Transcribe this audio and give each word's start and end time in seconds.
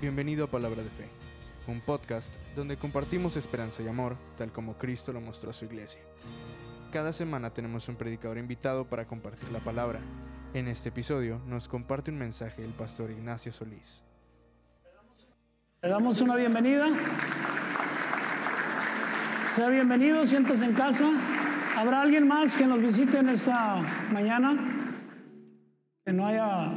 Bienvenido 0.00 0.46
a 0.46 0.50
Palabra 0.50 0.82
de 0.82 0.88
Fe, 0.88 1.04
un 1.66 1.82
podcast 1.82 2.32
donde 2.56 2.78
compartimos 2.78 3.36
esperanza 3.36 3.82
y 3.82 3.88
amor, 3.88 4.16
tal 4.38 4.50
como 4.50 4.78
Cristo 4.78 5.12
lo 5.12 5.20
mostró 5.20 5.50
a 5.50 5.52
su 5.52 5.66
iglesia. 5.66 6.00
Cada 6.90 7.12
semana 7.12 7.50
tenemos 7.50 7.86
un 7.86 7.96
predicador 7.96 8.38
invitado 8.38 8.86
para 8.86 9.06
compartir 9.06 9.52
la 9.52 9.58
palabra. 9.58 10.00
En 10.54 10.68
este 10.68 10.88
episodio 10.88 11.38
nos 11.46 11.68
comparte 11.68 12.10
un 12.10 12.16
mensaje 12.16 12.64
el 12.64 12.70
pastor 12.70 13.10
Ignacio 13.10 13.52
Solís. 13.52 14.02
Le 15.82 15.90
damos 15.90 16.18
una 16.22 16.34
bienvenida. 16.34 16.86
Sea 19.48 19.68
bienvenido, 19.68 20.24
siéntese 20.24 20.64
en 20.64 20.72
casa. 20.72 21.10
¿Habrá 21.76 22.00
alguien 22.00 22.26
más 22.26 22.56
que 22.56 22.66
nos 22.66 22.80
visite 22.80 23.18
en 23.18 23.28
esta 23.28 23.82
mañana? 24.10 24.56
Que 26.06 26.12
no 26.14 26.26
haya 26.26 26.72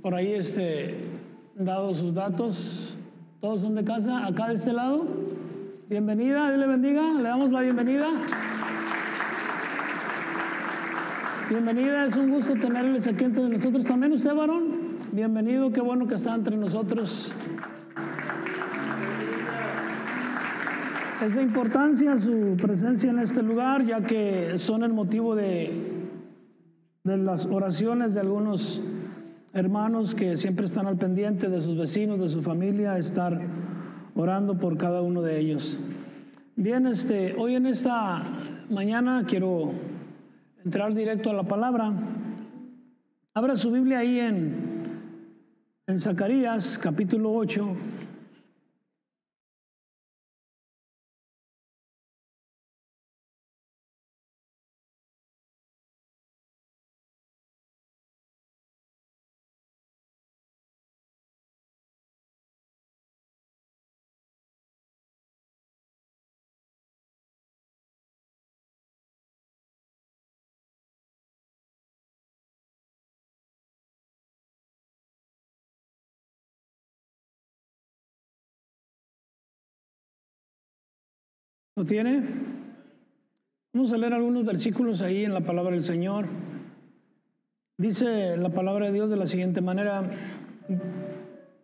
por 0.00 0.14
ahí 0.14 0.32
este, 0.32 1.11
dado 1.54 1.92
sus 1.94 2.14
datos. 2.14 2.96
¿Todos 3.40 3.60
son 3.60 3.74
de 3.74 3.84
casa? 3.84 4.26
¿Acá 4.26 4.48
de 4.48 4.54
este 4.54 4.72
lado? 4.72 5.04
Bienvenida, 5.88 6.48
Dios 6.48 6.60
le 6.60 6.66
bendiga. 6.66 7.12
Le 7.14 7.22
damos 7.22 7.50
la 7.50 7.60
bienvenida. 7.60 8.08
Bienvenida, 11.48 12.06
es 12.06 12.16
un 12.16 12.30
gusto 12.30 12.54
tenerles 12.54 13.06
aquí 13.06 13.24
entre 13.24 13.48
nosotros. 13.48 13.84
También 13.84 14.12
usted, 14.12 14.34
varón. 14.34 14.98
Bienvenido, 15.12 15.70
qué 15.72 15.80
bueno 15.80 16.06
que 16.06 16.14
está 16.14 16.34
entre 16.34 16.56
nosotros. 16.56 17.34
Es 21.22 21.34
de 21.34 21.42
importancia 21.42 22.16
su 22.16 22.56
presencia 22.60 23.10
en 23.10 23.18
este 23.18 23.42
lugar, 23.42 23.84
ya 23.84 24.00
que 24.00 24.56
son 24.56 24.82
el 24.82 24.92
motivo 24.92 25.36
de, 25.36 26.08
de 27.04 27.16
las 27.16 27.46
oraciones 27.46 28.14
de 28.14 28.20
algunos 28.20 28.82
hermanos 29.54 30.14
que 30.14 30.36
siempre 30.36 30.66
están 30.66 30.86
al 30.86 30.96
pendiente 30.96 31.48
de 31.48 31.60
sus 31.60 31.76
vecinos, 31.76 32.20
de 32.20 32.28
su 32.28 32.42
familia, 32.42 32.96
estar 32.96 33.38
orando 34.14 34.58
por 34.58 34.76
cada 34.78 35.02
uno 35.02 35.20
de 35.20 35.38
ellos. 35.38 35.78
Bien, 36.56 36.86
este, 36.86 37.34
hoy 37.36 37.56
en 37.56 37.66
esta 37.66 38.22
mañana 38.70 39.24
quiero 39.26 39.72
entrar 40.64 40.94
directo 40.94 41.30
a 41.30 41.34
la 41.34 41.42
palabra. 41.42 41.92
Abra 43.34 43.56
su 43.56 43.70
Biblia 43.70 43.98
ahí 43.98 44.20
en, 44.20 44.54
en 45.86 46.00
Zacarías 46.00 46.78
capítulo 46.78 47.32
8. 47.32 47.76
¿Lo 81.74 81.86
tiene? 81.86 82.22
Vamos 83.72 83.90
a 83.94 83.96
leer 83.96 84.12
algunos 84.12 84.44
versículos 84.44 85.00
ahí 85.00 85.24
en 85.24 85.32
la 85.32 85.40
palabra 85.40 85.70
del 85.72 85.82
Señor. 85.82 86.26
Dice 87.78 88.36
la 88.36 88.50
palabra 88.50 88.86
de 88.86 88.92
Dios 88.92 89.08
de 89.08 89.16
la 89.16 89.24
siguiente 89.24 89.62
manera, 89.62 90.02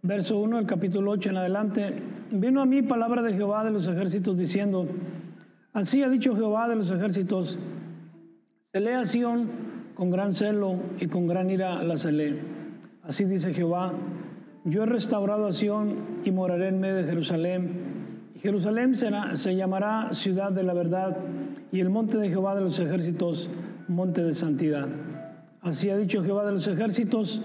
verso 0.01 0.39
1 0.39 0.57
del 0.57 0.67
capítulo 0.67 1.11
8 1.11 1.29
en 1.29 1.37
adelante, 1.37 1.93
vino 2.31 2.63
a 2.63 2.65
mí 2.65 2.81
palabra 2.81 3.21
de 3.21 3.35
Jehová 3.35 3.65
de 3.65 3.71
los 3.71 3.87
ejércitos 3.87 4.39
diciendo, 4.39 4.89
así 5.75 6.03
ha 6.03 6.09
dicho 6.09 6.35
Jehová 6.35 6.71
de 6.71 6.77
los 6.77 6.91
ejércitos, 6.91 7.59
lee 8.73 8.93
a 8.93 9.05
Sión 9.05 9.51
con 9.95 10.11
gran 10.11 10.33
celo 10.33 10.77
y 10.99 11.09
con 11.09 11.27
gran 11.27 11.51
ira 11.51 11.83
la 11.83 11.99
celé. 11.99 12.39
Así 13.03 13.27
dice 13.27 13.53
Jehová, 13.53 13.93
yo 14.65 14.85
he 14.85 14.87
restaurado 14.87 15.47
a 15.47 15.53
Sión 15.53 15.97
y 16.25 16.31
moraré 16.31 16.69
en 16.69 16.81
medio 16.81 16.97
de 16.97 17.05
Jerusalén 17.05 17.98
Jerusalén 18.41 18.95
será, 18.95 19.35
se 19.35 19.57
llamará 19.57 20.13
ciudad 20.13 20.53
de 20.53 20.63
la 20.63 20.73
verdad 20.73 21.17
y 21.73 21.81
el 21.81 21.91
monte 21.91 22.19
de 22.19 22.29
Jehová 22.29 22.55
de 22.55 22.61
los 22.61 22.79
ejércitos, 22.79 23.51
monte 23.89 24.23
de 24.23 24.33
santidad. 24.33 24.87
Así 25.61 25.91
ha 25.91 25.97
dicho 25.97 26.23
Jehová 26.23 26.47
de 26.47 26.53
los 26.53 26.69
ejércitos, 26.69 27.43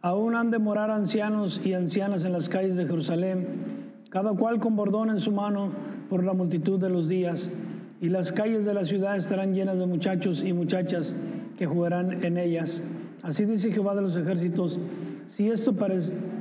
aún 0.00 0.34
han 0.34 0.50
de 0.50 0.58
morar 0.58 0.90
ancianos 0.90 1.60
y 1.62 1.74
ancianas 1.74 2.24
en 2.24 2.32
las 2.32 2.48
calles 2.48 2.76
de 2.76 2.86
Jerusalén, 2.86 3.46
cada 4.08 4.32
cual 4.32 4.60
con 4.60 4.76
bordón 4.76 5.10
en 5.10 5.20
su 5.20 5.30
mano 5.30 5.72
por 6.08 6.24
la 6.24 6.32
multitud 6.32 6.80
de 6.80 6.88
los 6.88 7.06
días, 7.06 7.50
y 8.00 8.08
las 8.08 8.32
calles 8.32 8.64
de 8.64 8.72
la 8.72 8.84
ciudad 8.84 9.16
estarán 9.16 9.52
llenas 9.54 9.78
de 9.78 9.86
muchachos 9.86 10.42
y 10.42 10.54
muchachas 10.54 11.14
que 11.58 11.66
jugarán 11.66 12.24
en 12.24 12.38
ellas. 12.38 12.82
Así 13.22 13.44
dice 13.44 13.72
Jehová 13.72 13.94
de 13.94 14.02
los 14.02 14.16
ejércitos, 14.16 14.78
si 15.26 15.48
esto, 15.48 15.74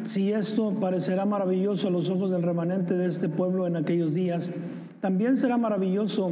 si 0.04 0.32
esto 0.32 0.74
parecerá 0.80 1.26
maravilloso 1.26 1.88
a 1.88 1.92
los 1.92 2.10
ojos 2.10 2.32
del 2.32 2.44
remanente 2.44 2.96
de 2.96 3.06
este 3.08 3.30
pueblo 3.30 3.68
en 3.68 3.76
aquellos 3.76 4.14
días, 4.14 4.52
también 5.00 5.38
será 5.38 5.58
maravilloso 5.58 6.32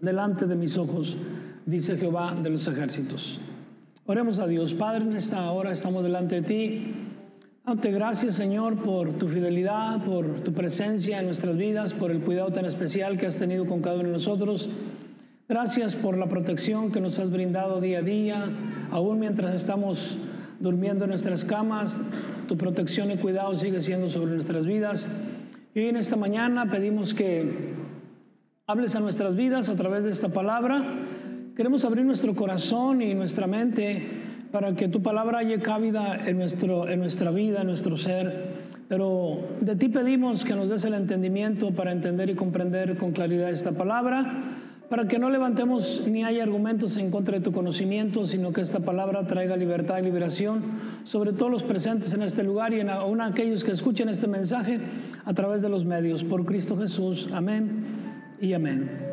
delante 0.00 0.46
de 0.46 0.56
mis 0.56 0.76
ojos, 0.76 1.16
dice 1.64 1.96
Jehová 1.96 2.34
de 2.40 2.50
los 2.50 2.66
ejércitos. 2.68 3.40
Oremos 4.06 4.38
a 4.38 4.46
Dios. 4.46 4.72
Padre, 4.74 5.04
en 5.04 5.14
esta 5.14 5.50
hora 5.50 5.72
estamos 5.72 6.04
delante 6.04 6.36
de 6.36 6.42
ti. 6.42 6.94
Dándote 7.64 7.90
gracias, 7.90 8.36
Señor, 8.36 8.80
por 8.82 9.14
tu 9.14 9.26
fidelidad, 9.26 10.04
por 10.04 10.40
tu 10.42 10.52
presencia 10.52 11.18
en 11.18 11.26
nuestras 11.26 11.56
vidas, 11.56 11.92
por 11.92 12.12
el 12.12 12.20
cuidado 12.20 12.52
tan 12.52 12.64
especial 12.66 13.16
que 13.16 13.26
has 13.26 13.36
tenido 13.36 13.66
con 13.66 13.82
cada 13.82 13.96
uno 13.96 14.04
de 14.04 14.12
nosotros. 14.12 14.70
Gracias 15.48 15.96
por 15.96 16.16
la 16.16 16.26
protección 16.26 16.92
que 16.92 17.00
nos 17.00 17.18
has 17.18 17.30
brindado 17.30 17.80
día 17.80 17.98
a 17.98 18.02
día, 18.02 18.50
aún 18.92 19.18
mientras 19.18 19.54
estamos 19.54 20.18
durmiendo 20.60 21.04
en 21.04 21.10
nuestras 21.10 21.44
camas. 21.44 21.98
Tu 22.48 22.56
protección 22.56 23.10
y 23.10 23.16
cuidado 23.16 23.54
sigue 23.54 23.80
siendo 23.80 24.08
sobre 24.08 24.32
nuestras 24.32 24.66
vidas. 24.66 25.10
Y 25.74 25.80
hoy 25.80 25.88
en 25.88 25.96
esta 25.96 26.16
mañana 26.16 26.70
pedimos 26.70 27.14
que 27.14 27.74
hables 28.66 28.96
a 28.96 29.00
nuestras 29.00 29.34
vidas 29.36 29.68
a 29.68 29.76
través 29.76 30.04
de 30.04 30.10
esta 30.10 30.28
palabra. 30.28 30.82
Queremos 31.56 31.84
abrir 31.84 32.04
nuestro 32.04 32.34
corazón 32.34 33.02
y 33.02 33.14
nuestra 33.14 33.46
mente 33.46 34.06
para 34.52 34.74
que 34.74 34.88
tu 34.88 35.02
palabra 35.02 35.38
haya 35.38 35.60
cabida 35.60 36.16
en, 36.26 36.38
nuestro, 36.38 36.88
en 36.88 37.00
nuestra 37.00 37.30
vida, 37.30 37.60
en 37.62 37.66
nuestro 37.66 37.96
ser. 37.96 38.76
Pero 38.88 39.40
de 39.60 39.74
ti 39.76 39.88
pedimos 39.88 40.44
que 40.44 40.54
nos 40.54 40.68
des 40.68 40.84
el 40.84 40.94
entendimiento 40.94 41.72
para 41.72 41.92
entender 41.92 42.30
y 42.30 42.34
comprender 42.34 42.96
con 42.96 43.12
claridad 43.12 43.50
esta 43.50 43.72
palabra 43.72 44.62
para 44.88 45.08
que 45.08 45.18
no 45.18 45.30
levantemos 45.30 46.02
ni 46.06 46.24
haya 46.24 46.42
argumentos 46.42 46.96
en 46.96 47.10
contra 47.10 47.38
de 47.38 47.44
tu 47.44 47.52
conocimiento, 47.52 48.24
sino 48.24 48.52
que 48.52 48.60
esta 48.60 48.80
palabra 48.80 49.26
traiga 49.26 49.56
libertad 49.56 49.98
y 49.98 50.02
liberación 50.02 50.62
sobre 51.04 51.32
todos 51.32 51.50
los 51.50 51.62
presentes 51.62 52.14
en 52.14 52.22
este 52.22 52.44
lugar 52.44 52.72
y 52.72 52.80
en 52.80 52.90
aún 52.90 53.20
aquellos 53.20 53.64
que 53.64 53.72
escuchen 53.72 54.08
este 54.08 54.28
mensaje 54.28 54.78
a 55.24 55.34
través 55.34 55.62
de 55.62 55.68
los 55.68 55.84
medios. 55.84 56.22
Por 56.22 56.44
Cristo 56.44 56.76
Jesús. 56.76 57.28
Amén 57.32 57.84
y 58.40 58.52
amén. 58.52 59.06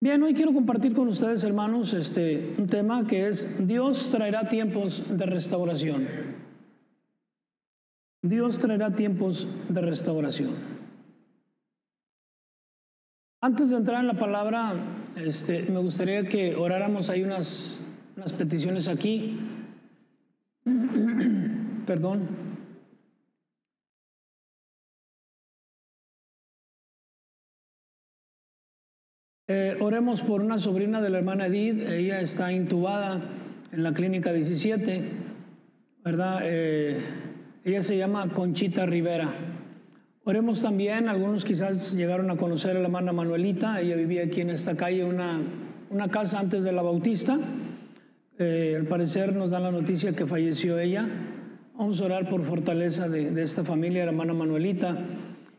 Bien, 0.00 0.22
hoy 0.22 0.34
quiero 0.34 0.52
compartir 0.52 0.92
con 0.92 1.08
ustedes, 1.08 1.44
hermanos, 1.44 1.94
este, 1.94 2.54
un 2.58 2.66
tema 2.66 3.06
que 3.06 3.26
es 3.26 3.66
Dios 3.66 4.10
traerá 4.10 4.48
tiempos 4.48 5.04
de 5.16 5.24
restauración. 5.24 6.06
Dios 8.20 8.58
traerá 8.58 8.94
tiempos 8.94 9.46
de 9.68 9.80
restauración. 9.80 10.73
Antes 13.44 13.68
de 13.68 13.76
entrar 13.76 14.00
en 14.00 14.06
la 14.06 14.14
palabra, 14.14 14.72
este, 15.16 15.64
me 15.64 15.78
gustaría 15.78 16.26
que 16.26 16.56
oráramos. 16.56 17.10
Hay 17.10 17.22
unas, 17.24 17.78
unas 18.16 18.32
peticiones 18.32 18.88
aquí. 18.88 19.38
Perdón. 21.86 22.26
Eh, 29.48 29.76
oremos 29.78 30.22
por 30.22 30.40
una 30.40 30.56
sobrina 30.56 31.02
de 31.02 31.10
la 31.10 31.18
hermana 31.18 31.48
Edith. 31.48 31.86
Ella 31.86 32.22
está 32.22 32.50
intubada 32.50 33.20
en 33.72 33.82
la 33.82 33.92
clínica 33.92 34.32
17, 34.32 35.02
¿verdad? 36.02 36.40
Eh, 36.44 36.98
ella 37.62 37.82
se 37.82 37.98
llama 37.98 38.26
Conchita 38.30 38.86
Rivera. 38.86 39.34
Oremos 40.26 40.62
también, 40.62 41.10
algunos 41.10 41.44
quizás 41.44 41.92
llegaron 41.94 42.30
a 42.30 42.36
conocer 42.36 42.70
a 42.70 42.80
la 42.80 42.86
hermana 42.86 43.12
Manuelita, 43.12 43.82
ella 43.82 43.94
vivía 43.94 44.24
aquí 44.24 44.40
en 44.40 44.48
esta 44.48 44.74
calle, 44.74 45.04
una, 45.04 45.38
una 45.90 46.08
casa 46.08 46.40
antes 46.40 46.64
de 46.64 46.72
la 46.72 46.80
Bautista. 46.80 47.38
Eh, 48.38 48.74
al 48.80 48.86
parecer 48.86 49.36
nos 49.36 49.50
dan 49.50 49.64
la 49.64 49.70
noticia 49.70 50.14
que 50.14 50.26
falleció 50.26 50.78
ella. 50.78 51.06
Vamos 51.76 52.00
a 52.00 52.06
orar 52.06 52.30
por 52.30 52.42
fortaleza 52.42 53.06
de, 53.06 53.42
esta 53.42 53.64
familia, 53.64 54.06
la 54.06 54.12
hermana 54.12 54.32
Manuelita. 54.32 54.96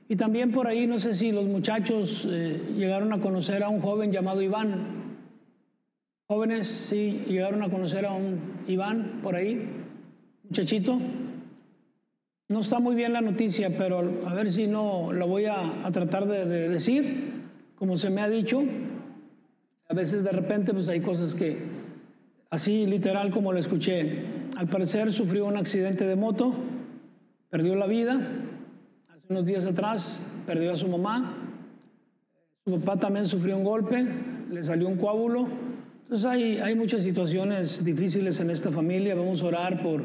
Y 0.09 0.15
también 0.15 0.51
por 0.51 0.65
ahí, 0.65 0.87
no 0.87 0.97
sé 0.97 1.13
si 1.13 1.31
los 1.31 1.45
muchachos 1.45 2.27
eh, 2.27 2.59
llegaron 2.75 3.13
a 3.13 3.21
conocer 3.21 3.61
a 3.61 3.69
un 3.69 3.81
joven 3.81 4.11
llamado 4.11 4.41
Iván. 4.41 5.15
Jóvenes, 6.27 6.65
sí, 6.65 7.23
llegaron 7.27 7.61
a 7.61 7.69
conocer 7.69 8.03
a 8.03 8.13
un 8.13 8.39
Iván 8.67 9.19
por 9.21 9.35
ahí, 9.35 9.63
muchachito. 10.43 10.99
No 12.47 12.59
está 12.59 12.79
muy 12.79 12.95
bien 12.95 13.11
la 13.11 13.21
noticia, 13.21 13.75
pero 13.75 14.19
a 14.25 14.33
ver 14.35 14.51
si 14.51 14.67
no 14.67 15.11
la 15.11 15.25
voy 15.25 15.45
a, 15.45 15.81
tratar 15.91 16.27
de, 16.27 16.45
de, 16.45 16.69
decir, 16.69 17.41
como 17.75 17.97
se 17.97 18.11
me 18.11 18.21
ha 18.21 18.29
dicho. 18.29 18.63
A 19.89 19.95
veces 19.95 20.23
de 20.23 20.31
repente 20.31 20.71
pues 20.71 20.87
hay 20.89 21.01
cosas 21.01 21.33
que, 21.33 21.57
así 22.51 22.85
literal 22.85 23.31
como 23.31 23.51
lo 23.51 23.57
escuché, 23.57 24.25
al 24.57 24.67
parecer 24.67 25.11
sufrió 25.11 25.45
un 25.45 25.57
accidente 25.57 26.05
de 26.05 26.15
moto, 26.15 26.53
perdió 27.49 27.75
la 27.75 27.87
vida, 27.87 28.19
hace 29.09 29.25
unos 29.29 29.45
días 29.45 29.65
atrás 29.65 30.23
perdió 30.45 30.71
a 30.71 30.75
su 30.75 30.87
mamá, 30.87 31.37
su 32.63 32.79
papá 32.79 32.99
también 32.99 33.25
sufrió 33.25 33.57
un 33.57 33.63
golpe, 33.63 34.05
le 34.51 34.61
salió 34.61 34.87
un 34.87 34.97
coágulo. 34.97 35.47
Entonces 36.03 36.25
hay, 36.27 36.59
hay 36.59 36.75
muchas 36.75 37.01
situaciones 37.01 37.83
difíciles 37.83 38.39
en 38.39 38.51
esta 38.51 38.71
familia. 38.71 39.15
Vamos 39.15 39.41
a 39.41 39.47
orar 39.47 39.81
por, 39.81 40.03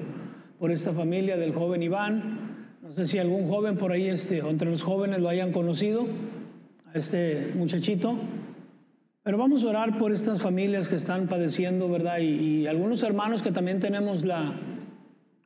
por 0.60 0.70
esta 0.70 0.92
familia 0.92 1.38
del 1.38 1.54
joven 1.54 1.82
Iván. 1.82 2.76
No 2.82 2.92
sé 2.92 3.06
si 3.06 3.18
algún 3.18 3.48
joven 3.48 3.78
por 3.78 3.92
ahí, 3.92 4.08
este, 4.08 4.40
entre 4.40 4.68
los 4.68 4.82
jóvenes 4.82 5.18
lo 5.18 5.30
hayan 5.30 5.52
conocido, 5.52 6.06
a 6.92 6.98
este 6.98 7.52
muchachito. 7.54 8.14
Pero 9.22 9.38
vamos 9.38 9.64
a 9.64 9.68
orar 9.68 9.98
por 9.98 10.12
estas 10.12 10.42
familias 10.42 10.90
que 10.90 10.96
están 10.96 11.28
padeciendo, 11.28 11.88
¿verdad? 11.88 12.18
Y, 12.18 12.66
algunos 12.66 13.02
hermanos 13.02 13.42
que 13.42 13.52
también 13.52 13.80
tenemos 13.80 14.26
la, 14.26 14.52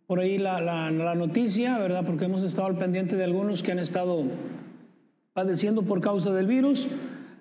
por 0.09 0.19
ahí 0.19 0.37
la, 0.37 0.61
la, 0.61 0.91
la 0.91 1.15
noticia, 1.15 1.79
¿verdad? 1.79 2.05
Porque 2.05 2.25
hemos 2.25 2.43
estado 2.43 2.67
al 2.67 2.77
pendiente 2.77 3.15
de 3.15 3.23
algunos 3.23 3.63
que 3.63 3.71
han 3.71 3.79
estado 3.79 4.25
padeciendo 5.33 5.83
por 5.83 6.01
causa 6.01 6.33
del 6.33 6.49
virus. 6.49 6.89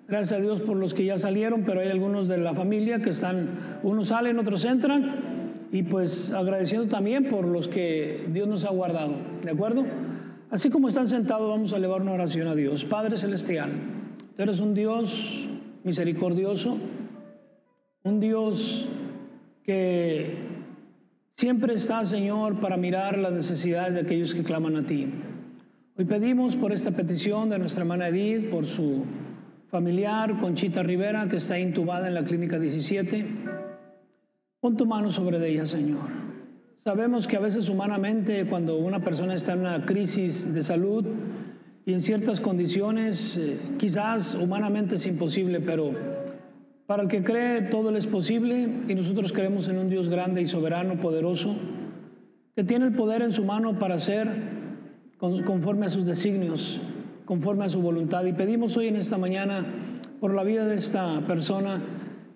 Gracias 0.06 0.38
a 0.38 0.40
Dios 0.40 0.60
por 0.60 0.76
los 0.76 0.94
que 0.94 1.04
ya 1.04 1.16
salieron, 1.16 1.64
pero 1.64 1.80
hay 1.80 1.88
algunos 1.88 2.28
de 2.28 2.38
la 2.38 2.54
familia 2.54 3.00
que 3.00 3.10
están, 3.10 3.80
unos 3.82 4.08
salen, 4.08 4.38
otros 4.38 4.64
entran, 4.64 5.43
y 5.74 5.82
pues 5.82 6.30
agradeciendo 6.30 6.86
también 6.86 7.26
por 7.26 7.44
los 7.44 7.66
que 7.66 8.26
Dios 8.28 8.46
nos 8.46 8.64
ha 8.64 8.70
guardado, 8.70 9.14
¿de 9.42 9.50
acuerdo? 9.50 9.84
Así 10.48 10.70
como 10.70 10.86
están 10.86 11.08
sentados, 11.08 11.50
vamos 11.50 11.74
a 11.74 11.78
elevar 11.78 12.00
una 12.00 12.12
oración 12.12 12.46
a 12.46 12.54
Dios. 12.54 12.84
Padre 12.84 13.16
Celestial, 13.16 13.72
tú 14.36 14.42
eres 14.44 14.60
un 14.60 14.72
Dios 14.72 15.48
misericordioso, 15.82 16.78
un 18.04 18.20
Dios 18.20 18.88
que 19.64 20.36
siempre 21.36 21.74
está, 21.74 22.04
Señor, 22.04 22.60
para 22.60 22.76
mirar 22.76 23.18
las 23.18 23.32
necesidades 23.32 23.94
de 23.94 24.02
aquellos 24.02 24.32
que 24.32 24.44
claman 24.44 24.76
a 24.76 24.86
ti. 24.86 25.08
Hoy 25.98 26.04
pedimos 26.04 26.54
por 26.54 26.72
esta 26.72 26.92
petición 26.92 27.50
de 27.50 27.58
nuestra 27.58 27.82
hermana 27.82 28.10
Edith, 28.10 28.48
por 28.48 28.64
su 28.64 29.02
familiar, 29.72 30.38
Conchita 30.38 30.84
Rivera, 30.84 31.26
que 31.28 31.38
está 31.38 31.58
intubada 31.58 32.06
en 32.06 32.14
la 32.14 32.22
clínica 32.22 32.60
17. 32.60 33.63
Pon 34.64 34.78
tu 34.78 34.86
mano 34.86 35.12
sobre 35.12 35.46
ella, 35.46 35.66
Señor. 35.66 36.08
Sabemos 36.76 37.26
que 37.26 37.36
a 37.36 37.40
veces 37.40 37.68
humanamente, 37.68 38.46
cuando 38.46 38.78
una 38.78 39.00
persona 39.00 39.34
está 39.34 39.52
en 39.52 39.60
una 39.60 39.84
crisis 39.84 40.54
de 40.54 40.62
salud 40.62 41.04
y 41.84 41.92
en 41.92 42.00
ciertas 42.00 42.40
condiciones, 42.40 43.36
eh, 43.36 43.58
quizás 43.76 44.34
humanamente 44.34 44.94
es 44.94 45.04
imposible, 45.04 45.60
pero 45.60 45.90
para 46.86 47.02
el 47.02 47.10
que 47.10 47.22
cree 47.22 47.60
todo 47.60 47.94
es 47.94 48.06
posible 48.06 48.66
y 48.88 48.94
nosotros 48.94 49.34
creemos 49.34 49.68
en 49.68 49.76
un 49.76 49.90
Dios 49.90 50.08
grande 50.08 50.40
y 50.40 50.46
soberano, 50.46 50.96
poderoso, 50.96 51.54
que 52.56 52.64
tiene 52.64 52.86
el 52.86 52.94
poder 52.94 53.20
en 53.20 53.32
su 53.32 53.44
mano 53.44 53.78
para 53.78 53.96
hacer 53.96 54.30
conforme 55.18 55.84
a 55.84 55.90
sus 55.90 56.06
designios, 56.06 56.80
conforme 57.26 57.66
a 57.66 57.68
su 57.68 57.82
voluntad. 57.82 58.24
Y 58.24 58.32
pedimos 58.32 58.78
hoy 58.78 58.88
en 58.88 58.96
esta 58.96 59.18
mañana 59.18 59.62
por 60.20 60.32
la 60.32 60.42
vida 60.42 60.64
de 60.64 60.76
esta 60.76 61.20
persona 61.26 61.82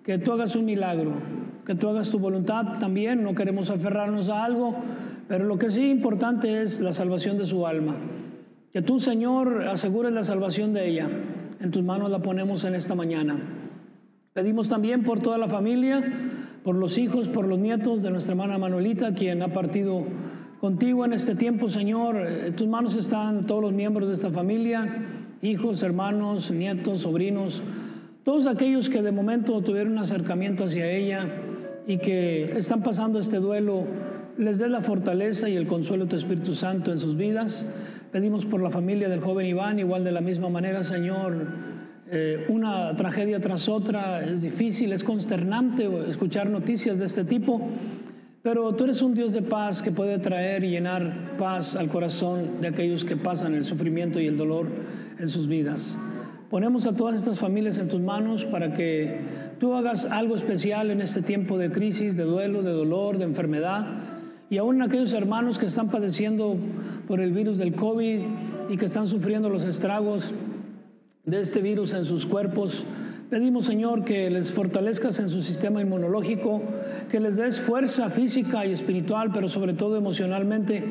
que 0.03 0.19
tú 0.19 0.31
hagas 0.31 0.55
un 0.55 0.65
milagro, 0.65 1.13
que 1.69 1.75
tú 1.75 1.87
hagas 1.87 2.09
tu 2.09 2.17
voluntad 2.17 2.79
también. 2.79 3.21
No 3.21 3.35
queremos 3.35 3.69
aferrarnos 3.69 4.27
a 4.29 4.43
algo, 4.43 4.73
pero 5.27 5.45
lo 5.45 5.59
que 5.59 5.69
sí 5.69 5.83
es 5.83 5.91
importante 5.91 6.63
es 6.63 6.79
la 6.79 6.91
salvación 6.91 7.37
de 7.37 7.45
su 7.45 7.67
alma. 7.67 7.95
Que 8.73 8.81
tú, 8.81 8.99
Señor, 8.99 9.67
asegures 9.67 10.11
la 10.11 10.23
salvación 10.23 10.73
de 10.73 10.89
ella. 10.89 11.07
En 11.61 11.69
tus 11.69 11.83
manos 11.83 12.09
la 12.09 12.23
ponemos 12.23 12.65
en 12.65 12.73
esta 12.73 12.95
mañana. 12.95 13.37
Pedimos 14.33 14.67
también 14.67 15.03
por 15.03 15.19
toda 15.19 15.37
la 15.37 15.47
familia, 15.47 16.01
por 16.63 16.73
los 16.73 16.97
hijos, 16.97 17.27
por 17.27 17.47
los 17.47 17.59
nietos 17.59 18.01
de 18.01 18.09
nuestra 18.09 18.33
hermana 18.33 18.57
Manuelita, 18.57 19.13
quien 19.13 19.43
ha 19.43 19.49
partido 19.49 20.05
contigo 20.59 21.05
en 21.05 21.13
este 21.13 21.35
tiempo, 21.35 21.69
Señor. 21.69 22.17
En 22.17 22.55
tus 22.55 22.67
manos 22.67 22.95
están 22.95 23.45
todos 23.45 23.61
los 23.61 23.73
miembros 23.73 24.07
de 24.07 24.15
esta 24.15 24.31
familia, 24.31 24.87
hijos, 25.43 25.83
hermanos, 25.83 26.49
nietos, 26.49 27.01
sobrinos, 27.01 27.61
todos 28.23 28.47
aquellos 28.47 28.89
que 28.89 29.03
de 29.03 29.11
momento 29.11 29.61
tuvieron 29.61 29.91
un 29.91 29.99
acercamiento 29.99 30.63
hacia 30.63 30.89
ella 30.89 31.27
y 31.87 31.97
que 31.97 32.57
están 32.57 32.83
pasando 32.83 33.19
este 33.19 33.37
duelo, 33.37 33.85
les 34.37 34.59
dé 34.59 34.69
la 34.69 34.81
fortaleza 34.81 35.49
y 35.49 35.55
el 35.55 35.67
consuelo 35.67 36.05
de 36.05 36.11
tu 36.11 36.15
Espíritu 36.15 36.55
Santo 36.55 36.91
en 36.91 36.99
sus 36.99 37.17
vidas. 37.17 37.65
Pedimos 38.11 38.45
por 38.45 38.61
la 38.61 38.69
familia 38.69 39.09
del 39.09 39.21
joven 39.21 39.45
Iván, 39.45 39.79
igual 39.79 40.03
de 40.03 40.11
la 40.11 40.21
misma 40.21 40.49
manera, 40.49 40.83
Señor. 40.83 41.35
Eh, 42.11 42.45
una 42.49 42.95
tragedia 42.95 43.39
tras 43.39 43.69
otra 43.69 44.23
es 44.23 44.41
difícil, 44.41 44.91
es 44.93 45.03
consternante 45.03 45.87
escuchar 46.07 46.49
noticias 46.49 46.97
de 46.97 47.05
este 47.05 47.23
tipo, 47.23 47.61
pero 48.41 48.73
tú 48.73 48.85
eres 48.85 49.03
un 49.03 49.13
Dios 49.13 49.33
de 49.33 49.43
paz 49.43 49.83
que 49.83 49.91
puede 49.91 50.17
traer 50.17 50.63
y 50.63 50.71
llenar 50.71 51.35
paz 51.37 51.75
al 51.75 51.87
corazón 51.87 52.61
de 52.61 52.69
aquellos 52.69 53.05
que 53.05 53.15
pasan 53.15 53.53
el 53.53 53.63
sufrimiento 53.63 54.19
y 54.19 54.25
el 54.25 54.37
dolor 54.37 54.65
en 55.19 55.29
sus 55.29 55.47
vidas. 55.47 55.99
Ponemos 56.49 56.87
a 56.87 56.93
todas 56.93 57.15
estas 57.15 57.37
familias 57.37 57.77
en 57.77 57.89
tus 57.89 58.01
manos 58.01 58.43
para 58.43 58.73
que 58.73 59.19
tú 59.59 59.75
hagas 59.75 60.05
algo 60.05 60.35
especial 60.35 60.89
en 60.89 61.01
este 61.01 61.21
tiempo 61.21 61.57
de 61.57 61.69
crisis, 61.69 62.15
de 62.15 62.23
duelo, 62.23 62.63
de 62.63 62.71
dolor, 62.71 63.17
de 63.17 63.25
enfermedad. 63.25 63.85
Y 64.49 64.57
aún 64.57 64.81
aquellos 64.81 65.13
hermanos 65.13 65.59
que 65.59 65.65
están 65.65 65.89
padeciendo 65.89 66.55
por 67.07 67.19
el 67.19 67.31
virus 67.33 67.57
del 67.57 67.75
COVID 67.75 68.19
y 68.69 68.77
que 68.77 68.85
están 68.85 69.07
sufriendo 69.07 69.49
los 69.49 69.65
estragos 69.65 70.33
de 71.25 71.41
este 71.41 71.61
virus 71.61 71.93
en 71.93 72.05
sus 72.05 72.25
cuerpos, 72.25 72.85
Pedimos, 73.29 73.67
Señor, 73.67 74.05
que 74.05 74.27
les 74.31 74.51
fortalezcas 74.51 75.19
en 75.19 75.29
su 75.29 75.43
sistema 75.43 75.83
inmunológico, 75.83 76.63
que 77.11 77.19
les 77.19 77.35
des 77.35 77.59
fuerza 77.59 78.09
física 78.09 78.65
y 78.65 78.71
espiritual, 78.71 79.29
pero 79.31 79.47
sobre 79.47 79.73
todo 79.73 79.97
emocionalmente, 79.97 80.83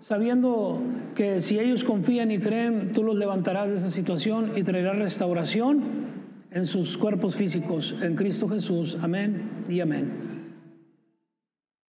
sabiendo 0.00 0.80
que 1.14 1.42
si 1.42 1.58
ellos 1.58 1.84
confían 1.84 2.30
y 2.30 2.38
creen, 2.38 2.92
tú 2.94 3.02
los 3.02 3.16
levantarás 3.16 3.68
de 3.68 3.74
esa 3.74 3.90
situación 3.90 4.52
y 4.56 4.62
traerás 4.62 4.96
restauración 4.96 6.13
en 6.54 6.66
sus 6.66 6.96
cuerpos 6.96 7.34
físicos, 7.34 7.96
en 8.00 8.14
Cristo 8.14 8.48
Jesús. 8.48 8.96
Amén 9.02 9.64
y 9.68 9.80
amén. 9.80 10.12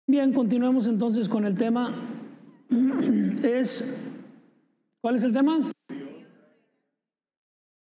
Bien, 0.07 0.33
continuemos 0.33 0.87
entonces 0.87 1.29
con 1.29 1.45
el 1.45 1.55
tema. 1.55 1.93
Es, 3.43 3.85
¿cuál 5.01 5.15
es 5.15 5.23
el 5.23 5.33
tema? 5.33 5.69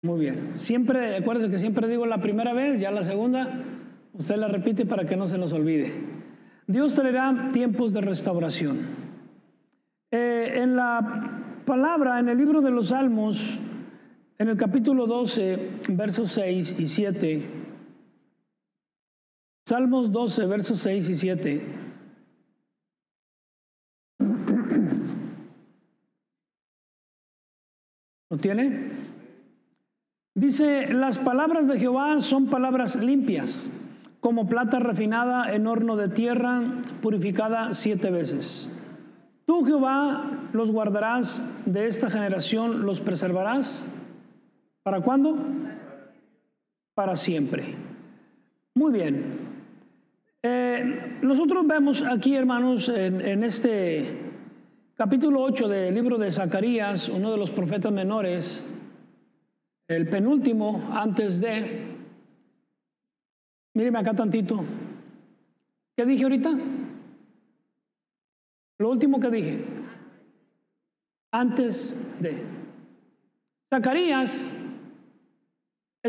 Muy 0.04 0.20
bien. 0.20 0.52
Siempre, 0.54 1.16
acuérdense 1.16 1.50
que 1.50 1.58
siempre 1.58 1.88
digo 1.88 2.06
la 2.06 2.22
primera 2.22 2.54
vez, 2.54 2.80
ya 2.80 2.92
la 2.92 3.02
segunda, 3.02 3.64
usted 4.14 4.38
la 4.38 4.48
repite 4.48 4.86
para 4.86 5.06
que 5.06 5.18
no 5.18 5.26
se 5.26 5.40
nos 5.40 5.54
olvide. 5.54 5.92
Dios 6.68 6.94
traerá 6.94 7.50
tiempos 7.52 7.94
de 7.94 8.02
restauración. 8.02 8.82
Eh, 10.12 10.54
en 10.58 10.76
la 10.76 11.56
palabra, 11.66 12.20
en 12.20 12.30
el 12.30 12.38
libro 12.38 12.62
de 12.62 12.70
los 12.70 12.90
Salmos, 12.90 13.60
en 14.40 14.48
el 14.48 14.56
capítulo 14.56 15.06
12, 15.06 15.80
versos 15.90 16.32
6 16.32 16.78
y 16.80 16.86
7, 16.86 17.42
Salmos 19.68 20.12
12, 20.14 20.46
versos 20.46 20.80
6 20.80 21.10
y 21.10 21.16
7. 21.16 21.66
¿Lo 28.32 28.38
tiene? 28.38 28.92
Dice, 30.36 30.94
las 30.94 31.18
palabras 31.18 31.68
de 31.68 31.78
Jehová 31.78 32.22
son 32.22 32.48
palabras 32.48 32.96
limpias, 32.96 33.70
como 34.22 34.48
plata 34.48 34.80
refinada 34.80 35.54
en 35.54 35.68
horno 35.68 35.98
de 35.98 36.08
tierra, 36.08 36.62
purificada 37.02 37.74
siete 37.74 38.10
veces. 38.10 38.74
Tú, 39.46 39.66
Jehová, 39.66 40.48
los 40.54 40.72
guardarás 40.72 41.44
de 41.66 41.88
esta 41.88 42.10
generación, 42.10 42.86
los 42.86 43.02
preservarás. 43.02 43.86
¿Para 44.90 45.02
cuándo? 45.02 45.38
Para 46.96 47.16
siempre. 47.16 47.76
Muy 48.74 48.92
bien. 48.92 49.24
Eh, 50.42 51.20
nosotros 51.22 51.68
vemos 51.68 52.02
aquí, 52.02 52.34
hermanos, 52.34 52.90
en, 52.90 53.44
este 53.44 54.18
capítulo 54.96 55.44
8 55.44 55.68
del 55.68 55.94
libro 55.94 56.18
de 56.18 56.32
Zacarías, 56.32 57.08
uno 57.08 57.30
de 57.30 57.38
los 57.38 57.52
profetas 57.52 57.92
menores, 57.92 58.66
el 59.88 60.10
penúltimo, 60.10 60.90
antes 60.92 61.40
de, 61.40 61.84
míreme 63.76 64.00
acá 64.00 64.16
tantito. 64.16 64.66
¿Qué 65.96 66.04
dije 66.04 66.24
ahorita? 66.24 66.50
Lo 68.80 68.90
último 68.90 69.20
que 69.20 69.30
dije. 69.30 69.66
Antes 71.32 71.96
de. 72.20 72.42
Zacarías 73.72 74.56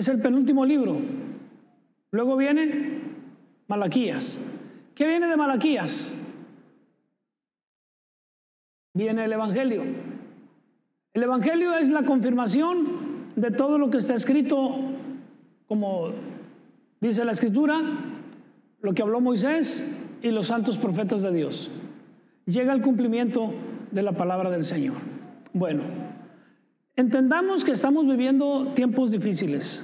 es 0.01 0.09
el 0.09 0.21
penúltimo 0.21 0.65
libro. 0.65 0.97
Luego 2.11 2.37
viene 2.37 3.01
Malaquías. 3.69 4.39
¿Qué 4.95 5.07
viene 5.07 5.27
de 5.27 5.37
Malaquías? 5.37 6.15
viene 8.95 9.25
el 9.25 9.33
Evangelio. 9.33 9.83
El 11.15 11.23
Evangelio 11.23 11.75
es 11.75 11.89
la 11.89 12.05
confirmación 12.05 12.87
de 13.37 13.51
todo 13.51 13.79
lo 13.79 13.91
que 13.91 13.99
está 13.99 14.15
escrito, 14.15 14.77
como 15.67 16.11
dice 17.01 17.25
la 17.25 17.33
Escritura, 17.33 17.81
lo 18.81 18.93
que 18.93 19.03
habló 19.03 19.21
Moisés 19.21 19.91
y 20.23 20.31
los 20.31 20.49
santos 20.49 20.77
profetas 20.77 21.23
de 21.23 21.33
Dios. 21.33 21.71
Llega 22.47 22.73
el 22.73 22.83
cumplimiento 22.83 23.53
de 23.91 24.03
la 24.03 24.13
palabra 24.13 24.51
del 24.51 24.65
Señor. 24.65 24.97
Bueno, 25.53 25.83
entendamos 27.01 27.65
que 27.65 27.73
estamos 27.73 28.07
viviendo 28.07 28.73
tiempos 28.75 29.11
difíciles, 29.11 29.83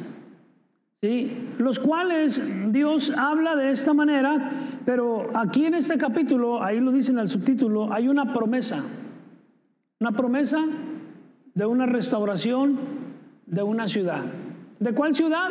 ¿sí? 1.00 1.32
los 1.58 1.78
cuales 1.78 2.42
Dios 2.70 3.12
habla 3.16 3.56
de 3.56 3.70
esta 3.70 3.94
manera, 3.94 4.52
pero 4.84 5.30
aquí 5.34 5.64
en 5.64 5.74
este 5.74 5.96
capítulo, 5.96 6.62
ahí 6.62 6.78
lo 6.78 6.92
dice 6.92 7.12
en 7.12 7.18
el 7.18 7.28
subtítulo, 7.28 7.92
hay 7.92 8.08
una 8.08 8.34
promesa, 8.34 8.84
una 9.98 10.12
promesa 10.12 10.64
de 11.54 11.66
una 11.66 11.86
restauración 11.86 12.78
de 13.46 13.62
una 13.62 13.88
ciudad. 13.88 14.22
¿De 14.78 14.92
cuál 14.92 15.14
ciudad? 15.14 15.50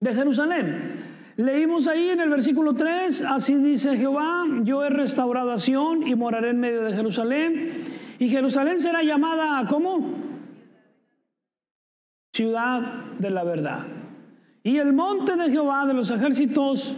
De 0.00 0.14
Jerusalén. 0.14 1.04
Leímos 1.36 1.86
ahí 1.88 2.08
en 2.08 2.20
el 2.20 2.30
versículo 2.30 2.72
3, 2.72 3.22
así 3.24 3.56
dice 3.56 3.98
Jehová, 3.98 4.46
yo 4.62 4.82
he 4.82 4.88
restaurado 4.88 5.52
a 5.52 5.58
Sión 5.58 6.06
y 6.06 6.14
moraré 6.14 6.50
en 6.50 6.60
medio 6.60 6.82
de 6.84 6.94
Jerusalén. 6.94 7.95
Y 8.18 8.28
Jerusalén 8.28 8.80
será 8.80 9.02
llamada, 9.02 9.66
¿cómo? 9.68 10.00
Ciudad 12.32 12.80
de 13.18 13.30
la 13.30 13.44
verdad. 13.44 13.86
Y 14.62 14.78
el 14.78 14.92
monte 14.92 15.36
de 15.36 15.50
Jehová 15.50 15.86
de 15.86 15.94
los 15.94 16.10
ejércitos, 16.10 16.96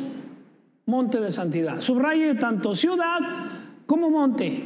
monte 0.87 1.21
de 1.21 1.31
santidad. 1.31 1.81
Subraye 1.81 2.35
tanto 2.35 2.75
ciudad 2.75 3.19
como 3.87 4.11
monte. 4.11 4.63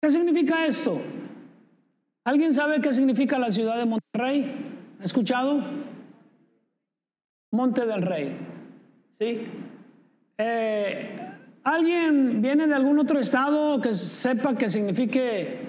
¿Qué 0.00 0.10
significa 0.10 0.66
esto? 0.66 1.00
¿Alguien 2.24 2.54
sabe 2.54 2.80
qué 2.80 2.92
significa 2.92 3.38
la 3.38 3.50
ciudad 3.50 3.76
de 3.76 3.86
Monterrey? 3.86 4.52
¿Ha 5.00 5.04
escuchado? 5.04 5.60
Monte 7.50 7.84
del 7.84 8.02
Rey. 8.02 8.36
¿Sí? 9.18 9.40
Eh, 10.38 11.31
¿Alguien 11.64 12.42
viene 12.42 12.66
de 12.66 12.74
algún 12.74 12.98
otro 12.98 13.20
estado 13.20 13.80
que 13.80 13.92
sepa 13.92 14.56
que 14.56 14.68
signifique 14.68 15.60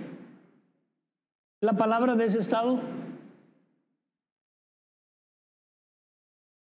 la 1.62 1.73
palabra 1.73 2.15
de 2.15 2.25
ese 2.25 2.39
estado? 2.39 2.81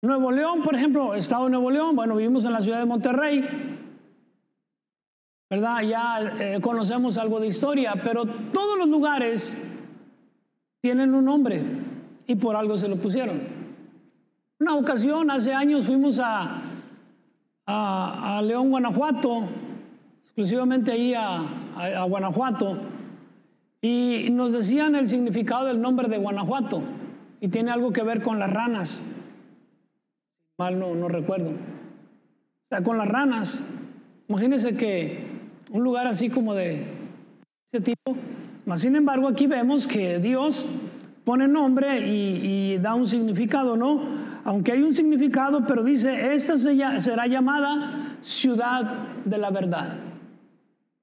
Nuevo 0.02 0.32
León, 0.32 0.64
por 0.64 0.74
ejemplo, 0.74 1.14
estado 1.16 1.46
de 1.46 1.50
Nuevo 1.50 1.70
León, 1.70 1.98
bueno, 1.98 2.16
vivimos 2.16 2.46
en 2.46 2.54
la 2.54 2.62
ciudad 2.62 2.80
de 2.80 2.86
Monterrey, 2.86 3.46
¿verdad? 5.50 5.82
Ya 5.82 6.36
eh, 6.40 6.62
conocemos 6.62 7.18
algo 7.18 7.42
de 7.42 7.48
historia, 7.48 7.96
pero 8.02 8.26
todos 8.26 8.78
los 8.78 8.88
lugares 8.88 9.58
tienen 10.80 11.14
un 11.14 11.26
nombre 11.26 11.62
y 12.26 12.36
por 12.36 12.56
algo 12.56 12.78
se 12.78 12.88
lo 12.88 12.96
pusieron. 12.96 13.42
Una 14.60 14.76
ocasión, 14.76 15.30
hace 15.30 15.54
años, 15.54 15.86
fuimos 15.88 16.22
a, 16.24 16.69
a, 17.72 18.42
León, 18.42 18.70
Guanajuato, 18.70 19.44
exclusivamente 20.24 20.92
ahí 20.92 21.14
a, 21.14 22.04
Guanajuato, 22.04 22.78
y 23.82 24.30
nos 24.32 24.54
decían 24.54 24.96
el 24.96 25.08
significado 25.08 25.68
del 25.68 25.80
nombre 25.80 26.08
de 26.08 26.18
Guanajuato, 26.18 26.82
y 27.40 27.48
tiene 27.50 27.72
algo 27.72 27.94
que 27.94 28.02
ver 28.02 28.24
con 28.24 28.40
las 28.40 28.52
ranas. 28.52 29.04
Mal 30.58 30.80
no, 30.80 30.96
no 30.96 31.08
recuerdo. 31.08 31.52
O 31.52 32.68
sea, 32.70 32.84
con 32.84 32.98
las 32.98 33.08
ranas. 33.08 33.64
Imagínense 34.28 34.76
que 34.76 35.24
un 35.72 35.84
lugar 35.84 36.08
así 36.08 36.30
como 36.30 36.54
de 36.54 36.86
ese 37.72 37.82
tipo. 37.82 38.16
Sin 38.76 38.96
embargo, 38.96 39.28
aquí 39.28 39.48
vemos 39.48 39.88
que 39.88 40.20
Dios 40.20 40.68
pone 41.24 41.48
nombre 41.48 42.06
y 42.06 42.78
da 42.80 42.94
un 42.94 43.08
significado, 43.08 43.78
¿no? 43.78 44.29
Aunque 44.50 44.72
hay 44.72 44.82
un 44.82 44.96
significado, 44.96 45.64
pero 45.68 45.84
dice, 45.84 46.34
esta 46.34 46.58
será 46.58 47.28
llamada 47.28 48.16
ciudad 48.20 48.82
de 49.24 49.38
la 49.38 49.52
verdad. 49.52 49.94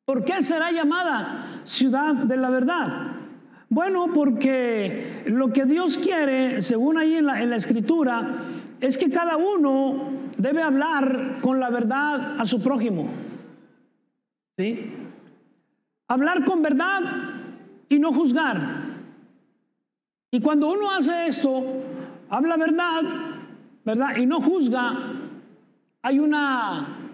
¿Por 0.05 0.25
qué 0.25 0.43
será 0.43 0.73
llamada 0.73 1.61
ciudad 1.63 2.13
de 2.13 2.37
la 2.37 2.51
verdad? 2.51 3.13
Bueno, 3.69 4.09
porque 4.13 5.23
lo 5.27 5.53
que 5.53 5.65
Dios 5.65 5.97
quiere, 5.97 6.61
según 6.61 6.99
ahí 6.99 7.15
en 7.15 7.27
la, 7.27 7.41
en 7.41 7.51
la 7.51 7.55
escritura, 7.55 8.35
es 8.81 8.99
que 8.99 9.11
cada 9.11 9.37
uno 9.37 10.11
debe 10.37 10.65
hablar 10.65 11.39
con 11.41 11.61
la 11.61 11.71
verdad 11.71 12.41
a 12.41 12.45
su 12.45 12.61
prójimo. 12.61 13.09
¿Sí? 14.59 14.93
Hablar 16.09 16.45
con 16.45 16.63
verdad 16.63 17.01
y 17.89 18.01
no 18.01 18.13
juzgar. 18.13 18.87
Y 20.33 20.41
cuando 20.41 20.69
uno 20.69 20.91
hace 20.91 21.29
esto, 21.29 21.65
habla 22.29 22.57
verdad, 22.57 23.36
¿verdad? 23.87 24.17
Y 24.17 24.27
no 24.27 24.41
juzga, 24.41 25.15
hay 26.03 26.19
una 26.19 27.07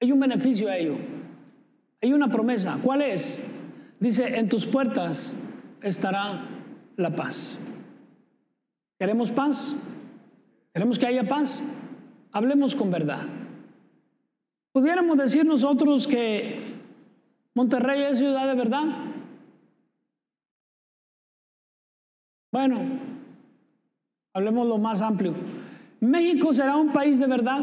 hay 0.00 0.12
un 0.12 0.20
beneficio 0.20 0.68
a 0.68 0.76
ello. 0.76 0.96
Hay 2.00 2.12
una 2.12 2.28
promesa. 2.28 2.78
¿Cuál 2.82 3.02
es? 3.02 3.42
Dice, 3.98 4.38
en 4.38 4.48
tus 4.48 4.66
puertas 4.66 5.36
estará 5.82 6.46
la 6.96 7.16
paz. 7.16 7.58
¿Queremos 8.98 9.30
paz? 9.32 9.74
¿Queremos 10.72 10.98
que 10.98 11.06
haya 11.06 11.26
paz? 11.26 11.64
Hablemos 12.30 12.76
con 12.76 12.90
verdad. 12.90 13.26
¿Pudiéramos 14.70 15.18
decir 15.18 15.44
nosotros 15.44 16.06
que 16.06 16.76
Monterrey 17.54 18.02
es 18.02 18.18
ciudad 18.18 18.46
de 18.46 18.54
verdad? 18.54 18.84
Bueno, 22.52 23.07
Hablemos 24.38 24.68
lo 24.68 24.78
más 24.78 25.02
amplio. 25.02 25.34
¿México 25.98 26.54
será 26.54 26.76
un 26.76 26.92
país 26.92 27.18
de 27.18 27.26
verdad? 27.26 27.58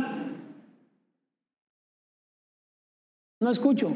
No 3.40 3.50
escucho. 3.50 3.94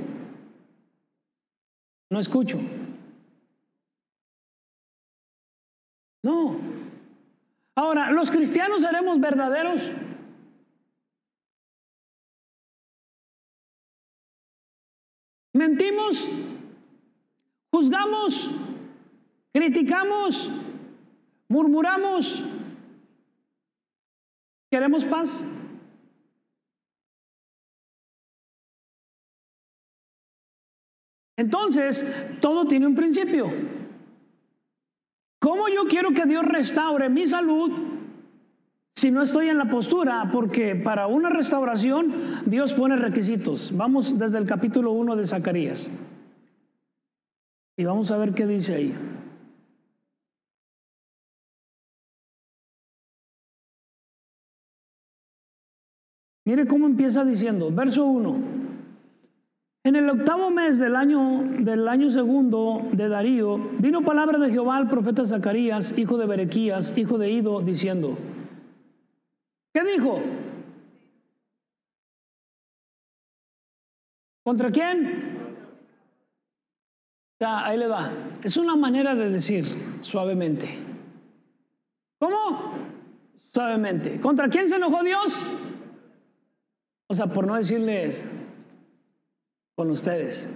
No 2.10 2.20
escucho. 2.20 2.58
No. 6.24 6.56
Ahora, 7.76 8.12
¿los 8.12 8.32
cristianos 8.32 8.82
seremos 8.82 9.20
verdaderos? 9.20 9.92
¿Mentimos? 15.52 16.30
¿Juzgamos? 17.72 18.50
¿Criticamos? 19.52 20.50
¿Murmuramos? 21.50 22.46
¿Queremos 24.72 25.06
paz? 25.06 25.46
Entonces, 31.38 32.06
todo 32.42 32.68
tiene 32.68 32.86
un 32.86 32.96
principio. 32.96 33.50
¿Cómo 35.40 35.70
yo 35.70 35.86
quiero 35.88 36.12
que 36.12 36.26
Dios 36.26 36.44
restaure 36.44 37.10
mi 37.10 37.26
salud 37.26 37.72
si 38.94 39.10
no 39.10 39.22
estoy 39.22 39.48
en 39.48 39.58
la 39.58 39.70
postura? 39.70 40.30
Porque 40.34 40.76
para 40.76 41.08
una 41.08 41.30
restauración 41.30 42.14
Dios 42.46 42.74
pone 42.74 42.98
requisitos. 42.98 43.72
Vamos 43.76 44.20
desde 44.20 44.38
el 44.38 44.46
capítulo 44.46 44.92
1 44.92 45.16
de 45.16 45.26
Zacarías. 45.26 45.90
Y 47.78 47.86
vamos 47.86 48.12
a 48.12 48.18
ver 48.18 48.34
qué 48.34 48.46
dice 48.46 48.76
ahí. 48.76 49.09
Mire 56.50 56.66
cómo 56.66 56.88
empieza 56.88 57.24
diciendo, 57.24 57.70
verso 57.72 58.04
1. 58.04 58.36
En 59.84 59.96
el 59.96 60.10
octavo 60.10 60.50
mes 60.50 60.80
del 60.80 60.96
año, 60.96 61.44
del 61.60 61.88
año 61.88 62.10
segundo 62.10 62.90
de 62.92 63.08
Darío, 63.08 63.60
vino 63.78 64.04
palabra 64.04 64.40
de 64.40 64.50
Jehová 64.50 64.78
al 64.78 64.90
profeta 64.90 65.28
Zacarías, 65.28 65.96
hijo 65.96 66.18
de 66.18 66.26
Berequías, 66.26 66.98
hijo 66.98 67.20
de 67.20 67.30
Ido, 67.30 67.62
diciendo, 67.62 68.18
¿qué 69.76 69.84
dijo? 69.84 70.20
¿Contra 74.44 74.72
quién? 74.72 75.38
Ya, 77.40 77.64
ahí 77.64 77.78
le 77.78 77.86
va. 77.86 78.12
Es 78.42 78.58
una 78.58 78.76
manera 78.76 79.14
de 79.14 79.30
decir 79.30 79.66
suavemente. 80.00 80.68
¿Cómo? 82.18 82.74
Suavemente. 83.36 84.20
¿Contra 84.20 84.50
quién 84.50 84.68
se 84.68 84.78
enojó 84.78 85.04
Dios? 85.04 85.46
O 87.12 87.16
sea, 87.16 87.26
por 87.26 87.48
no 87.48 87.56
decirles 87.56 88.28
con 89.76 89.90
ustedes. 89.90 90.52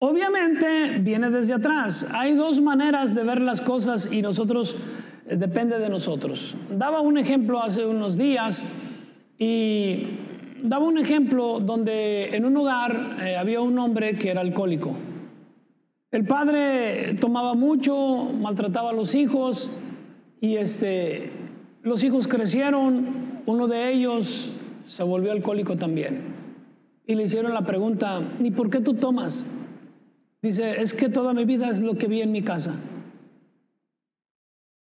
Obviamente 0.00 0.98
viene 0.98 1.30
desde 1.30 1.54
atrás. 1.54 2.08
Hay 2.12 2.34
dos 2.34 2.60
maneras 2.60 3.14
de 3.14 3.22
ver 3.22 3.40
las 3.40 3.62
cosas 3.62 4.12
y 4.12 4.20
nosotros, 4.20 4.74
eh, 5.26 5.36
depende 5.36 5.78
de 5.78 5.88
nosotros. 5.88 6.56
Daba 6.70 7.00
un 7.00 7.18
ejemplo 7.18 7.62
hace 7.62 7.86
unos 7.86 8.18
días 8.18 8.66
y 9.38 10.06
daba 10.60 10.84
un 10.86 10.98
ejemplo 10.98 11.60
donde 11.60 12.36
en 12.36 12.44
un 12.44 12.56
hogar 12.56 13.18
eh, 13.22 13.36
había 13.36 13.60
un 13.60 13.78
hombre 13.78 14.18
que 14.18 14.30
era 14.30 14.40
alcohólico. 14.40 14.96
El 16.10 16.26
padre 16.26 17.14
tomaba 17.20 17.54
mucho, 17.54 18.24
maltrataba 18.40 18.90
a 18.90 18.94
los 18.94 19.14
hijos 19.14 19.70
y 20.40 20.56
este, 20.56 21.30
los 21.82 22.02
hijos 22.02 22.26
crecieron, 22.26 23.27
uno 23.48 23.66
de 23.66 23.90
ellos 23.90 24.52
se 24.84 25.02
volvió 25.02 25.32
alcohólico 25.32 25.76
también. 25.76 26.20
Y 27.06 27.14
le 27.14 27.22
hicieron 27.22 27.54
la 27.54 27.64
pregunta, 27.64 28.20
¿y 28.40 28.50
por 28.50 28.68
qué 28.68 28.80
tú 28.80 28.92
tomas? 28.92 29.46
Dice, 30.42 30.82
es 30.82 30.92
que 30.92 31.08
toda 31.08 31.32
mi 31.32 31.46
vida 31.46 31.70
es 31.70 31.80
lo 31.80 31.96
que 31.96 32.08
vi 32.08 32.20
en 32.20 32.30
mi 32.30 32.42
casa. 32.42 32.74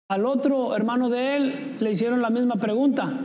Al 0.07 0.25
otro 0.25 0.75
hermano 0.75 1.11
de 1.11 1.35
él 1.35 1.77
le 1.79 1.91
hicieron 1.91 2.23
la 2.23 2.31
misma 2.31 2.55
pregunta 2.55 3.19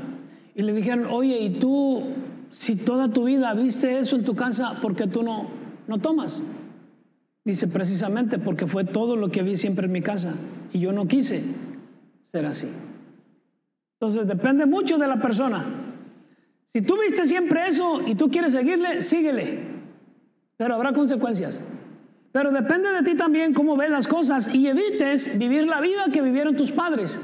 y 0.54 0.60
le 0.60 0.74
dijeron, 0.74 1.06
oye, 1.06 1.38
¿y 1.38 1.58
tú, 1.58 2.02
si 2.50 2.76
toda 2.76 3.08
tu 3.08 3.24
vida 3.24 3.54
viste 3.54 3.98
eso 3.98 4.16
en 4.16 4.26
tu 4.26 4.36
casa, 4.36 4.78
por 4.82 4.94
qué 4.94 5.06
tú 5.06 5.22
no, 5.22 5.48
no 5.88 5.96
tomas? 5.96 6.42
Dice, 7.46 7.66
precisamente 7.66 8.38
porque 8.38 8.66
fue 8.66 8.84
todo 8.84 9.16
lo 9.16 9.30
que 9.30 9.42
vi 9.42 9.54
siempre 9.54 9.86
en 9.86 9.92
mi 9.92 10.02
casa 10.02 10.34
y 10.70 10.80
yo 10.80 10.92
no 10.92 11.08
quise 11.08 11.42
ser 12.24 12.44
así. 12.44 12.68
Entonces 14.04 14.28
depende 14.28 14.66
mucho 14.66 14.98
de 14.98 15.08
la 15.08 15.16
persona. 15.16 15.64
Si 16.66 16.82
tú 16.82 17.00
viste 17.00 17.24
siempre 17.24 17.66
eso 17.66 18.02
y 18.06 18.14
tú 18.14 18.30
quieres 18.30 18.52
seguirle, 18.52 19.00
síguele. 19.00 19.60
Pero 20.58 20.74
habrá 20.74 20.92
consecuencias. 20.92 21.62
Pero 22.30 22.52
depende 22.52 22.90
de 22.90 23.02
ti 23.02 23.16
también 23.16 23.54
cómo 23.54 23.78
ves 23.78 23.88
las 23.88 24.06
cosas 24.06 24.54
y 24.54 24.68
evites 24.68 25.38
vivir 25.38 25.66
la 25.66 25.80
vida 25.80 26.04
que 26.12 26.20
vivieron 26.20 26.54
tus 26.54 26.70
padres. 26.70 27.18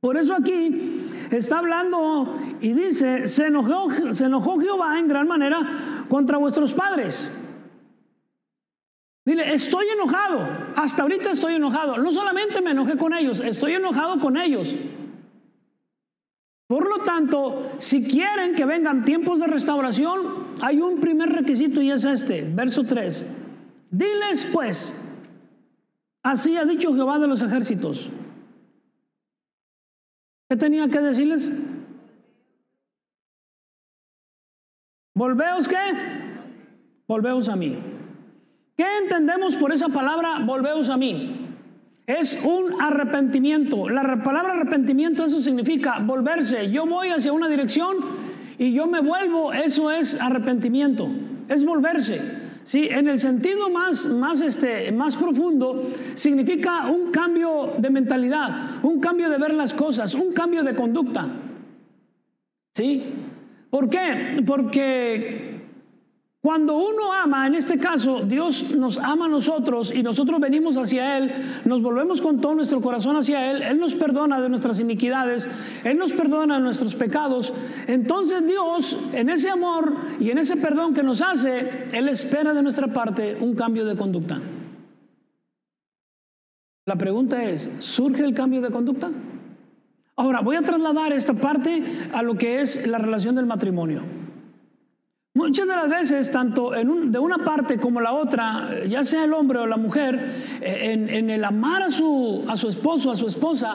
Por 0.00 0.16
eso 0.16 0.34
aquí 0.34 1.04
está 1.30 1.60
hablando 1.60 2.36
y 2.60 2.72
dice, 2.72 3.28
se 3.28 3.46
enojó, 3.46 3.90
se 4.12 4.24
enojó 4.24 4.58
Jehová 4.58 4.98
en 4.98 5.06
gran 5.06 5.28
manera 5.28 6.04
contra 6.08 6.36
vuestros 6.36 6.72
padres. 6.72 7.30
Dile, 9.24 9.52
estoy 9.52 9.86
enojado. 9.86 10.40
Hasta 10.74 11.02
ahorita 11.02 11.30
estoy 11.30 11.54
enojado. 11.54 11.96
No 11.98 12.10
solamente 12.10 12.60
me 12.60 12.72
enojé 12.72 12.96
con 12.96 13.14
ellos, 13.14 13.38
estoy 13.38 13.74
enojado 13.74 14.18
con 14.18 14.36
ellos. 14.36 14.76
Por 16.70 16.88
lo 16.88 17.02
tanto, 17.02 17.68
si 17.78 18.06
quieren 18.06 18.54
que 18.54 18.64
vengan 18.64 19.02
tiempos 19.02 19.40
de 19.40 19.48
restauración, 19.48 20.54
hay 20.62 20.80
un 20.80 21.00
primer 21.00 21.28
requisito 21.28 21.82
y 21.82 21.90
es 21.90 22.04
este, 22.04 22.42
verso 22.42 22.84
3. 22.84 23.26
Diles 23.90 24.48
pues, 24.52 24.94
así 26.22 26.56
ha 26.56 26.64
dicho 26.64 26.94
Jehová 26.94 27.18
de 27.18 27.26
los 27.26 27.42
ejércitos. 27.42 28.08
¿Qué 30.48 30.56
tenía 30.56 30.86
que 30.86 31.00
decirles? 31.00 31.50
¿Volveos 35.12 35.66
qué? 35.66 35.74
Volveos 37.08 37.48
a 37.48 37.56
mí. 37.56 37.76
¿Qué 38.76 38.86
entendemos 38.98 39.56
por 39.56 39.72
esa 39.72 39.88
palabra, 39.88 40.38
volveos 40.46 40.88
a 40.88 40.96
mí? 40.96 41.39
Es 42.18 42.42
un 42.42 42.82
arrepentimiento. 42.82 43.88
La 43.88 44.02
palabra 44.24 44.54
arrepentimiento 44.54 45.24
eso 45.24 45.40
significa 45.40 46.00
volverse. 46.00 46.68
Yo 46.68 46.84
voy 46.84 47.08
hacia 47.08 47.32
una 47.32 47.48
dirección 47.48 47.98
y 48.58 48.72
yo 48.72 48.88
me 48.88 49.00
vuelvo, 49.00 49.52
eso 49.52 49.92
es 49.92 50.20
arrepentimiento. 50.20 51.08
Es 51.48 51.64
volverse. 51.64 52.20
Sí, 52.64 52.88
en 52.90 53.06
el 53.06 53.20
sentido 53.20 53.70
más, 53.70 54.06
más, 54.08 54.40
este, 54.40 54.90
más 54.90 55.16
profundo, 55.16 55.88
significa 56.14 56.88
un 56.88 57.12
cambio 57.12 57.74
de 57.78 57.90
mentalidad, 57.90 58.82
un 58.82 58.98
cambio 58.98 59.30
de 59.30 59.38
ver 59.38 59.54
las 59.54 59.72
cosas, 59.72 60.14
un 60.16 60.32
cambio 60.32 60.64
de 60.64 60.74
conducta. 60.74 61.28
¿Sí? 62.74 63.04
¿Por 63.70 63.88
qué? 63.88 64.34
Porque 64.44 65.49
cuando 66.42 66.74
uno 66.78 67.12
ama, 67.12 67.46
en 67.46 67.54
este 67.54 67.78
caso, 67.78 68.22
Dios 68.22 68.70
nos 68.70 68.96
ama 68.96 69.26
a 69.26 69.28
nosotros 69.28 69.92
y 69.94 70.02
nosotros 70.02 70.40
venimos 70.40 70.78
hacia 70.78 71.18
Él, 71.18 71.32
nos 71.66 71.82
volvemos 71.82 72.22
con 72.22 72.40
todo 72.40 72.54
nuestro 72.54 72.80
corazón 72.80 73.16
hacia 73.16 73.50
Él, 73.50 73.60
Él 73.60 73.78
nos 73.78 73.94
perdona 73.94 74.40
de 74.40 74.48
nuestras 74.48 74.80
iniquidades, 74.80 75.50
Él 75.84 75.98
nos 75.98 76.14
perdona 76.14 76.54
de 76.54 76.62
nuestros 76.62 76.94
pecados. 76.94 77.52
Entonces 77.88 78.46
Dios, 78.46 78.98
en 79.12 79.28
ese 79.28 79.50
amor 79.50 79.94
y 80.18 80.30
en 80.30 80.38
ese 80.38 80.56
perdón 80.56 80.94
que 80.94 81.02
nos 81.02 81.20
hace, 81.20 81.88
Él 81.92 82.08
espera 82.08 82.54
de 82.54 82.62
nuestra 82.62 82.86
parte 82.86 83.36
un 83.38 83.54
cambio 83.54 83.84
de 83.84 83.96
conducta. 83.96 84.40
La 86.86 86.96
pregunta 86.96 87.44
es, 87.44 87.70
¿surge 87.80 88.24
el 88.24 88.32
cambio 88.32 88.62
de 88.62 88.70
conducta? 88.70 89.10
Ahora, 90.16 90.40
voy 90.40 90.56
a 90.56 90.62
trasladar 90.62 91.12
esta 91.12 91.34
parte 91.34 91.82
a 92.14 92.22
lo 92.22 92.36
que 92.36 92.62
es 92.62 92.86
la 92.86 92.96
relación 92.96 93.34
del 93.34 93.44
matrimonio. 93.44 94.19
Muchas 95.40 95.66
de 95.66 95.74
las 95.74 95.88
veces, 95.88 96.30
tanto 96.30 96.70
de 96.70 97.18
una 97.18 97.38
parte 97.38 97.78
como 97.78 97.98
la 98.02 98.12
otra, 98.12 98.84
ya 98.86 99.02
sea 99.02 99.24
el 99.24 99.32
hombre 99.32 99.58
o 99.58 99.66
la 99.66 99.78
mujer, 99.78 100.58
eh, 100.60 100.92
en, 100.92 101.30
el 101.30 101.42
amar 101.44 101.82
a 101.82 101.90
su, 101.90 102.44
a 102.46 102.58
su 102.58 102.68
esposo, 102.68 103.10
a 103.10 103.16
su 103.16 103.26
esposa, 103.26 103.74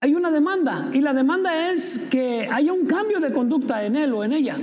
hay 0.00 0.14
una 0.14 0.30
demanda. 0.30 0.88
Y 0.92 1.00
la 1.00 1.14
demanda 1.14 1.72
es 1.72 1.98
que 2.12 2.48
haya 2.48 2.72
un 2.72 2.86
cambio 2.86 3.18
de 3.18 3.32
conducta 3.32 3.84
en 3.84 3.96
él 3.96 4.14
o 4.14 4.22
en 4.22 4.32
ella. 4.32 4.56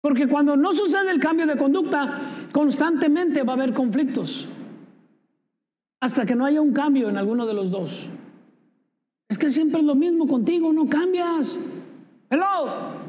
Porque 0.00 0.26
cuando 0.26 0.56
no 0.56 0.72
sucede 0.74 1.12
el 1.12 1.20
cambio 1.20 1.46
de 1.46 1.56
conducta, 1.56 2.18
constantemente 2.50 3.44
va 3.44 3.52
a 3.52 3.56
haber 3.56 3.74
conflictos. 3.74 4.48
Hasta 6.00 6.26
que 6.26 6.34
no 6.34 6.44
haya 6.44 6.60
un 6.60 6.72
cambio 6.72 7.08
en 7.08 7.16
alguno 7.16 7.46
de 7.46 7.54
los 7.54 7.70
dos. 7.70 8.10
Es 9.28 9.38
que 9.38 9.50
siempre 9.50 9.78
es 9.78 9.86
lo 9.86 9.94
mismo 9.94 10.26
contigo, 10.26 10.72
no 10.72 10.88
cambias. 10.88 11.60
Hello. 12.28 12.99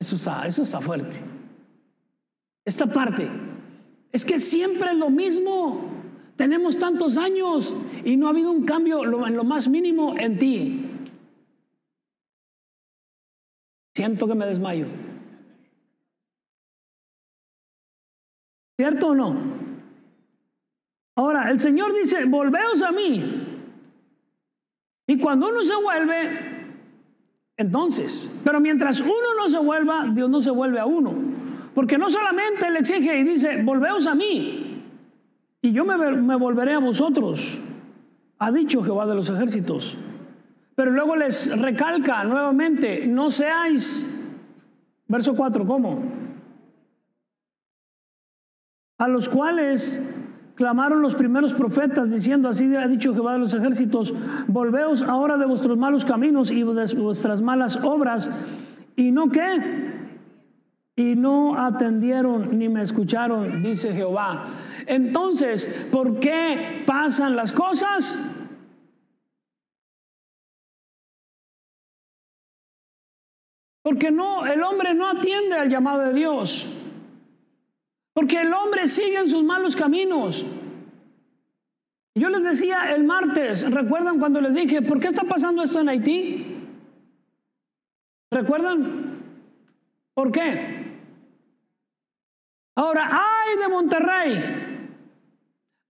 Eso 0.00 0.16
está, 0.16 0.46
eso 0.46 0.62
está 0.62 0.80
fuerte. 0.80 1.18
Esta 2.64 2.86
parte. 2.86 3.28
Es 4.10 4.24
que 4.24 4.40
siempre 4.40 4.90
es 4.90 4.96
lo 4.96 5.10
mismo. 5.10 5.88
Tenemos 6.36 6.78
tantos 6.78 7.18
años 7.18 7.76
y 8.04 8.16
no 8.16 8.26
ha 8.26 8.30
habido 8.30 8.50
un 8.50 8.64
cambio 8.64 9.04
en 9.26 9.36
lo 9.36 9.44
más 9.44 9.68
mínimo 9.68 10.16
en 10.18 10.38
ti. 10.38 10.86
Siento 13.94 14.26
que 14.26 14.34
me 14.34 14.46
desmayo. 14.46 14.86
¿Cierto 18.78 19.08
o 19.08 19.14
no? 19.14 19.36
Ahora, 21.16 21.50
el 21.50 21.60
Señor 21.60 21.92
dice, 21.92 22.24
volveos 22.24 22.82
a 22.82 22.92
mí. 22.92 23.46
Y 25.06 25.18
cuando 25.18 25.50
uno 25.50 25.62
se 25.62 25.74
vuelve, 25.74 26.59
entonces, 27.60 28.30
pero 28.42 28.58
mientras 28.58 29.00
uno 29.00 29.34
no 29.36 29.50
se 29.50 29.58
vuelva, 29.58 30.06
Dios 30.14 30.30
no 30.30 30.40
se 30.40 30.50
vuelve 30.50 30.80
a 30.80 30.86
uno. 30.86 31.12
Porque 31.74 31.98
no 31.98 32.08
solamente 32.08 32.70
le 32.70 32.78
exige 32.78 33.18
y 33.18 33.22
dice, 33.22 33.62
volveos 33.62 34.06
a 34.06 34.14
mí, 34.14 34.82
y 35.60 35.70
yo 35.70 35.84
me, 35.84 35.98
me 36.12 36.36
volveré 36.36 36.72
a 36.72 36.78
vosotros, 36.78 37.60
ha 38.38 38.50
dicho 38.50 38.82
Jehová 38.82 39.04
de 39.04 39.14
los 39.14 39.28
ejércitos. 39.28 39.98
Pero 40.74 40.90
luego 40.90 41.16
les 41.16 41.54
recalca 41.60 42.24
nuevamente, 42.24 43.06
no 43.06 43.30
seáis, 43.30 44.10
verso 45.06 45.36
4, 45.36 45.66
¿cómo? 45.66 46.02
A 48.96 49.06
los 49.06 49.28
cuales 49.28 50.02
Clamaron 50.60 51.00
los 51.00 51.14
primeros 51.14 51.54
profetas 51.54 52.10
diciendo, 52.10 52.46
así 52.46 52.76
ha 52.76 52.86
dicho 52.86 53.14
Jehová 53.14 53.32
de 53.32 53.38
los 53.38 53.54
ejércitos, 53.54 54.12
volveos 54.46 55.00
ahora 55.00 55.38
de 55.38 55.46
vuestros 55.46 55.78
malos 55.78 56.04
caminos 56.04 56.50
y 56.50 56.62
de 56.62 56.94
vuestras 56.98 57.40
malas 57.40 57.78
obras. 57.82 58.30
¿Y 58.94 59.10
no 59.10 59.30
qué? 59.30 59.40
Y 60.96 61.16
no 61.16 61.58
atendieron 61.58 62.58
ni 62.58 62.68
me 62.68 62.82
escucharon, 62.82 63.62
dice 63.62 63.94
Jehová. 63.94 64.44
Entonces, 64.84 65.88
¿por 65.90 66.20
qué 66.20 66.82
pasan 66.86 67.36
las 67.36 67.52
cosas? 67.52 68.18
Porque 73.80 74.10
no, 74.10 74.44
el 74.44 74.62
hombre 74.62 74.92
no 74.92 75.08
atiende 75.08 75.56
al 75.56 75.70
llamado 75.70 76.02
de 76.02 76.12
Dios. 76.12 76.68
Porque 78.12 78.42
el 78.42 78.52
hombre 78.52 78.88
sigue 78.88 79.18
en 79.18 79.28
sus 79.28 79.44
malos 79.44 79.76
caminos. 79.76 80.46
Yo 82.14 82.28
les 82.28 82.42
decía 82.42 82.92
el 82.92 83.04
martes, 83.04 83.70
¿recuerdan 83.70 84.18
cuando 84.18 84.40
les 84.40 84.54
dije, 84.54 84.82
¿por 84.82 84.98
qué 84.98 85.06
está 85.06 85.22
pasando 85.22 85.62
esto 85.62 85.80
en 85.80 85.88
Haití? 85.88 86.56
¿Recuerdan? 88.30 89.20
¿Por 90.14 90.32
qué? 90.32 90.80
Ahora, 92.74 93.08
ay 93.12 93.58
de 93.58 93.68
Monterrey, 93.68 94.88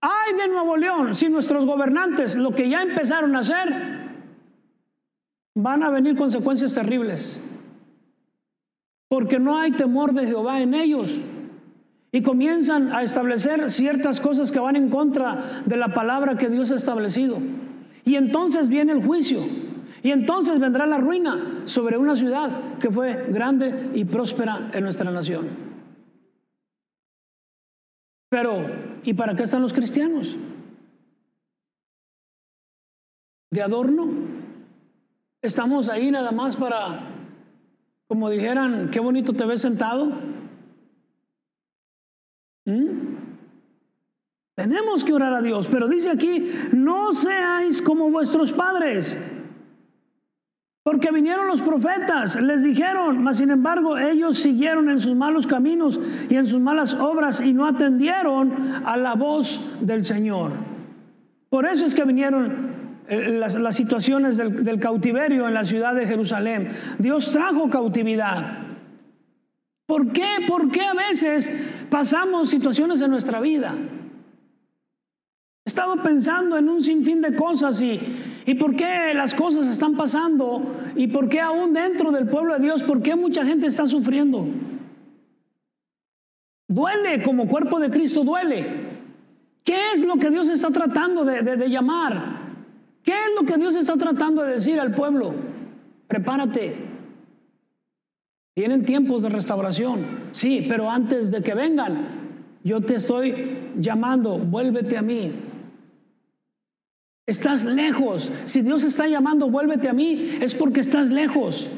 ay 0.01 0.33
de 0.33 0.47
Nuevo 0.47 0.77
León, 0.77 1.15
si 1.15 1.29
nuestros 1.29 1.65
gobernantes 1.65 2.35
lo 2.35 2.53
que 2.53 2.69
ya 2.69 2.81
empezaron 2.81 3.35
a 3.35 3.39
hacer, 3.39 4.11
van 5.55 5.83
a 5.83 5.89
venir 5.89 6.15
consecuencias 6.15 6.73
terribles. 6.73 7.39
Porque 9.09 9.39
no 9.39 9.57
hay 9.57 9.71
temor 9.71 10.13
de 10.13 10.27
Jehová 10.27 10.61
en 10.61 10.73
ellos 10.73 11.21
y 12.11 12.21
comienzan 12.21 12.91
a 12.91 13.03
establecer 13.03 13.71
ciertas 13.71 14.19
cosas 14.19 14.51
que 14.51 14.59
van 14.59 14.75
en 14.75 14.89
contra 14.89 15.63
de 15.65 15.77
la 15.77 15.93
palabra 15.93 16.37
que 16.37 16.49
Dios 16.49 16.71
ha 16.71 16.75
establecido. 16.75 17.37
Y 18.03 18.15
entonces 18.15 18.67
viene 18.67 18.91
el 18.91 19.05
juicio. 19.05 19.39
Y 20.03 20.11
entonces 20.11 20.59
vendrá 20.59 20.85
la 20.85 20.97
ruina 20.97 21.61
sobre 21.65 21.97
una 21.97 22.15
ciudad 22.15 22.77
que 22.79 22.89
fue 22.89 23.27
grande 23.29 23.91
y 23.93 24.03
próspera 24.03 24.71
en 24.73 24.83
nuestra 24.83 25.09
nación. 25.11 25.47
Pero, 28.29 28.65
¿y 29.03 29.13
para 29.13 29.35
qué 29.35 29.43
están 29.43 29.61
los 29.61 29.73
cristianos? 29.73 30.37
¿De 33.51 33.61
adorno? 33.61 34.07
¿Estamos 35.41 35.89
ahí 35.89 36.11
nada 36.11 36.31
más 36.31 36.55
para, 36.55 37.01
como 38.07 38.29
dijeran, 38.29 38.89
qué 38.89 38.99
bonito 38.99 39.33
te 39.33 39.45
ves 39.45 39.61
sentado? 39.61 40.11
¿Mm? 42.65 42.87
Tenemos 44.55 45.03
que 45.03 45.13
orar 45.13 45.33
a 45.33 45.41
Dios, 45.41 45.67
pero 45.71 45.87
dice 45.87 46.09
aquí, 46.11 46.51
no 46.73 47.13
seáis 47.13 47.81
como 47.81 48.11
vuestros 48.11 48.51
padres 48.51 49.17
porque 50.83 51.11
vinieron 51.11 51.47
los 51.47 51.61
profetas, 51.61 52.41
les 52.41 52.63
dijeron, 52.63 53.23
mas 53.23 53.37
sin 53.37 53.51
embargo 53.51 53.99
ellos 53.99 54.39
siguieron 54.39 54.89
en 54.89 54.99
sus 54.99 55.15
malos 55.15 55.45
caminos 55.45 55.99
y 56.27 56.35
en 56.35 56.47
sus 56.47 56.59
malas 56.59 56.95
obras 56.95 57.39
y 57.39 57.53
no 57.53 57.67
atendieron 57.67 58.83
a 58.83 58.97
la 58.97 59.13
voz 59.13 59.61
del 59.79 60.03
Señor. 60.03 60.53
Por 61.49 61.67
eso 61.67 61.85
es 61.85 61.93
que 61.93 62.03
vinieron 62.03 62.97
eh, 63.07 63.29
las, 63.29 63.75
situaciones 63.75 64.37
del, 64.37 64.63
del 64.63 64.79
cautiverio 64.79 65.47
en 65.47 65.53
la 65.53 65.65
ciudad 65.65 65.93
de 65.93 66.07
Jerusalén. 66.07 66.69
Dios 66.97 67.31
trajo 67.31 67.69
cautividad. 67.69 68.57
¿Por 69.85 70.11
qué? 70.11 70.27
¿Por 70.47 70.71
qué 70.71 70.81
a 70.81 70.93
veces 70.93 71.80
pasamos 71.91 72.49
situaciones 72.49 73.01
en 73.01 73.11
nuestra 73.11 73.39
vida? 73.41 73.73
He 75.63 75.69
estado 75.69 76.01
pensando 76.01 76.57
en 76.57 76.69
un 76.69 76.81
sinfín 76.81 77.21
de 77.21 77.35
cosas 77.35 77.79
y, 77.81 77.99
y 78.47 78.55
por 78.55 78.75
qué 78.75 79.13
las 79.13 79.35
cosas 79.35 79.67
están 79.67 79.95
pasando 79.95 80.75
y 80.95 81.07
por 81.07 81.29
qué 81.29 81.39
aún 81.39 81.73
dentro 81.73 82.11
del 82.11 82.27
pueblo 82.27 82.55
de 82.55 82.61
Dios, 82.61 82.81
por 82.81 83.03
qué 83.03 83.15
mucha 83.15 83.45
gente 83.45 83.67
está 83.67 83.85
sufriendo. 83.85 84.47
Duele 86.67 87.21
como 87.21 87.47
cuerpo 87.47 87.79
de 87.79 87.91
Cristo, 87.91 88.23
duele. 88.23 88.89
¿Qué 89.63 89.91
es 89.93 90.03
lo 90.03 90.15
que 90.15 90.31
Dios 90.31 90.49
está 90.49 90.71
tratando 90.71 91.25
de, 91.25 91.43
de 91.43 91.69
llamar? 91.69 92.53
¿Qué 93.03 93.11
es 93.11 93.31
lo 93.39 93.45
que 93.45 93.57
Dios 93.57 93.75
está 93.75 93.97
tratando 93.97 94.43
de 94.43 94.53
decir 94.53 94.79
al 94.79 94.95
pueblo? 94.95 95.35
Prepárate. 96.07 96.90
Tienen 98.53 98.83
tiempos 98.83 99.23
de 99.23 99.29
restauración, 99.29 100.05
sí, 100.31 100.65
pero 100.67 100.89
antes 100.89 101.31
de 101.31 101.41
que 101.41 101.55
vengan, 101.55 102.21
yo 102.63 102.81
te 102.81 102.95
estoy 102.95 103.71
llamando, 103.77 104.37
vuélvete 104.37 104.97
a 104.97 105.01
mí. 105.01 105.31
Estás 107.25 107.63
lejos. 107.63 108.31
Si 108.43 108.61
Dios 108.61 108.83
está 108.83 109.07
llamando, 109.07 109.49
vuélvete 109.49 109.87
a 109.87 109.93
mí, 109.93 110.37
es 110.41 110.53
porque 110.53 110.81
estás 110.81 111.09
lejos. 111.09 111.69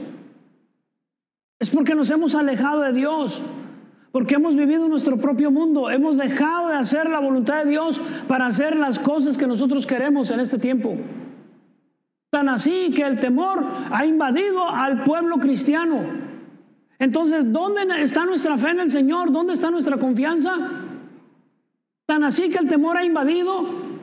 Es 1.59 1.69
porque 1.69 1.93
nos 1.93 2.09
hemos 2.09 2.33
alejado 2.33 2.81
de 2.81 2.93
Dios. 2.93 3.43
Porque 4.11 4.35
hemos 4.35 4.55
vivido 4.55 4.87
nuestro 4.87 5.17
propio 5.17 5.51
mundo. 5.51 5.91
Hemos 5.91 6.17
dejado 6.17 6.69
de 6.69 6.75
hacer 6.75 7.09
la 7.09 7.19
voluntad 7.19 7.63
de 7.63 7.69
Dios 7.69 8.01
para 8.27 8.47
hacer 8.47 8.75
las 8.75 8.99
cosas 8.99 9.37
que 9.37 9.47
nosotros 9.47 9.85
queremos 9.85 10.31
en 10.31 10.39
este 10.39 10.57
tiempo. 10.57 10.97
Tan 12.31 12.49
así 12.49 12.91
que 12.95 13.03
el 13.03 13.19
temor 13.19 13.63
ha 13.91 14.05
invadido 14.05 14.69
al 14.69 15.03
pueblo 15.03 15.37
cristiano. 15.37 16.22
Entonces, 17.03 17.51
¿dónde 17.51 17.81
está 18.01 18.25
nuestra 18.25 18.57
fe 18.57 18.69
en 18.69 18.79
el 18.79 18.89
Señor? 18.89 19.31
¿Dónde 19.31 19.53
está 19.53 19.69
nuestra 19.69 19.97
confianza? 19.97 20.57
Tan 22.05 22.23
así 22.23 22.49
que 22.49 22.59
el 22.59 22.67
temor 22.67 22.95
ha 22.97 23.03
invadido 23.03 23.93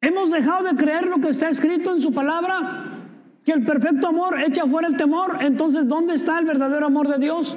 Hemos 0.00 0.30
dejado 0.30 0.62
de 0.62 0.76
creer 0.76 1.06
lo 1.06 1.18
que 1.18 1.30
está 1.30 1.48
escrito 1.48 1.92
en 1.92 2.00
su 2.00 2.12
palabra, 2.12 2.84
que 3.44 3.50
el 3.50 3.64
perfecto 3.64 4.06
amor 4.06 4.40
echa 4.40 4.64
fuera 4.66 4.86
el 4.86 4.96
temor. 4.96 5.38
Entonces, 5.40 5.88
¿dónde 5.88 6.14
está 6.14 6.38
el 6.38 6.44
verdadero 6.44 6.86
amor 6.86 7.08
de 7.08 7.18
Dios? 7.18 7.56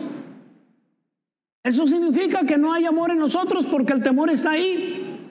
Eso 1.63 1.85
significa 1.85 2.47
que 2.47 2.57
no 2.57 2.73
hay 2.73 2.85
amor 2.85 3.12
en 3.12 3.19
nosotros 3.19 3.67
porque 3.67 3.93
el 3.93 4.01
temor 4.01 4.31
está 4.31 4.51
ahí. 4.51 5.29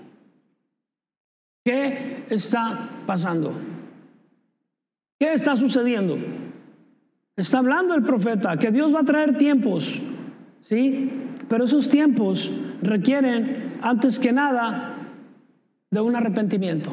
¿Qué 1.64 2.24
está 2.28 2.88
pasando? 3.04 3.52
¿Qué 5.18 5.32
está 5.32 5.56
sucediendo? 5.56 6.18
Está 7.38 7.58
hablando 7.58 7.94
el 7.94 8.02
profeta 8.02 8.56
que 8.56 8.72
Dios 8.72 8.92
va 8.92 9.00
a 9.00 9.04
traer 9.04 9.38
tiempos, 9.38 10.02
¿sí? 10.60 11.08
Pero 11.48 11.66
esos 11.66 11.88
tiempos 11.88 12.50
requieren, 12.82 13.78
antes 13.80 14.18
que 14.18 14.32
nada, 14.32 15.12
de 15.88 16.00
un 16.00 16.16
arrepentimiento, 16.16 16.90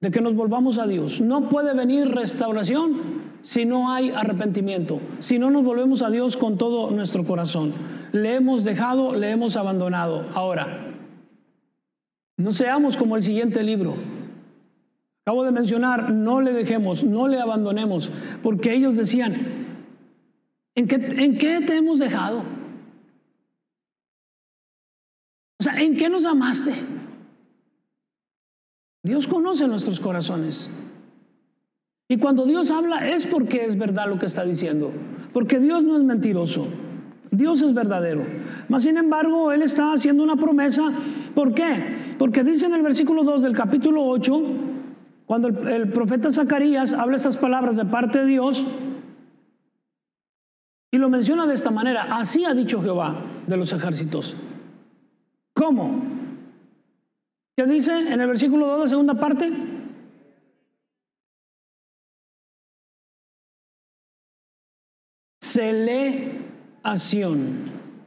de 0.00 0.12
que 0.12 0.20
nos 0.20 0.36
volvamos 0.36 0.78
a 0.78 0.86
Dios. 0.86 1.20
No 1.20 1.48
puede 1.48 1.74
venir 1.74 2.06
restauración 2.06 3.22
si 3.42 3.64
no 3.64 3.90
hay 3.90 4.10
arrepentimiento, 4.10 5.00
si 5.18 5.40
no 5.40 5.50
nos 5.50 5.64
volvemos 5.64 6.02
a 6.02 6.10
Dios 6.10 6.36
con 6.36 6.56
todo 6.56 6.92
nuestro 6.92 7.24
corazón. 7.24 7.72
Le 8.12 8.36
hemos 8.36 8.62
dejado, 8.62 9.16
le 9.16 9.32
hemos 9.32 9.56
abandonado. 9.56 10.26
Ahora, 10.32 10.94
no 12.36 12.52
seamos 12.52 12.96
como 12.96 13.16
el 13.16 13.24
siguiente 13.24 13.64
libro. 13.64 13.96
Acabo 15.24 15.44
de 15.44 15.52
mencionar, 15.52 16.10
no 16.10 16.40
le 16.40 16.52
dejemos, 16.52 17.04
no 17.04 17.28
le 17.28 17.40
abandonemos, 17.40 18.10
porque 18.42 18.74
ellos 18.74 18.96
decían, 18.96 19.34
¿en 20.74 20.88
qué, 20.88 21.60
te 21.60 21.76
hemos 21.76 21.98
dejado? 21.98 22.42
O 25.58 25.62
sea, 25.62 25.74
¿en 25.74 25.96
qué 25.96 26.08
nos 26.08 26.24
amaste? 26.24 26.72
Dios 29.02 29.26
conoce 29.26 29.68
nuestros 29.68 30.00
corazones. 30.00 30.70
Y 32.08 32.16
cuando 32.16 32.44
Dios 32.44 32.70
habla 32.70 33.08
es 33.08 33.26
porque 33.26 33.64
es 33.64 33.78
verdad 33.78 34.08
lo 34.08 34.18
que 34.18 34.26
está 34.26 34.44
diciendo. 34.44 34.90
Porque 35.32 35.58
Dios 35.58 35.82
no 35.84 35.96
es 35.96 36.02
mentiroso. 36.02 36.66
Dios 37.30 37.62
es 37.62 37.72
verdadero. 37.72 38.24
Mas 38.68 38.82
sin 38.82 38.96
embargo, 38.96 39.52
Él 39.52 39.62
está 39.62 39.92
haciendo 39.92 40.22
una 40.22 40.36
promesa. 40.36 40.90
¿Por 41.34 41.54
qué? 41.54 42.16
Porque 42.18 42.42
dice 42.42 42.66
en 42.66 42.74
el 42.74 42.82
versículo 42.82 43.22
2 43.22 43.42
del 43.42 43.54
capítulo 43.54 44.04
8, 44.04 44.42
cuando 45.30 45.46
el, 45.46 45.92
profeta 45.92 46.32
Zacarías 46.32 46.92
habla 46.92 47.14
estas 47.14 47.36
palabras 47.36 47.76
de 47.76 47.84
parte 47.84 48.18
de 48.18 48.24
Dios, 48.24 48.66
y 50.90 50.98
lo 50.98 51.08
menciona 51.08 51.46
de 51.46 51.54
esta 51.54 51.70
manera, 51.70 52.16
así 52.16 52.44
ha 52.44 52.52
dicho 52.52 52.82
Jehová 52.82 53.22
de 53.46 53.56
los 53.56 53.72
ejércitos. 53.72 54.34
¿Cómo? 55.54 56.02
¿Qué 57.56 57.64
dice 57.64 57.96
en 57.96 58.20
el 58.20 58.26
versículo 58.26 58.66
2 58.66 58.82
de 58.82 58.88
segunda 58.88 59.14
parte? 59.14 59.52
Celeación 65.40 66.40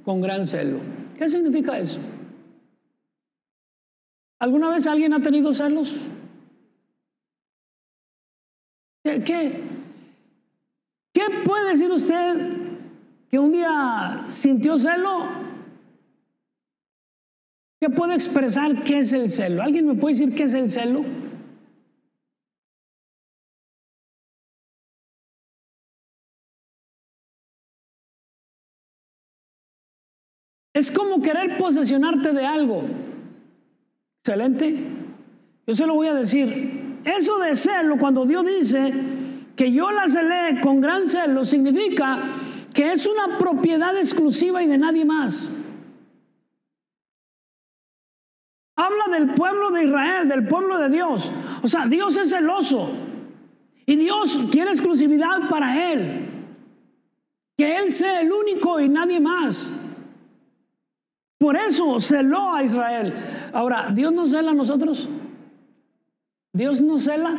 con 0.03 0.19
gran 0.19 0.45
celo. 0.45 0.79
¿Qué 1.17 1.29
significa 1.29 1.79
eso? 1.79 2.01
¿Alguna 4.39 4.69
vez 4.71 4.87
alguien 4.87 5.13
ha 5.13 5.21
tenido 5.21 5.53
celos? 5.53 6.09
¿Qué, 9.21 9.61
qué, 11.13 11.21
puede 11.45 11.69
decir 11.69 11.91
usted 11.91 12.57
que 13.29 13.37
un 13.37 13.51
día 13.51 14.25
sintió 14.27 14.77
celo 14.77 15.43
¿Qué 17.83 17.89
puede 17.89 18.13
expresar 18.13 18.85
qué 18.85 18.99
es 18.99 19.11
el 19.11 19.27
celo? 19.27 19.61
¿Alguien 19.61 19.85
me 19.85 19.95
puede 19.95 20.15
decir 20.15 20.33
qué 20.33 20.43
es 20.43 20.53
el 20.53 20.69
celo? 20.69 21.03
Es 30.73 30.91
como 30.91 31.21
querer 31.21 31.57
posesionarte 31.57 32.31
de 32.31 32.45
algo. 32.45 32.83
Excelente. 34.19 34.81
Yo 35.67 35.75
se 35.75 35.85
lo 35.85 35.95
voy 35.95 36.07
a 36.07 36.13
decir. 36.13 36.82
Eso 37.03 37.39
de 37.39 37.55
celo, 37.55 37.97
cuando 37.97 38.25
Dios 38.25 38.45
dice 38.45 38.93
que 39.55 39.71
yo 39.71 39.91
la 39.91 40.07
celé 40.07 40.61
con 40.61 40.81
gran 40.81 41.07
celo, 41.07 41.45
significa 41.45 42.23
que 42.73 42.91
es 42.91 43.05
una 43.05 43.37
propiedad 43.37 43.95
exclusiva 43.97 44.63
y 44.63 44.67
de 44.67 44.77
nadie 44.77 45.05
más. 45.05 45.49
Habla 48.75 49.05
del 49.11 49.35
pueblo 49.35 49.69
de 49.71 49.83
Israel, 49.83 50.27
del 50.27 50.47
pueblo 50.47 50.79
de 50.79 50.89
Dios. 50.89 51.31
O 51.61 51.67
sea, 51.67 51.85
Dios 51.85 52.17
es 52.17 52.31
celoso. 52.31 52.89
Y 53.85 53.95
Dios 53.97 54.39
quiere 54.51 54.71
exclusividad 54.71 55.49
para 55.49 55.91
Él. 55.91 56.29
Que 57.55 57.77
Él 57.77 57.91
sea 57.91 58.21
el 58.21 58.31
único 58.31 58.79
y 58.79 58.89
nadie 58.89 59.19
más. 59.19 59.73
Por 61.37 61.57
eso 61.57 61.99
celó 61.99 62.53
a 62.53 62.63
Israel. 62.63 63.13
Ahora, 63.53 63.91
¿Dios 63.93 64.11
no 64.11 64.25
cela 64.25 64.51
a 64.51 64.55
nosotros? 64.55 65.07
¿Dios 66.53 66.81
no 66.81 66.97
cela? 66.99 67.35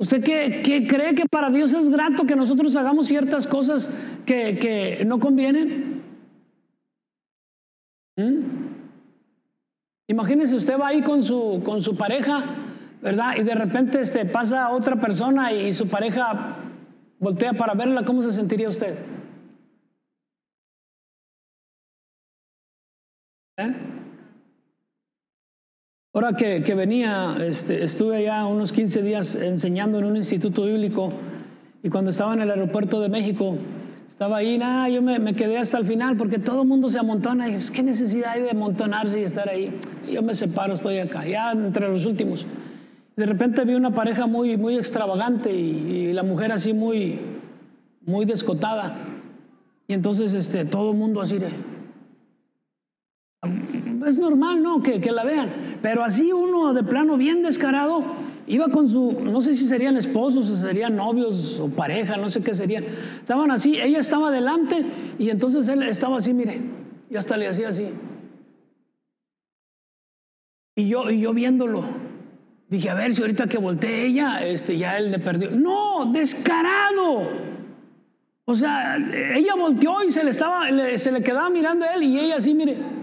¿Usted 0.00 0.22
qué, 0.22 0.86
cree 0.88 1.14
que 1.14 1.26
para 1.26 1.50
Dios 1.50 1.72
es 1.72 1.88
grato 1.88 2.24
que 2.24 2.36
nosotros 2.36 2.76
hagamos 2.76 3.08
ciertas 3.08 3.46
cosas 3.46 3.90
que, 4.26 5.02
no 5.06 5.18
convienen? 5.18 6.02
¿Mm? 8.16 8.68
Imagínese, 10.08 10.54
usted 10.54 10.78
va 10.78 10.88
ahí 10.88 11.02
con 11.02 11.22
su, 11.22 11.62
con 11.64 11.82
su 11.82 11.96
pareja 11.96 12.68
¿verdad? 13.00 13.36
Y 13.36 13.42
de 13.42 13.54
repente 13.54 14.00
este, 14.00 14.24
pasa 14.24 14.70
otra 14.70 14.96
persona 14.96 15.52
y, 15.52 15.72
su 15.72 15.88
pareja 15.88 16.56
voltea 17.18 17.52
para 17.52 17.74
verla, 17.74 18.04
¿cómo 18.04 18.22
se 18.22 18.32
sentiría 18.32 18.68
usted? 18.68 18.98
¿Eh? 23.56 23.87
Ahora 26.18 26.32
que, 26.36 26.74
venía, 26.74 27.36
este, 27.46 27.84
estuve 27.84 28.16
allá 28.16 28.44
unos 28.44 28.72
15 28.72 29.02
días 29.02 29.36
enseñando 29.36 30.00
en 30.00 30.04
un 30.04 30.16
instituto 30.16 30.64
bíblico 30.64 31.12
y 31.80 31.90
cuando 31.90 32.10
estaba 32.10 32.34
en 32.34 32.40
el 32.40 32.50
aeropuerto 32.50 33.00
de 33.00 33.08
México, 33.08 33.56
estaba 34.08 34.38
ahí, 34.38 34.58
nada, 34.58 34.88
yo 34.88 35.00
me, 35.00 35.34
quedé 35.36 35.58
hasta 35.58 35.78
el 35.78 35.86
final 35.86 36.16
porque 36.16 36.40
todo 36.40 36.62
el 36.62 36.66
mundo 36.66 36.88
se 36.88 36.98
amontona 36.98 37.44
y 37.44 37.52
dije, 37.52 37.58
pues, 37.58 37.70
¿qué 37.70 37.84
necesidad 37.84 38.32
hay 38.32 38.42
de 38.42 38.50
amontonarse 38.50 39.20
y 39.20 39.22
estar 39.22 39.48
ahí? 39.48 39.72
yo 40.12 40.20
me 40.24 40.34
separo, 40.34 40.74
estoy 40.74 40.98
acá, 40.98 41.24
ya 41.24 41.52
entre 41.52 41.88
los 41.88 42.04
últimos. 42.04 42.46
De 43.14 43.24
repente 43.24 43.64
vi 43.64 43.74
una 43.74 43.94
pareja 43.94 44.26
muy, 44.26 44.56
muy 44.56 44.74
extravagante 44.74 45.52
y, 45.52 46.12
la 46.14 46.24
mujer 46.24 46.50
así 46.50 46.72
muy, 46.72 47.20
muy 48.04 48.24
descotada. 48.24 48.96
Y 49.86 49.92
entonces 49.92 50.34
este, 50.34 50.64
todo 50.64 50.90
el 50.90 50.96
mundo 50.96 51.20
así 51.20 51.38
de... 51.38 51.77
Es 54.06 54.18
normal, 54.18 54.62
¿no? 54.62 54.82
Que, 54.82 55.00
que 55.00 55.12
la 55.12 55.24
vean. 55.24 55.50
Pero 55.80 56.04
así 56.04 56.32
uno 56.32 56.74
de 56.74 56.82
plano 56.82 57.16
bien 57.16 57.42
descarado 57.42 58.02
Iba 58.48 58.68
con 58.68 58.88
su, 58.88 59.12
no 59.12 59.42
sé 59.42 59.54
si 59.54 59.66
serían 59.66 59.98
esposos 59.98 60.48
o 60.48 60.56
serían 60.56 60.96
novios 60.96 61.60
o 61.60 61.68
pareja, 61.68 62.16
no 62.16 62.30
sé 62.30 62.40
qué 62.40 62.54
serían. 62.54 62.84
Estaban 63.20 63.50
así, 63.50 63.78
ella 63.78 63.98
estaba 63.98 64.30
delante 64.30 64.86
y 65.18 65.28
entonces 65.28 65.68
él 65.68 65.82
estaba 65.82 66.16
así, 66.16 66.32
mire, 66.32 66.62
y 67.10 67.16
hasta 67.16 67.36
le 67.36 67.46
hacía 67.46 67.68
así. 67.68 67.88
Y 70.76 70.88
yo, 70.88 71.10
y 71.10 71.20
yo 71.20 71.34
viéndolo, 71.34 71.84
dije, 72.70 72.88
a 72.88 72.94
ver 72.94 73.12
si 73.12 73.20
ahorita 73.20 73.48
que 73.48 73.58
voltee 73.58 74.06
ella, 74.06 74.42
este, 74.42 74.78
ya 74.78 74.96
él 74.96 75.10
le 75.10 75.18
perdió. 75.18 75.50
No, 75.50 76.06
descarado. 76.06 77.28
O 78.46 78.54
sea, 78.54 78.96
ella 78.96 79.56
volteó 79.56 80.02
y 80.04 80.10
se 80.10 80.24
le, 80.24 80.30
estaba, 80.30 80.62
se 80.96 81.12
le 81.12 81.22
quedaba 81.22 81.50
mirando 81.50 81.84
a 81.84 81.92
él 81.94 82.04
y 82.04 82.18
ella 82.18 82.36
así, 82.36 82.54
mire. 82.54 82.97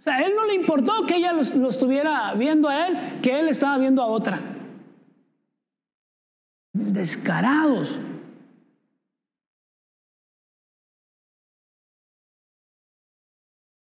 O 0.00 0.02
sea, 0.02 0.16
a 0.16 0.22
él 0.22 0.32
no 0.34 0.46
le 0.46 0.54
importó 0.54 1.04
que 1.06 1.16
ella 1.16 1.32
lo 1.32 1.68
estuviera 1.68 2.34
viendo 2.34 2.68
a 2.68 2.88
él, 2.88 3.20
que 3.22 3.38
él 3.38 3.48
estaba 3.48 3.78
viendo 3.78 4.02
a 4.02 4.06
otra 4.06 4.50
descarados. 6.92 8.00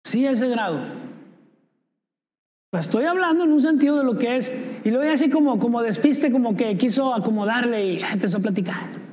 Sí, 0.04 0.24
ese 0.26 0.48
grado. 0.48 0.80
Estoy 2.72 3.04
hablando 3.04 3.44
en 3.44 3.52
un 3.52 3.62
sentido 3.62 3.98
de 3.98 4.04
lo 4.04 4.18
que 4.18 4.36
es. 4.36 4.54
Y 4.84 4.90
luego 4.90 5.12
así 5.12 5.28
como, 5.30 5.58
como 5.58 5.82
despiste, 5.82 6.30
como 6.32 6.56
que 6.56 6.76
quiso 6.78 7.14
acomodarle 7.14 7.94
y 7.94 8.02
empezó 8.02 8.38
a 8.38 8.40
platicar. 8.40 9.07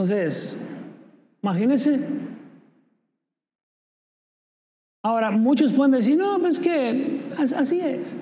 Entonces, 0.00 0.58
imagínense 1.42 2.00
Ahora, 5.02 5.30
muchos 5.30 5.72
pueden 5.72 5.92
decir, 5.92 6.16
no, 6.16 6.38
pues 6.40 6.58
que 6.58 7.22
así 7.38 7.80
es. 7.80 8.18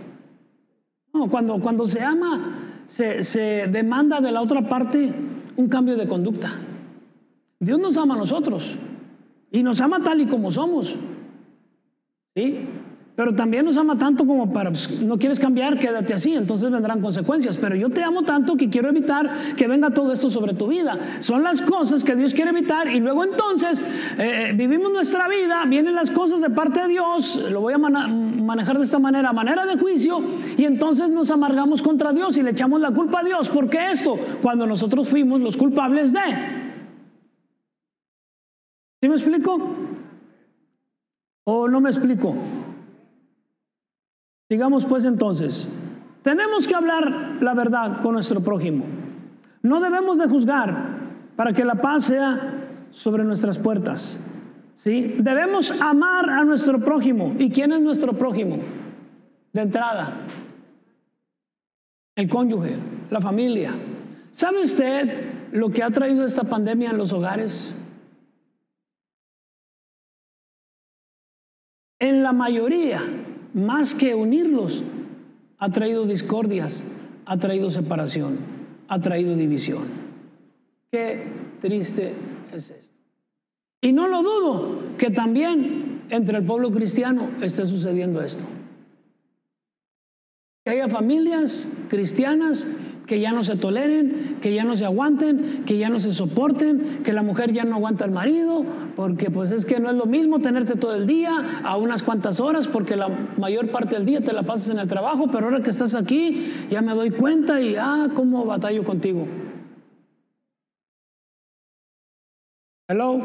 No, 1.12 1.28
cuando, 1.28 1.60
cuando 1.60 1.86
se 1.86 2.00
ama, 2.00 2.56
se, 2.86 3.24
se 3.24 3.66
demanda 3.66 4.20
de 4.20 4.30
la 4.30 4.42
otra 4.42 4.68
parte 4.68 5.12
un 5.56 5.68
cambio 5.68 5.96
de 5.96 6.06
conducta. 6.06 6.52
Dios 7.58 7.80
nos 7.80 7.96
ama 7.96 8.14
a 8.14 8.18
nosotros 8.18 8.76
y 9.50 9.64
nos 9.64 9.80
ama 9.80 10.02
tal 10.04 10.20
y 10.20 10.26
como 10.26 10.52
somos. 10.52 10.96
¿Sí? 12.36 12.60
Pero 13.18 13.34
también 13.34 13.64
nos 13.64 13.76
ama 13.76 13.98
tanto 13.98 14.24
como 14.24 14.52
para, 14.52 14.70
pues, 14.70 14.88
no 15.02 15.18
quieres 15.18 15.40
cambiar, 15.40 15.80
quédate 15.80 16.14
así, 16.14 16.34
entonces 16.34 16.70
vendrán 16.70 17.00
consecuencias. 17.00 17.56
Pero 17.56 17.74
yo 17.74 17.90
te 17.90 18.00
amo 18.04 18.22
tanto 18.22 18.56
que 18.56 18.70
quiero 18.70 18.88
evitar 18.88 19.56
que 19.56 19.66
venga 19.66 19.90
todo 19.90 20.12
esto 20.12 20.30
sobre 20.30 20.54
tu 20.54 20.68
vida. 20.68 20.96
Son 21.18 21.42
las 21.42 21.60
cosas 21.60 22.04
que 22.04 22.14
Dios 22.14 22.32
quiere 22.32 22.52
evitar 22.52 22.86
y 22.86 23.00
luego 23.00 23.24
entonces 23.24 23.80
eh, 23.80 24.50
eh, 24.50 24.52
vivimos 24.54 24.92
nuestra 24.92 25.26
vida, 25.26 25.64
vienen 25.66 25.96
las 25.96 26.12
cosas 26.12 26.40
de 26.40 26.50
parte 26.50 26.82
de 26.82 26.90
Dios, 26.90 27.44
lo 27.50 27.60
voy 27.60 27.74
a 27.74 27.78
manejar 27.78 28.78
de 28.78 28.84
esta 28.84 29.00
manera, 29.00 29.32
manera 29.32 29.66
de 29.66 29.76
juicio, 29.76 30.22
y 30.56 30.64
entonces 30.64 31.10
nos 31.10 31.32
amargamos 31.32 31.82
contra 31.82 32.12
Dios 32.12 32.38
y 32.38 32.44
le 32.44 32.50
echamos 32.50 32.80
la 32.80 32.92
culpa 32.92 33.18
a 33.18 33.24
Dios. 33.24 33.48
¿Por 33.48 33.68
qué 33.68 33.90
esto? 33.90 34.16
Cuando 34.42 34.64
nosotros 34.64 35.08
fuimos 35.08 35.40
los 35.40 35.56
culpables 35.56 36.12
de... 36.12 36.20
¿Sí 39.02 39.08
me 39.08 39.16
explico? 39.16 39.58
¿O 41.42 41.66
no 41.66 41.80
me 41.80 41.90
explico? 41.90 42.36
Sigamos 44.48 44.86
pues 44.86 45.04
entonces. 45.04 45.68
Tenemos 46.22 46.66
que 46.66 46.74
hablar 46.74 47.38
la 47.40 47.52
verdad 47.54 48.00
con 48.00 48.14
nuestro 48.14 48.40
prójimo. 48.42 48.84
No 49.62 49.80
debemos 49.80 50.18
de 50.18 50.26
juzgar 50.26 50.98
para 51.36 51.52
que 51.52 51.64
la 51.64 51.74
paz 51.76 52.06
sea 52.06 52.68
sobre 52.90 53.24
nuestras 53.24 53.58
puertas. 53.58 54.18
¿sí? 54.74 55.16
Debemos 55.18 55.70
amar 55.82 56.30
a 56.30 56.44
nuestro 56.44 56.80
prójimo. 56.80 57.34
¿Y 57.38 57.50
quién 57.50 57.72
es 57.72 57.80
nuestro 57.80 58.14
prójimo? 58.14 58.58
De 59.52 59.60
entrada, 59.60 60.12
el 62.16 62.28
cónyuge, 62.28 62.76
la 63.10 63.20
familia. 63.20 63.72
¿Sabe 64.30 64.62
usted 64.62 65.50
lo 65.52 65.70
que 65.70 65.82
ha 65.82 65.90
traído 65.90 66.24
esta 66.24 66.44
pandemia 66.44 66.90
en 66.90 66.98
los 66.98 67.12
hogares? 67.12 67.74
En 71.98 72.22
la 72.22 72.32
mayoría 72.32 73.02
más 73.58 73.94
que 73.94 74.14
unirlos, 74.14 74.82
ha 75.58 75.70
traído 75.70 76.06
discordias, 76.06 76.84
ha 77.26 77.36
traído 77.36 77.70
separación, 77.70 78.38
ha 78.88 79.00
traído 79.00 79.34
división. 79.34 79.84
Qué 80.90 81.24
triste 81.60 82.14
es 82.54 82.70
esto. 82.70 82.94
Y 83.80 83.92
no 83.92 84.08
lo 84.08 84.22
dudo 84.22 84.96
que 84.96 85.10
también 85.10 86.02
entre 86.10 86.38
el 86.38 86.44
pueblo 86.44 86.70
cristiano 86.72 87.28
esté 87.42 87.64
sucediendo 87.64 88.20
esto. 88.22 88.44
Que 90.64 90.70
haya 90.70 90.88
familias 90.88 91.68
cristianas 91.88 92.66
que 93.08 93.18
ya 93.20 93.32
no 93.32 93.42
se 93.42 93.56
toleren, 93.56 94.36
que 94.42 94.54
ya 94.54 94.64
no 94.64 94.76
se 94.76 94.84
aguanten, 94.84 95.64
que 95.64 95.78
ya 95.78 95.88
no 95.88 95.98
se 95.98 96.12
soporten, 96.12 97.02
que 97.02 97.14
la 97.14 97.22
mujer 97.22 97.52
ya 97.52 97.64
no 97.64 97.76
aguanta 97.76 98.04
al 98.04 98.10
marido, 98.10 98.64
porque 98.94 99.30
pues 99.30 99.50
es 99.50 99.64
que 99.64 99.80
no 99.80 99.88
es 99.88 99.96
lo 99.96 100.04
mismo 100.04 100.40
tenerte 100.40 100.76
todo 100.76 100.94
el 100.94 101.06
día 101.06 101.62
a 101.64 101.78
unas 101.78 102.02
cuantas 102.02 102.38
horas, 102.38 102.68
porque 102.68 102.96
la 102.96 103.08
mayor 103.38 103.70
parte 103.70 103.96
del 103.96 104.04
día 104.04 104.20
te 104.20 104.34
la 104.34 104.42
pasas 104.42 104.68
en 104.68 104.78
el 104.78 104.86
trabajo, 104.86 105.28
pero 105.32 105.46
ahora 105.46 105.62
que 105.62 105.70
estás 105.70 105.94
aquí 105.94 106.52
ya 106.70 106.82
me 106.82 106.92
doy 106.94 107.10
cuenta 107.10 107.60
y 107.62 107.76
ah, 107.76 108.08
cómo 108.14 108.44
batallo 108.44 108.84
contigo. 108.84 109.26
Hello. 112.88 113.24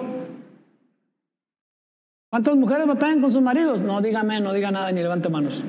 ¿Cuántas 2.30 2.56
mujeres 2.56 2.88
batallan 2.88 3.20
con 3.20 3.32
sus 3.32 3.42
maridos? 3.42 3.84
No, 3.84 4.02
dígame, 4.02 4.40
no 4.40 4.54
diga 4.54 4.72
nada 4.72 4.92
ni 4.94 5.02
levante 5.02 5.28
manos. 5.28 5.62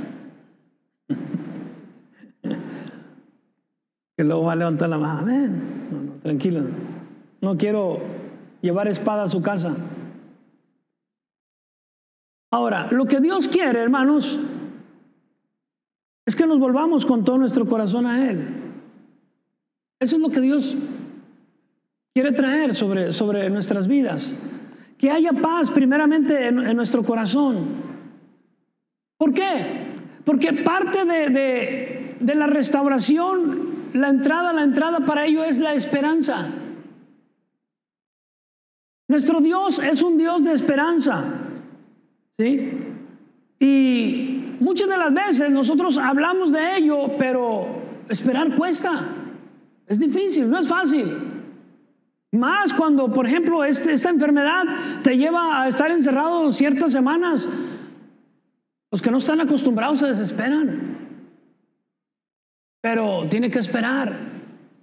Que 4.17 4.25
luego 4.25 4.45
va 4.45 4.53
a 4.53 4.57
levantar 4.57 4.89
la 4.89 4.99
mano. 4.99 5.27
No, 5.27 6.03
no, 6.03 6.13
tranquilo. 6.23 6.63
No 7.41 7.57
quiero 7.57 8.01
llevar 8.61 8.89
espada 8.89 9.25
a 9.25 9.29
su 9.29 9.43
casa. 9.43 9.75
Ahora, 12.51 12.89
lo 12.93 13.07
que 13.07 13.21
Dios 13.21 13.49
quiere, 13.49 13.81
hermanos, 13.81 14.39
es 16.25 16.37
que 16.37 16.47
nos 16.47 16.59
volvamos 16.59 17.05
con 17.05 17.25
todo 17.25 17.37
nuestro 17.37 17.67
corazón 17.67 18.07
a 18.07 18.31
Él. 18.31 18.47
Eso 19.99 20.17
es 20.17 20.23
lo 20.23 20.31
que 20.31 20.41
Dios 20.41 20.77
quiere 22.15 22.33
traer 22.33 22.75
sobre, 22.75 23.13
sobre 23.13 23.51
nuestras 23.51 23.89
vidas. 23.89 24.37
Que 24.97 25.11
haya 25.11 25.33
paz 25.33 25.71
primeramente 25.71 26.47
en, 26.47 26.77
nuestro 26.77 27.03
corazón. 27.03 27.67
¿Por 29.19 29.35
qué? 29.35 29.93
Porque 30.25 30.53
parte 30.53 31.05
de, 31.05 31.29
de, 31.31 32.17
de 32.21 32.35
la 32.37 32.47
restauración 32.47 33.64
la 33.95 34.09
entrada, 34.09 34.53
la 34.53 34.65
entrada 34.65 35.01
para 35.01 35.25
ello 35.25 35.45
es 35.45 35.59
la 35.59 35.73
esperanza. 35.73 36.49
Nuestro 39.07 39.41
Dios 39.41 39.79
es 39.79 40.03
un 40.03 40.19
Dios 40.19 40.43
de 40.43 40.53
esperanza. 40.53 41.23
¿Sí? 42.37 42.73
Y 43.61 44.57
muchas 44.59 44.89
de 44.89 44.99
las 44.99 45.15
veces 45.15 45.51
nosotros 45.53 45.97
hablamos 45.97 46.51
de 46.51 46.77
ello, 46.77 47.17
pero 47.17 47.69
esperar 48.09 48.57
cuesta. 48.57 49.01
Es 49.87 50.01
difícil, 50.01 50.51
no 50.51 50.59
es 50.59 50.67
fácil. 50.67 51.07
Más 52.33 52.75
cuando, 52.75 53.13
por 53.13 53.29
ejemplo, 53.29 53.65
este, 53.65 53.93
esta 53.93 54.11
enfermedad 54.11 54.65
te 55.05 55.17
lleva 55.17 55.63
a 55.63 55.69
estar 55.69 55.93
encerrado 55.93 56.51
ciertas 56.51 56.91
semanas. 56.91 57.49
Los 58.91 59.01
que 59.01 59.13
no 59.13 59.19
están 59.19 59.41
acostumbrados 59.41 60.01
se 60.01 60.07
desesperan. 60.09 61.04
Pero 62.85 63.23
tiene 63.31 63.51
que 63.51 63.61
esperar. 63.61 64.15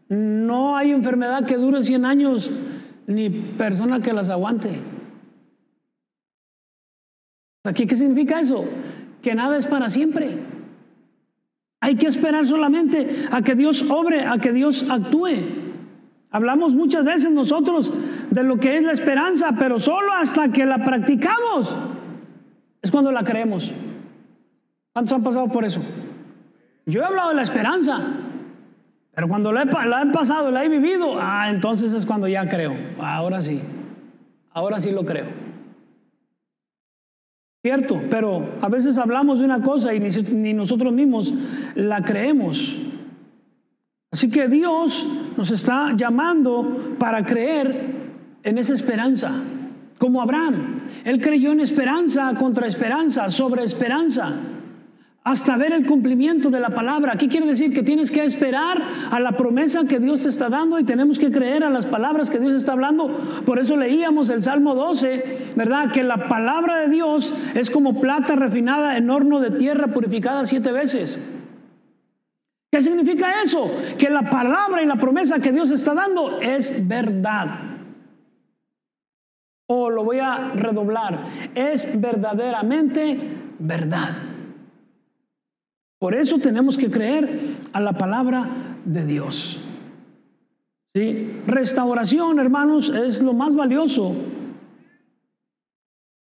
No 0.09 0.75
hay 0.75 0.89
enfermedad 0.89 1.45
que 1.45 1.55
dure 1.55 1.83
100 1.83 2.03
años 2.03 2.49
ni 3.05 3.29
persona 3.29 4.01
que 4.01 4.11
las 4.11 4.31
aguante. 4.31 4.71
¿Aquí 7.63 7.85
qué 7.85 7.95
significa 7.95 8.39
eso? 8.39 8.65
Que 9.21 9.35
nada 9.35 9.55
es 9.55 9.67
para 9.67 9.87
siempre. 9.87 10.39
Hay 11.79 11.95
que 11.95 12.07
esperar 12.07 12.47
solamente 12.47 13.27
a 13.29 13.43
que 13.43 13.53
Dios 13.53 13.85
obre, 13.87 14.25
a 14.25 14.39
que 14.39 14.51
Dios 14.51 14.83
actúe. 14.89 15.35
Hablamos 16.31 16.73
muchas 16.73 17.05
veces 17.05 17.29
nosotros 17.29 17.93
de 18.31 18.41
lo 18.41 18.57
que 18.57 18.77
es 18.77 18.83
la 18.83 18.93
esperanza, 18.93 19.51
pero 19.59 19.77
solo 19.77 20.11
hasta 20.13 20.51
que 20.51 20.65
la 20.65 20.83
practicamos 20.83 21.77
es 22.81 22.89
cuando 22.89 23.11
la 23.11 23.23
creemos. 23.23 23.71
¿Cuántos 24.91 25.13
han 25.13 25.23
pasado 25.23 25.49
por 25.49 25.65
eso? 25.65 25.83
Yo 26.85 27.01
he 27.01 27.05
hablado 27.05 27.29
de 27.29 27.35
la 27.35 27.41
esperanza, 27.43 27.99
pero 29.13 29.27
cuando 29.27 29.51
la 29.51 29.63
he, 29.63 30.11
pasado, 30.11 30.51
la 30.51 30.63
he 30.63 30.69
vivido, 30.69 31.17
ah, 31.19 31.49
entonces 31.49 31.93
es 31.93 32.05
cuando 32.05 32.27
ya 32.27 32.47
creo. 32.47 32.75
Ahora 32.99 33.41
sí, 33.41 33.61
ahora 34.51 34.79
sí 34.79 34.91
lo 34.91 35.05
creo. 35.05 35.25
Cierto, 37.63 38.01
pero 38.09 38.55
a 38.61 38.69
veces 38.69 38.97
hablamos 38.97 39.39
de 39.39 39.45
una 39.45 39.61
cosa 39.61 39.93
y 39.93 39.99
ni 39.99 40.53
nosotros 40.53 40.91
mismos 40.91 41.31
la 41.75 42.03
creemos. 42.03 42.79
Así 44.11 44.29
que 44.29 44.47
Dios 44.47 45.07
nos 45.37 45.51
está 45.51 45.93
llamando 45.95 46.95
para 46.97 47.23
creer 47.23 48.01
en 48.43 48.57
esa 48.57 48.73
esperanza, 48.73 49.31
como 49.99 50.21
Abraham. 50.21 50.81
Él 51.05 51.21
creyó 51.21 51.51
en 51.51 51.59
esperanza 51.59 52.33
contra 52.35 52.65
esperanza, 52.65 53.29
sobre 53.29 53.63
esperanza, 53.63 54.33
hasta 55.23 55.55
ver 55.55 55.71
el 55.71 55.85
cumplimiento 55.85 56.49
de 56.49 56.59
la 56.59 56.71
palabra. 56.71 57.15
¿Qué 57.15 57.27
quiere 57.27 57.45
decir? 57.45 57.73
Que 57.73 57.83
tienes 57.83 58.09
que 58.09 58.23
esperar 58.23 58.81
a 59.11 59.19
la 59.19 59.33
promesa 59.33 59.85
que 59.87 59.99
Dios 59.99 60.23
te 60.23 60.29
está 60.29 60.49
dando 60.49 60.79
y 60.79 60.83
tenemos 60.83 61.19
que 61.19 61.31
creer 61.31 61.63
a 61.63 61.69
las 61.69 61.85
palabras 61.85 62.31
que 62.31 62.39
Dios 62.39 62.53
está 62.53 62.71
hablando. 62.71 63.07
Por 63.45 63.59
eso 63.59 63.77
leíamos 63.77 64.29
el 64.29 64.41
Salmo 64.41 64.73
12, 64.73 65.53
¿verdad? 65.55 65.91
Que 65.91 66.03
la 66.03 66.27
palabra 66.27 66.77
de 66.77 66.89
Dios 66.89 67.35
es 67.53 67.69
como 67.69 68.01
plata 68.01 68.35
refinada 68.35 68.97
en 68.97 69.09
horno 69.09 69.39
de 69.39 69.51
tierra 69.51 69.87
purificada 69.87 70.45
siete 70.45 70.71
veces. 70.71 71.19
¿Qué 72.71 72.81
significa 72.81 73.43
eso? 73.43 73.69
Que 73.99 74.09
la 74.09 74.29
palabra 74.29 74.81
y 74.81 74.85
la 74.85 74.95
promesa 74.95 75.39
que 75.39 75.51
Dios 75.51 75.69
está 75.69 75.93
dando 75.93 76.39
es 76.39 76.87
verdad. 76.87 77.59
O 79.67 79.89
lo 79.89 80.03
voy 80.03 80.19
a 80.19 80.49
redoblar, 80.55 81.19
es 81.53 81.99
verdaderamente 81.99 83.19
verdad. 83.59 84.30
Por 86.01 86.15
eso 86.15 86.39
tenemos 86.39 86.79
que 86.79 86.89
creer 86.89 87.57
a 87.73 87.79
la 87.79 87.93
palabra 87.93 88.49
de 88.85 89.05
Dios. 89.05 89.59
¿Sí? 90.95 91.31
Restauración, 91.45 92.39
hermanos, 92.39 92.89
es 92.89 93.21
lo 93.21 93.33
más 93.33 93.53
valioso. 93.53 94.15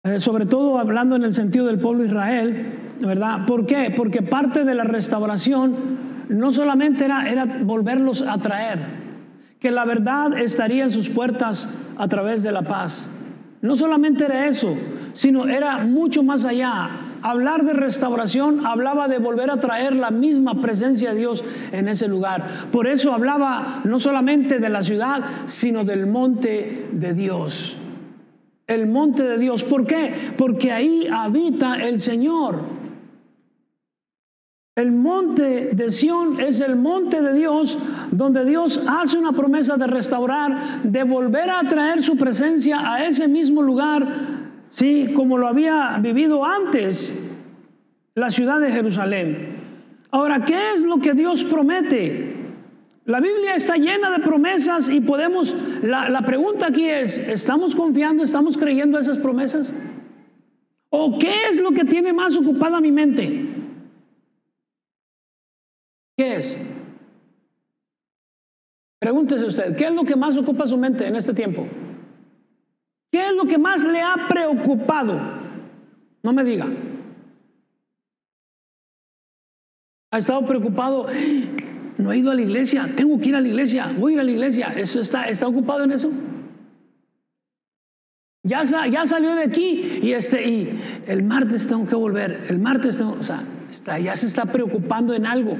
Eh, 0.04 0.20
sobre 0.20 0.46
todo 0.46 0.78
hablando 0.78 1.16
en 1.16 1.24
el 1.24 1.34
sentido 1.34 1.66
del 1.66 1.80
pueblo 1.80 2.04
de 2.04 2.10
Israel, 2.10 2.74
¿verdad? 3.00 3.48
¿Por 3.48 3.66
qué? 3.66 3.92
Porque 3.98 4.22
parte 4.22 4.66
de 4.66 4.76
la 4.76 4.84
restauración 4.84 5.74
no 6.30 6.52
solamente 6.52 7.06
era, 7.06 7.28
era 7.28 7.46
volverlos 7.46 8.22
a 8.22 8.38
traer, 8.38 8.78
que 9.60 9.72
la 9.72 9.84
verdad 9.84 10.38
estaría 10.38 10.84
en 10.84 10.92
sus 10.92 11.10
puertas 11.10 11.68
a 11.98 12.08
través 12.08 12.44
de 12.44 12.52
la 12.52 12.62
paz. 12.62 13.10
No 13.64 13.76
solamente 13.76 14.26
era 14.26 14.46
eso, 14.46 14.78
sino 15.14 15.48
era 15.48 15.80
mucho 15.80 16.22
más 16.22 16.46
allá. 16.46 16.88
Hablar 17.26 17.66
de 17.66 17.74
restauración 17.74 18.68
hablaba 18.68 19.08
de 19.08 19.18
volver 19.18 19.50
a 19.50 19.60
traer 19.60 19.96
la 19.96 20.12
misma 20.12 20.62
presencia 20.62 21.12
de 21.12 21.22
Dios 21.22 21.44
en 21.72 21.88
ese 21.88 22.08
lugar. 22.08 22.70
Por 22.72 22.86
eso 22.86 23.14
hablaba 23.14 23.82
no 23.84 23.98
solamente 23.98 24.60
de 24.60 24.70
la 24.70 24.84
ciudad, 24.84 25.24
sino 25.48 25.84
del 25.84 26.06
monte 26.06 26.88
de 26.92 27.16
Dios. 27.16 27.80
El 28.68 28.86
monte 28.86 29.24
de 29.24 29.40
Dios. 29.40 29.64
¿Por 29.64 29.88
qué? 29.88 30.14
Porque 30.38 30.72
ahí 30.72 31.08
habita 31.12 31.78
el 31.78 32.00
Señor. 32.00 32.60
El 34.76 34.92
monte 34.92 35.72
de 35.74 35.90
Sión 35.90 36.40
es 36.40 36.62
el 36.62 36.76
monte 36.76 37.24
de 37.24 37.34
Dios 37.34 37.80
donde 38.12 38.46
Dios 38.46 38.80
hace 38.88 39.18
una 39.18 39.32
promesa 39.32 39.78
de 39.78 39.88
restaurar, 39.88 40.84
de 40.84 41.02
volver 41.02 41.50
a 41.50 41.64
traer 41.64 42.04
su 42.04 42.18
presencia 42.18 42.94
a 42.94 43.04
ese 43.04 43.28
mismo 43.28 43.64
lugar, 43.64 44.45
sí, 44.70 45.12
como 45.16 45.38
lo 45.38 45.48
había 45.48 45.98
vivido 46.00 46.46
antes 46.46 47.14
la 48.16 48.30
ciudad 48.30 48.60
de 48.60 48.72
Jerusalén. 48.72 49.56
Ahora, 50.12 50.46
¿qué 50.46 50.74
es 50.74 50.84
lo 50.84 51.00
que 51.00 51.14
Dios 51.14 51.44
promete? 51.44 52.34
La 53.06 53.20
Biblia 53.20 53.56
está 53.56 53.76
llena 53.76 54.10
de 54.10 54.24
promesas 54.24 54.90
y 54.90 55.02
podemos, 55.02 55.56
la, 55.84 56.10
la 56.10 56.22
pregunta 56.22 56.68
aquí 56.68 56.90
es, 56.90 57.20
¿estamos 57.20 57.76
confiando, 57.76 58.24
estamos 58.24 58.58
creyendo 58.58 58.98
esas 58.98 59.18
promesas? 59.18 59.74
¿O 60.90 61.18
qué 61.20 61.48
es 61.50 61.60
lo 61.60 61.72
que 61.72 61.84
tiene 61.84 62.14
más 62.14 62.38
ocupada 62.38 62.80
mi 62.82 62.92
mente? 62.92 63.46
¿Qué 66.18 66.36
es? 66.38 66.58
Pregúntese 69.00 69.46
usted, 69.46 69.76
¿qué 69.76 69.86
es 69.86 69.94
lo 69.94 70.06
que 70.06 70.16
más 70.16 70.38
ocupa 70.38 70.66
su 70.66 70.78
mente 70.78 71.06
en 71.06 71.16
este 71.16 71.34
tiempo? 71.34 71.68
¿Qué 73.48 73.54
es 73.54 73.60
lo 73.60 73.64
que 73.64 73.70
más 73.70 73.84
le 73.84 74.02
ha 74.02 74.28
preocupado? 74.28 75.20
No 76.24 76.34
me 76.34 76.44
diga. 76.44 76.68
Ha 80.12 80.18
estado 80.18 80.46
preocupado. 80.46 81.08
No 81.98 82.12
he 82.12 82.18
ido 82.18 82.32
a 82.32 82.36
la 82.36 82.42
iglesia. 82.42 82.90
Tengo 82.96 83.20
que 83.20 83.30
ir 83.30 83.36
a 83.36 83.42
la 83.42 83.48
iglesia. 83.48 83.94
Voy 83.98 84.14
a 84.14 84.16
ir 84.16 84.20
a 84.22 84.24
la 84.24 84.32
iglesia. 84.32 84.74
¿Eso 84.76 85.00
está, 85.00 85.26
está 85.26 85.48
ocupado 85.48 85.84
en 85.84 85.92
eso? 85.92 86.10
Ya, 88.44 88.64
ya 88.64 89.06
salió 89.06 89.36
de 89.36 89.44
aquí 89.44 90.00
y, 90.02 90.12
este, 90.12 90.48
y 90.48 90.80
el 91.08 91.24
martes 91.24 91.68
tengo 91.68 91.86
que 91.88 91.96
volver. 91.96 92.46
El 92.50 92.60
martes 92.60 92.98
tengo, 92.98 93.14
o 93.14 93.24
sea, 93.24 93.44
ya 94.00 94.16
se 94.16 94.28
está 94.28 94.46
preocupando 94.46 95.14
en 95.14 95.26
algo 95.26 95.58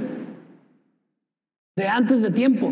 de 1.76 1.88
antes 1.88 2.22
de 2.22 2.32
tiempo. 2.32 2.72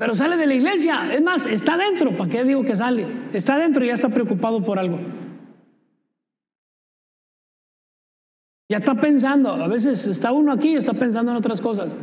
Pero 0.00 0.14
sale 0.14 0.38
de 0.38 0.46
la 0.46 0.54
iglesia. 0.54 1.12
Es 1.12 1.20
más, 1.20 1.44
está 1.44 1.76
dentro. 1.76 2.16
¿Para 2.16 2.30
qué 2.30 2.42
digo 2.42 2.64
que 2.64 2.74
sale? 2.74 3.06
Está 3.34 3.58
dentro 3.58 3.84
y 3.84 3.88
ya 3.88 3.92
está 3.92 4.08
preocupado 4.08 4.64
por 4.64 4.78
algo. 4.78 4.98
Ya 8.70 8.78
está 8.78 8.94
pensando. 8.94 9.50
A 9.52 9.68
veces 9.68 10.06
está 10.06 10.32
uno 10.32 10.52
aquí 10.52 10.70
y 10.70 10.76
está 10.76 10.94
pensando 10.94 11.32
en 11.32 11.36
otras 11.36 11.60
cosas. 11.60 11.94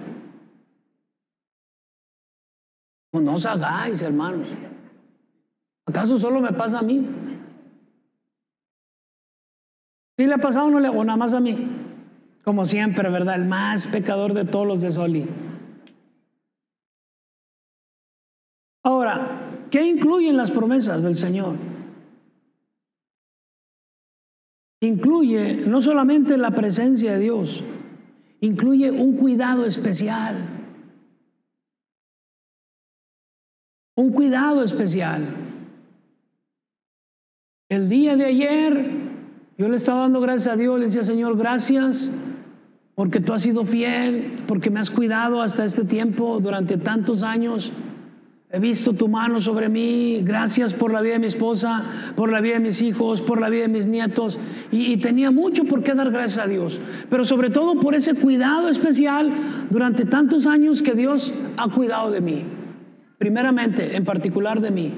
No, 3.13 3.33
os 3.33 3.47
hagáis, 3.47 4.03
hermanos. 4.03 4.49
¿Acaso 5.87 6.19
solo 6.19 6.39
me 6.39 6.53
pasa 6.53 6.77
a 6.77 6.83
mí? 6.83 7.03
¿Sí 10.19 10.27
le 10.27 10.35
ha 10.35 10.37
pasado 10.37 10.67
o 10.67 10.69
no 10.69 10.79
le, 10.79 10.89
o 10.89 11.03
nada 11.03 11.17
más 11.17 11.33
a 11.33 11.39
mí? 11.39 11.57
Como 12.43 12.63
siempre, 12.67 13.09
¿verdad? 13.09 13.37
El 13.37 13.45
más 13.45 13.87
pecador 13.87 14.35
de 14.35 14.45
todos 14.45 14.67
los 14.67 14.81
de 14.81 14.91
Soli. 14.91 15.46
¿Qué 19.69 19.85
incluyen 19.85 20.37
las 20.37 20.51
promesas 20.51 21.03
del 21.03 21.15
Señor? 21.15 21.55
Incluye 24.81 25.65
no 25.67 25.81
solamente 25.81 26.37
la 26.37 26.51
presencia 26.51 27.13
de 27.13 27.19
Dios, 27.19 27.63
incluye 28.41 28.91
un 28.91 29.17
cuidado 29.17 29.65
especial. 29.65 30.35
Un 33.95 34.11
cuidado 34.11 34.61
especial. 34.61 35.25
El 37.69 37.89
día 37.89 38.15
de 38.15 38.25
ayer 38.25 38.91
yo 39.57 39.67
le 39.67 39.75
estaba 39.75 40.01
dando 40.01 40.21
gracias 40.21 40.53
a 40.53 40.57
Dios, 40.57 40.79
le 40.79 40.85
decía, 40.85 41.01
Señor, 41.01 41.35
gracias 41.35 42.11
porque 42.93 43.19
tú 43.19 43.33
has 43.33 43.41
sido 43.41 43.65
fiel, 43.65 44.43
porque 44.47 44.69
me 44.69 44.79
has 44.79 44.91
cuidado 44.91 45.41
hasta 45.41 45.65
este 45.65 45.83
tiempo 45.83 46.39
durante 46.39 46.77
tantos 46.77 47.23
años. 47.23 47.71
He 48.49 48.59
visto 48.59 48.93
tu 48.93 49.09
mano 49.09 49.41
sobre 49.41 49.67
mí. 49.67 50.21
Gracias 50.23 50.73
por 50.73 50.91
la 50.91 51.01
vida 51.01 51.13
de 51.13 51.19
mi 51.19 51.27
esposa, 51.27 51.83
por 52.15 52.31
la 52.31 52.39
vida 52.39 52.53
de 52.53 52.61
mis 52.61 52.81
hijos, 52.81 53.21
por 53.21 53.41
la 53.41 53.49
vida 53.49 53.63
de 53.63 53.67
mis 53.67 53.87
nietos. 53.87 54.39
Y, 54.71 54.95
tenía 54.97 55.31
mucho 55.31 55.65
por 55.65 55.83
qué 55.83 55.93
dar 55.93 56.11
gracias 56.11 56.45
a 56.45 56.47
Dios. 56.47 56.79
Pero 57.09 57.25
sobre 57.25 57.49
todo 57.49 57.79
por 57.81 57.93
ese 57.93 58.13
cuidado 58.13 58.69
especial 58.69 59.33
durante 59.69 60.05
tantos 60.05 60.47
años 60.47 60.81
que 60.81 60.93
Dios 60.93 61.33
ha 61.57 61.67
cuidado 61.67 62.09
de 62.09 62.21
mí. 62.21 62.43
Primeramente, 63.17 63.97
en 63.97 64.05
particular 64.05 64.61
de 64.61 64.71
mí. 64.71 64.93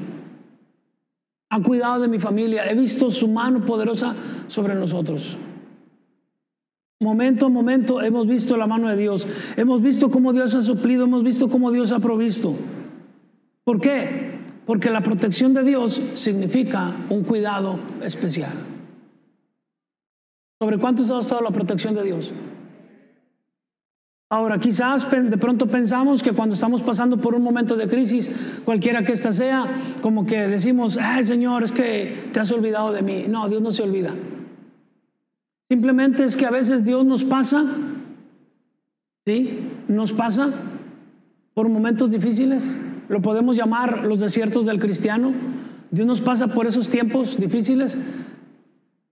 Ha 1.49 1.59
cuidado 1.63 2.01
de 2.01 2.07
mi 2.07 2.19
familia. 2.19 2.69
He 2.69 2.75
visto 2.75 3.09
su 3.09 3.27
mano 3.27 3.65
poderosa 3.65 4.15
sobre 4.47 4.75
nosotros. 4.75 5.39
Momento 7.01 7.47
a 7.47 7.49
momento 7.49 8.01
hemos 8.01 8.27
visto 8.27 8.57
la 8.57 8.67
mano 8.67 8.89
de 8.89 8.97
Dios. 8.97 9.25
Hemos 9.57 9.81
visto 9.81 10.11
cómo 10.11 10.33
Dios 10.33 10.53
ha 10.53 10.61
suplido. 10.61 11.05
Hemos 11.05 11.23
visto 11.23 11.49
cómo 11.49 11.71
Dios 11.71 11.91
ha 11.91 11.99
provisto. 11.99 12.55
¿Por 13.69 13.79
qué? 13.79 14.31
Porque 14.65 14.89
la 14.89 15.01
protección 15.01 15.53
de 15.53 15.63
Dios 15.63 16.01
significa 16.15 16.91
un 17.07 17.23
cuidado 17.23 17.79
especial. 18.01 18.51
¿Sobre 20.59 20.79
cuántos 20.79 21.11
ha 21.11 21.19
estado 21.19 21.43
la 21.43 21.51
protección 21.51 21.93
de 21.93 22.01
Dios? 22.01 22.33
Ahora, 24.27 24.57
quizás 24.57 25.07
de 25.11 25.37
pronto 25.37 25.67
pensamos 25.67 26.23
que 26.23 26.31
cuando 26.31 26.55
estamos 26.55 26.81
pasando 26.81 27.17
por 27.17 27.35
un 27.35 27.43
momento 27.43 27.75
de 27.75 27.87
crisis, 27.87 28.31
cualquiera 28.65 29.05
que 29.05 29.11
ésta 29.11 29.31
sea, 29.31 29.67
como 30.01 30.25
que 30.25 30.47
decimos, 30.47 30.97
ay 30.97 31.23
Señor, 31.23 31.61
es 31.61 31.71
que 31.71 32.29
te 32.33 32.39
has 32.39 32.51
olvidado 32.51 32.91
de 32.91 33.03
mí. 33.03 33.25
No, 33.29 33.47
Dios 33.49 33.61
no 33.61 33.71
se 33.71 33.83
olvida. 33.83 34.15
Simplemente 35.69 36.23
es 36.23 36.35
que 36.35 36.47
a 36.47 36.49
veces 36.49 36.83
Dios 36.83 37.05
nos 37.05 37.23
pasa, 37.23 37.65
¿sí? 39.27 39.59
Nos 39.87 40.11
pasa 40.11 40.49
por 41.53 41.69
momentos 41.69 42.09
difíciles. 42.09 42.79
Lo 43.09 43.21
podemos 43.21 43.57
llamar 43.57 44.05
los 44.05 44.21
desiertos 44.21 44.65
del 44.65 44.79
cristiano. 44.79 45.33
Dios 45.91 46.07
nos 46.07 46.21
pasa 46.21 46.47
por 46.47 46.67
esos 46.67 46.89
tiempos 46.89 47.37
difíciles 47.37 47.97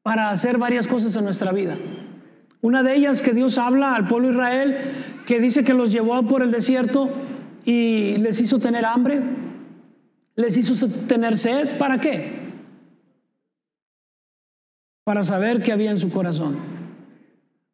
para 0.04 0.30
hacer 0.30 0.58
varias 0.58 0.88
cosas 0.88 1.14
en 1.18 1.26
nuestra 1.26 1.52
vida. 1.52 1.78
Una 2.62 2.82
de 2.84 2.96
ellas 2.96 3.22
que 3.22 3.34
Dios 3.34 3.58
habla 3.58 3.96
al 3.96 4.08
pueblo 4.08 4.30
de 4.30 4.36
Israel, 4.36 4.78
que 5.26 5.42
dice 5.42 5.66
que 5.66 5.74
los 5.74 5.92
llevó 5.92 6.26
por 6.26 6.42
el 6.42 6.52
desierto 6.52 7.10
y 7.66 8.16
les 8.20 8.40
hizo 8.40 8.58
tener 8.58 8.86
hambre, 8.86 9.22
les 10.38 10.56
hizo 10.56 10.88
tener 10.88 11.38
sed. 11.38 11.78
¿Para 11.78 12.00
qué? 12.00 12.48
para 15.08 15.24
saber 15.24 15.64
qué 15.64 15.72
había 15.72 15.90
en 15.90 15.96
su 15.96 16.10
corazón. 16.10 16.58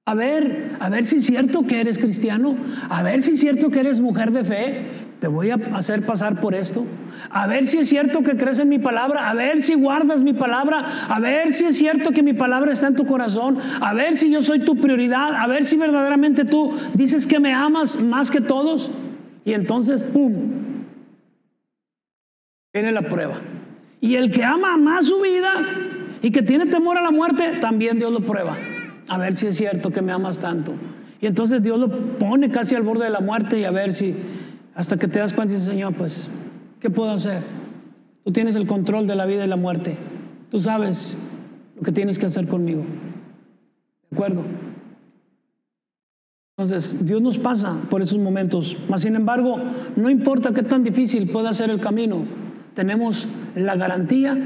A 0.06 0.14
ver, 0.14 0.78
a 0.80 0.88
ver 0.90 1.04
si 1.08 1.16
es 1.16 1.26
cierto 1.26 1.66
que 1.66 1.82
eres 1.82 1.98
cristiano, 1.98 2.56
a 2.90 3.02
ver 3.02 3.24
si 3.24 3.32
es 3.32 3.40
cierto 3.40 3.72
que 3.72 3.80
eres 3.80 4.02
mujer 4.02 4.32
de 4.32 4.44
fe, 4.44 4.86
te 5.24 5.30
voy 5.30 5.52
a 5.52 5.56
hacer 5.74 6.06
pasar 6.06 6.42
por 6.42 6.54
esto. 6.54 6.86
A 7.30 7.48
ver 7.48 7.66
si 7.66 7.78
es 7.78 7.88
cierto 7.88 8.24
que 8.24 8.36
crees 8.36 8.60
en 8.60 8.68
mi 8.68 8.78
palabra, 8.78 9.30
a 9.30 9.34
ver 9.34 9.62
si 9.62 9.74
guardas 9.74 10.22
mi 10.22 10.34
palabra, 10.34 11.08
a 11.08 11.18
ver 11.22 11.54
si 11.54 11.64
es 11.64 11.78
cierto 11.78 12.12
que 12.12 12.22
mi 12.22 12.34
palabra 12.34 12.74
está 12.74 12.88
en 12.88 12.98
tu 12.98 13.06
corazón, 13.06 13.58
a 13.80 13.94
ver 13.94 14.18
si 14.18 14.30
yo 14.30 14.42
soy 14.42 14.66
tu 14.66 14.82
prioridad, 14.82 15.34
a 15.36 15.48
ver 15.48 15.64
si 15.64 15.78
verdaderamente 15.78 16.44
tú 16.44 16.74
dices 16.94 17.26
que 17.26 17.40
me 17.40 17.54
amas 17.54 18.02
más 18.02 18.32
que 18.32 18.42
todos. 18.42 18.92
Y 19.46 19.54
entonces, 19.54 20.02
¡pum! 20.02 20.34
Viene 22.74 22.92
la 22.92 23.04
prueba. 23.04 23.40
Y 24.02 24.16
el 24.16 24.30
que 24.30 24.44
ama 24.44 24.76
más 24.76 25.06
su 25.06 25.22
vida, 25.22 25.54
y 26.22 26.32
que 26.32 26.42
tiene 26.42 26.66
temor 26.66 26.98
a 26.98 27.02
la 27.02 27.12
muerte, 27.12 27.60
también 27.62 27.98
Dios 27.98 28.12
lo 28.12 28.26
prueba. 28.26 28.58
A 29.08 29.18
ver 29.18 29.36
si 29.36 29.48
es 29.48 29.56
cierto 29.56 29.90
que 29.90 30.02
me 30.02 30.12
amas 30.12 30.42
tanto. 30.42 30.74
Y 31.22 31.28
entonces 31.28 31.64
Dios 31.64 31.80
lo 31.80 32.18
pone 32.20 32.52
casi 32.52 32.76
al 32.76 32.84
borde 32.84 33.06
de 33.06 33.10
la 33.10 33.22
muerte 33.22 33.58
y 33.58 33.64
a 33.64 33.72
ver 33.72 33.94
si, 33.94 34.14
hasta 34.76 34.98
que 34.98 35.08
te 35.08 35.20
das 35.20 35.34
cuenta 35.34 35.54
y 35.54 35.56
dices, 35.56 35.70
Señor, 35.70 35.94
pues, 35.94 36.30
¿qué 36.80 36.90
puedo 36.90 37.12
hacer? 37.12 37.42
Tú 38.24 38.32
tienes 38.32 38.56
el 38.56 38.68
control 38.68 39.08
de 39.08 39.16
la 39.16 39.26
vida 39.26 39.46
y 39.46 39.48
la 39.48 39.58
muerte. 39.58 39.98
Tú 40.50 40.60
sabes 40.60 41.18
lo 41.76 41.82
que 41.82 41.92
tienes 41.92 42.18
que 42.18 42.26
hacer 42.26 42.48
conmigo. 42.48 42.84
¿De 44.10 44.16
acuerdo? 44.16 44.44
Entonces, 46.58 47.06
Dios 47.06 47.22
nos 47.22 47.38
pasa 47.38 47.76
por 47.90 48.02
esos 48.02 48.20
momentos. 48.20 48.78
Mas, 48.88 49.02
sin 49.02 49.16
embargo, 49.16 49.58
no 49.96 50.10
importa 50.10 50.54
qué 50.54 50.64
tan 50.64 50.84
difícil 50.84 51.28
pueda 51.30 51.52
ser 51.52 51.70
el 51.70 51.80
camino, 51.80 52.26
tenemos 52.74 53.28
la 53.56 53.76
garantía 53.76 54.38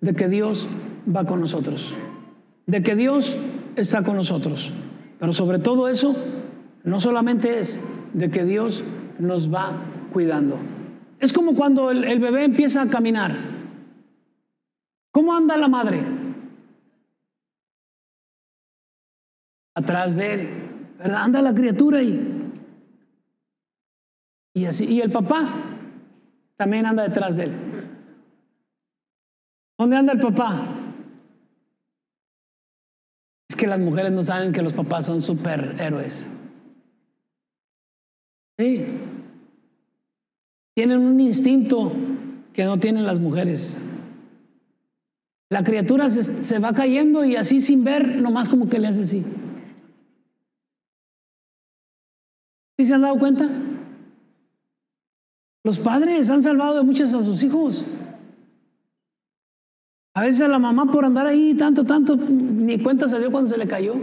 de 0.00 0.14
que 0.14 0.28
Dios 0.28 0.68
va 1.14 1.24
con 1.24 1.40
nosotros, 1.40 1.96
de 2.66 2.82
que 2.82 2.96
Dios 2.96 3.38
está 3.76 4.02
con 4.02 4.16
nosotros. 4.16 4.72
Pero 5.18 5.32
sobre 5.32 5.58
todo 5.58 5.88
eso, 5.88 6.14
no 6.84 7.00
solamente 7.00 7.58
es 7.58 7.80
de 8.14 8.30
que 8.30 8.44
Dios 8.44 8.84
nos 9.18 9.52
va 9.52 9.72
cuidando. 10.12 10.58
Es 11.18 11.32
como 11.32 11.54
cuando 11.54 11.90
el, 11.90 12.20
bebé 12.20 12.44
empieza 12.44 12.82
a 12.82 12.88
caminar. 12.88 13.34
¿Cómo 15.10 15.34
anda 15.34 15.56
la 15.56 15.68
madre? 15.68 16.02
Atrás 19.74 20.16
de 20.16 20.34
él. 20.34 20.48
¿verdad? 20.98 21.22
Anda 21.22 21.42
la 21.42 21.54
criatura 21.54 21.98
ahí. 21.98 22.52
Y 24.54 24.64
así. 24.64 24.86
Y 24.86 25.00
el 25.00 25.10
papá 25.10 25.54
también 26.56 26.86
anda 26.86 27.02
detrás 27.02 27.36
de 27.36 27.44
él. 27.44 27.52
¿Dónde 29.76 29.96
anda 29.96 30.12
el 30.12 30.20
papá? 30.20 30.66
Es 33.48 33.56
que 33.56 33.66
las 33.66 33.78
mujeres 33.78 34.12
no 34.12 34.22
saben 34.22 34.52
que 34.52 34.62
los 34.62 34.72
papás 34.72 35.06
son 35.06 35.22
superhéroes. 35.22 36.30
Sí. 38.58 38.86
Tienen 40.78 41.00
un 41.00 41.18
instinto 41.18 41.90
que 42.52 42.64
no 42.64 42.78
tienen 42.78 43.04
las 43.04 43.18
mujeres. 43.18 43.80
La 45.50 45.64
criatura 45.64 46.08
se, 46.08 46.58
va 46.60 46.72
cayendo 46.72 47.24
y 47.24 47.34
así 47.34 47.60
sin 47.60 47.82
ver, 47.82 48.22
nomás 48.22 48.48
como 48.48 48.68
que 48.68 48.78
le 48.78 48.86
hace 48.86 49.00
así. 49.00 49.24
¿Sí 52.78 52.86
se 52.86 52.94
han 52.94 53.00
dado 53.00 53.18
cuenta? 53.18 53.48
Los 55.64 55.80
padres 55.80 56.30
han 56.30 56.42
salvado 56.42 56.76
de 56.76 56.84
muchas 56.84 57.12
a 57.12 57.18
sus 57.22 57.42
hijos. 57.42 57.84
A 60.14 60.22
veces 60.22 60.48
la 60.48 60.60
mamá 60.60 60.92
por 60.92 61.04
andar 61.04 61.26
ahí 61.26 61.54
tanto, 61.54 61.82
tanto, 61.82 62.14
ni 62.14 62.78
cuenta 62.78 63.08
se 63.08 63.18
dio 63.18 63.32
cuando 63.32 63.50
se 63.50 63.58
le 63.58 63.66
cayó. 63.66 63.96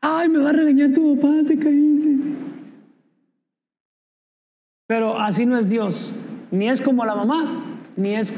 Ay, 0.00 0.28
me 0.28 0.40
va 0.40 0.48
a 0.50 0.52
regañar 0.52 0.92
tu 0.92 1.14
papá, 1.14 1.32
te 1.46 1.56
caíste. 1.56 2.53
Pero 4.86 5.18
así 5.18 5.46
no 5.46 5.56
es 5.56 5.68
Dios. 5.68 6.14
Ni 6.50 6.68
es 6.68 6.82
como 6.82 7.04
la 7.04 7.14
mamá, 7.14 7.64
ni 7.96 8.14
es... 8.14 8.34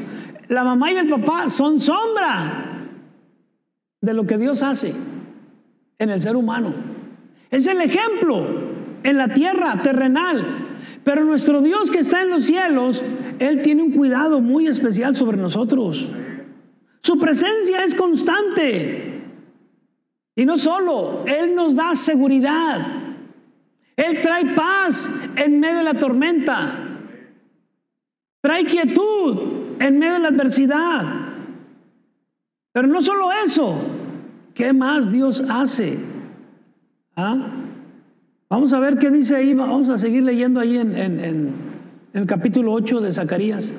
La 0.47 0.63
mamá 0.63 0.91
y 0.91 0.95
el 0.95 1.09
papá 1.09 1.49
son 1.49 1.79
sombra 1.79 2.87
de 3.99 4.13
lo 4.13 4.25
que 4.25 4.37
Dios 4.37 4.63
hace 4.63 4.93
en 5.99 6.09
el 6.09 6.19
ser 6.19 6.37
humano. 6.37 6.73
Es 7.51 7.67
el 7.67 7.81
ejemplo 7.81 8.45
en 9.03 9.17
la 9.17 9.33
tierra 9.33 9.81
terrenal. 9.81 10.67
Pero 11.03 11.23
nuestro 11.23 11.61
Dios 11.61 11.91
que 11.91 11.99
está 11.99 12.21
en 12.21 12.29
los 12.29 12.45
cielos, 12.45 13.03
Él 13.39 13.61
tiene 13.61 13.83
un 13.83 13.91
cuidado 13.91 14.41
muy 14.41 14.67
especial 14.67 15.15
sobre 15.15 15.37
nosotros. 15.37 16.09
Su 17.01 17.17
presencia 17.17 17.83
es 17.83 17.95
constante. 17.95 19.23
Y 20.35 20.45
no 20.45 20.57
solo, 20.57 21.23
Él 21.25 21.55
nos 21.55 21.75
da 21.75 21.95
seguridad. 21.95 23.06
Él 23.97 24.21
trae 24.21 24.53
paz 24.53 25.11
en 25.35 25.59
medio 25.59 25.77
de 25.79 25.83
la 25.83 25.95
tormenta. 25.95 26.71
Trae 28.41 28.63
quietud 28.65 29.75
en 29.79 29.97
medio 29.97 30.13
de 30.13 30.19
la 30.19 30.27
adversidad. 30.29 31.03
Pero 32.71 32.87
no 32.87 33.01
solo 33.01 33.31
eso, 33.31 33.75
¿qué 34.53 34.71
más 34.71 35.11
Dios 35.11 35.43
hace? 35.49 35.97
¿Ah? 37.15 37.37
Vamos 38.49 38.71
a 38.71 38.79
ver 38.79 38.99
qué 38.99 39.09
dice 39.09 39.35
ahí, 39.35 39.55
vamos 39.55 39.89
a 39.89 39.97
seguir 39.97 40.23
leyendo 40.23 40.59
ahí 40.59 40.77
en, 40.77 40.95
en 40.95 41.53
el 42.13 42.25
capítulo 42.27 42.73
8 42.73 43.01
de 43.01 43.11
Zacarías. 43.11 43.73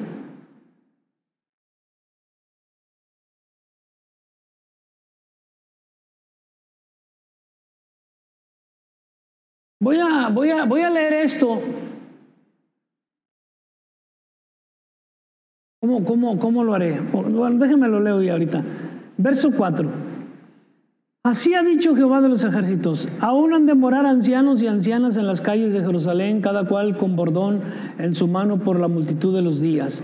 Voy 9.81 9.99
a, 9.99 10.29
voy 10.29 10.51
a, 10.51 10.65
voy 10.65 10.81
a 10.83 10.91
leer 10.91 11.13
esto. 11.15 11.61
¿Cómo, 15.81 16.05
cómo, 16.05 16.39
cómo 16.39 16.65
lo 16.65 16.75
haré? 16.75 17.01
Bueno, 17.01 17.51
déjenme 17.59 17.87
lo 17.89 18.01
leo 18.01 18.21
ya 18.21 18.33
ahorita. 18.33 18.65
Verso 19.17 19.51
4. 19.53 19.89
Así 21.23 21.55
ha 21.55 21.63
dicho 21.63 21.95
Jehová 21.95 22.21
de 22.21 22.29
los 22.29 22.43
ejércitos, 22.43 23.07
aún 23.21 23.53
han 23.53 23.67
de 23.67 23.75
morar 23.75 24.07
ancianos 24.07 24.63
y 24.63 24.67
ancianas 24.67 25.17
en 25.17 25.27
las 25.27 25.41
calles 25.41 25.75
de 25.75 25.81
Jerusalén, 25.81 26.41
cada 26.41 26.67
cual 26.67 26.97
con 26.97 27.17
bordón 27.17 27.61
en 27.99 28.15
su 28.15 28.27
mano 28.29 28.59
por 28.59 28.81
la 28.81 28.89
multitud 28.89 29.35
de 29.35 29.43
los 29.43 29.61
días. 29.61 30.03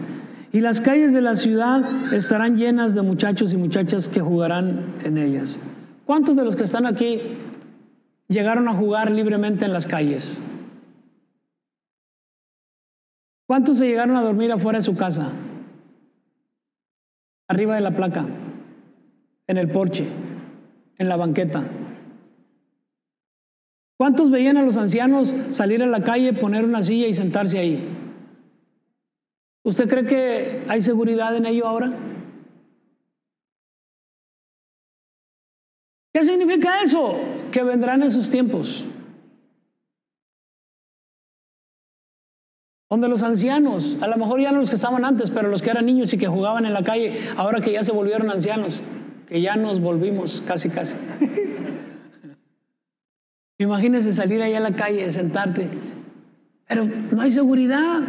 Y 0.53 0.61
las 0.61 0.81
calles 0.81 1.13
de 1.13 1.23
la 1.23 1.37
ciudad 1.37 1.83
estarán 2.13 2.57
llenas 2.57 2.95
de 2.95 3.03
muchachos 3.03 3.53
y 3.53 3.57
muchachas 3.57 4.09
que 4.09 4.21
jugarán 4.21 4.97
en 5.03 5.19
ellas. 5.19 5.59
¿Cuántos 6.05 6.37
de 6.37 6.45
los 6.45 6.57
que 6.57 6.65
están 6.65 6.85
aquí 6.85 7.21
llegaron 8.29 8.69
a 8.69 8.75
jugar 8.75 9.11
libremente 9.11 9.65
en 9.65 9.73
las 9.73 9.87
calles? 9.87 10.39
¿Cuántos 13.47 13.79
se 13.79 13.87
llegaron 13.87 14.17
a 14.17 14.23
dormir 14.23 14.51
afuera 14.53 14.79
de 14.79 14.85
su 14.85 14.97
casa? 14.97 15.31
Arriba 17.49 17.75
de 17.75 17.83
la 17.83 17.95
placa, 17.95 18.25
en 19.47 19.59
el 19.59 19.71
porche, 19.71 20.07
en 20.97 21.09
la 21.09 21.17
banqueta. 21.17 21.63
¿Cuántos 23.99 24.31
veían 24.31 24.57
a 24.57 24.63
los 24.63 24.77
ancianos 24.77 25.35
salir 25.51 25.83
a 25.83 25.87
la 25.87 26.03
calle, 26.03 26.33
poner 26.33 26.65
una 26.65 26.83
silla 26.83 27.07
y 27.07 27.13
sentarse 27.13 27.59
ahí? 27.59 27.87
¿Usted 29.63 29.89
cree 29.89 30.07
que 30.07 30.65
hay 30.69 30.81
seguridad 30.81 31.37
en 31.37 31.47
ello 31.47 31.67
ahora? 31.67 31.93
¿Qué 36.15 36.23
significa 36.23 36.81
eso? 36.81 37.19
Que 37.51 37.65
vendrán 37.65 38.05
esos 38.05 38.31
tiempos. 38.31 38.87
Donde 42.89 43.09
los 43.09 43.25
ancianos, 43.25 43.99
a 44.01 44.07
lo 44.07 44.17
mejor 44.17 44.41
ya 44.41 44.53
no 44.53 44.61
los 44.61 44.69
que 44.69 44.77
estaban 44.77 45.05
antes, 45.05 45.33
pero 45.33 45.49
los 45.49 45.61
que 45.61 45.71
eran 45.71 45.87
niños 45.87 46.15
y 46.15 46.19
que 46.19 46.29
jugaban 46.29 46.67
en 46.67 46.73
la 46.73 46.85
calle, 46.85 47.19
ahora 47.37 47.61
que 47.61 47.73
ya 47.73 47.83
se 47.83 47.91
volvieron 47.91 48.31
ancianos, 48.31 48.81
que 49.27 49.41
ya 49.41 49.57
nos 49.57 49.81
volvimos 49.81 50.41
casi, 50.47 50.69
casi. 50.69 50.99
Imagínese 53.59 54.13
salir 54.13 54.41
ahí 54.41 54.55
a 54.55 54.61
la 54.61 54.77
calle, 54.77 55.11
sentarte, 55.11 55.69
pero 56.69 56.85
no 56.85 57.23
hay 57.23 57.33
seguridad. 57.33 58.03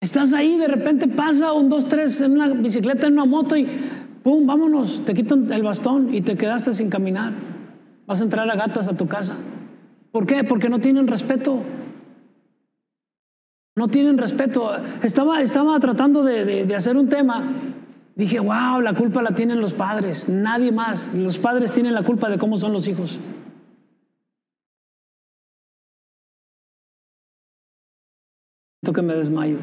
Estás 0.00 0.32
ahí, 0.32 0.58
de 0.58 0.68
repente 0.68 1.08
pasa 1.08 1.52
un, 1.52 1.68
dos, 1.68 1.88
tres 1.88 2.20
en 2.20 2.32
una 2.32 2.50
bicicleta, 2.50 3.08
en 3.08 3.14
una 3.14 3.24
moto 3.24 3.56
y 3.56 3.66
¡Pum! 4.26 4.44
Vámonos, 4.44 5.04
te 5.04 5.14
quitan 5.14 5.52
el 5.52 5.62
bastón 5.62 6.12
y 6.12 6.20
te 6.20 6.36
quedaste 6.36 6.72
sin 6.72 6.90
caminar. 6.90 7.32
Vas 8.08 8.20
a 8.20 8.24
entrar 8.24 8.50
a 8.50 8.56
gatas 8.56 8.88
a 8.88 8.96
tu 8.96 9.06
casa. 9.06 9.36
¿Por 10.10 10.26
qué? 10.26 10.42
Porque 10.42 10.68
no 10.68 10.80
tienen 10.80 11.06
respeto. 11.06 11.62
No 13.76 13.86
tienen 13.86 14.18
respeto. 14.18 14.72
Estaba, 15.04 15.42
estaba 15.42 15.78
tratando 15.78 16.24
de, 16.24 16.74
hacer 16.74 16.96
un 16.96 17.08
tema. 17.08 17.52
Dije, 18.16 18.40
wow, 18.40 18.80
la 18.80 18.94
culpa 18.94 19.22
la 19.22 19.30
tienen 19.30 19.60
los 19.60 19.74
padres, 19.74 20.28
nadie 20.28 20.72
más. 20.72 21.14
Los 21.14 21.38
padres 21.38 21.70
tienen 21.70 21.94
la 21.94 22.02
culpa 22.02 22.28
de 22.28 22.36
cómo 22.36 22.56
son 22.56 22.72
los 22.72 22.88
hijos. 22.88 23.20
que 28.92 29.02
me 29.02 29.14
desmayo. 29.14 29.58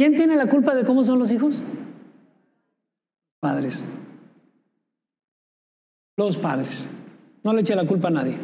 ¿Quién 0.00 0.14
tiene 0.14 0.34
la 0.34 0.46
culpa 0.46 0.74
de 0.74 0.82
cómo 0.86 1.04
son 1.04 1.18
los 1.18 1.30
hijos? 1.30 1.62
Padres. 3.38 3.84
Los 6.16 6.38
padres. 6.38 6.88
No 7.44 7.52
le 7.52 7.60
eche 7.60 7.76
la 7.76 7.86
culpa 7.86 8.08
a 8.08 8.10
nadie. 8.10 8.38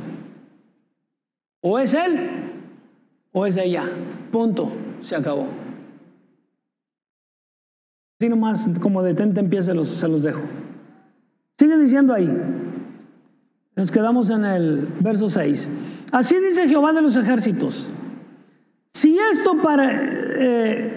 O 1.63 1.79
es 1.79 1.95
él 1.95 2.29
o 3.33 3.47
es 3.47 3.57
ella. 3.57 3.91
Punto. 4.31 4.71
Se 5.01 5.17
acabó. 5.17 5.47
Así 8.21 8.29
nomás 8.29 8.69
como 8.79 9.03
detente 9.03 9.41
empieza, 9.41 9.73
los, 9.73 9.89
se 9.89 10.09
los 10.09 10.25
dejo. 10.25 10.43
Sigue 11.59 11.79
diciendo 11.79 12.13
ahí. 12.13 12.31
Nos 13.77 13.91
quedamos 13.91 14.29
en 14.29 14.45
el 14.45 14.89
verso 15.01 15.31
6. 15.31 15.71
Así 16.13 16.39
dice 16.39 16.69
Jehová 16.69 16.93
de 16.93 17.01
los 17.01 17.17
ejércitos. 17.17 17.91
Si 18.93 19.19
esto, 19.19 19.57
para, 19.63 19.89
eh, 20.39 20.96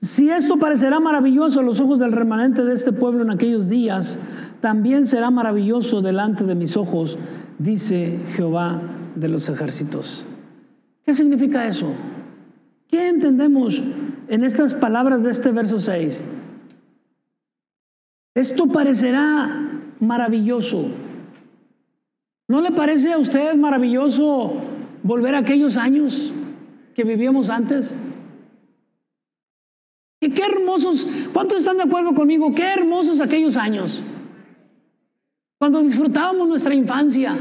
si 0.00 0.30
esto 0.30 0.58
parecerá 0.58 1.00
maravilloso 1.00 1.60
a 1.60 1.62
los 1.62 1.80
ojos 1.80 1.98
del 1.98 2.12
remanente 2.12 2.64
de 2.64 2.74
este 2.74 2.92
pueblo 2.92 3.22
en 3.22 3.30
aquellos 3.30 3.68
días, 3.68 4.18
también 4.60 5.06
será 5.06 5.30
maravilloso 5.30 6.02
delante 6.02 6.44
de 6.44 6.54
mis 6.54 6.76
ojos, 6.76 7.18
dice 7.58 8.18
Jehová 8.34 8.80
de 9.14 9.28
los 9.28 9.48
ejércitos. 9.48 10.26
¿Qué 11.04 11.14
significa 11.14 11.66
eso? 11.66 11.92
¿Qué 12.88 13.08
entendemos 13.08 13.82
en 14.28 14.44
estas 14.44 14.74
palabras 14.74 15.22
de 15.22 15.30
este 15.30 15.50
verso 15.50 15.80
6? 15.80 16.22
Esto 18.34 18.66
parecerá 18.66 19.70
maravilloso. 19.98 20.86
¿No 22.48 22.60
le 22.60 22.70
parece 22.70 23.12
a 23.12 23.18
usted 23.18 23.54
maravilloso 23.56 24.54
volver 25.02 25.34
a 25.34 25.38
aquellos 25.38 25.76
años 25.76 26.32
que 26.94 27.04
vivíamos 27.04 27.50
antes? 27.50 27.98
Qué 30.30 30.42
hermosos, 30.42 31.08
¿cuántos 31.32 31.60
están 31.60 31.76
de 31.76 31.84
acuerdo 31.84 32.14
conmigo? 32.14 32.54
Qué 32.54 32.64
hermosos 32.64 33.20
aquellos 33.20 33.56
años. 33.56 34.02
Cuando 35.58 35.82
disfrutábamos 35.82 36.48
nuestra 36.48 36.74
infancia. 36.74 37.36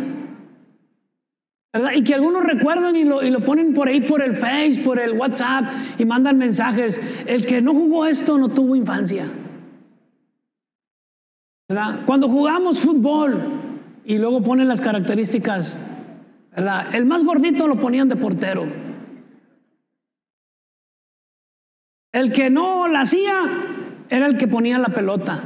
¿verdad? 1.73 1.91
Y 1.93 2.03
que 2.03 2.15
algunos 2.15 2.43
recuerdan 2.43 2.95
y 2.95 3.03
lo, 3.03 3.21
y 3.21 3.29
lo 3.29 3.43
ponen 3.43 3.73
por 3.73 3.89
ahí, 3.89 4.01
por 4.01 4.21
el 4.21 4.35
Face, 4.35 4.81
por 4.83 4.99
el 4.99 5.13
WhatsApp 5.13 5.65
y 5.97 6.05
mandan 6.05 6.37
mensajes. 6.37 7.01
El 7.25 7.45
que 7.45 7.61
no 7.61 7.73
jugó 7.73 8.05
esto 8.05 8.37
no 8.37 8.49
tuvo 8.49 8.75
infancia. 8.75 9.25
¿verdad? 11.67 12.01
Cuando 12.05 12.29
jugamos 12.29 12.79
fútbol, 12.79 13.65
y 14.05 14.17
luego 14.17 14.41
ponen 14.41 14.67
las 14.67 14.81
características, 14.81 15.79
¿verdad? 16.55 16.93
El 16.93 17.05
más 17.05 17.23
gordito 17.23 17.67
lo 17.67 17.79
ponían 17.79 18.07
de 18.07 18.15
portero. 18.15 18.84
El 22.15 22.31
que 22.31 22.49
no 22.49 22.87
la 22.87 23.01
hacía 23.01 23.43
era 24.09 24.27
el 24.27 24.37
que 24.37 24.47
ponía 24.47 24.79
la 24.79 24.87
pelota. 24.87 25.43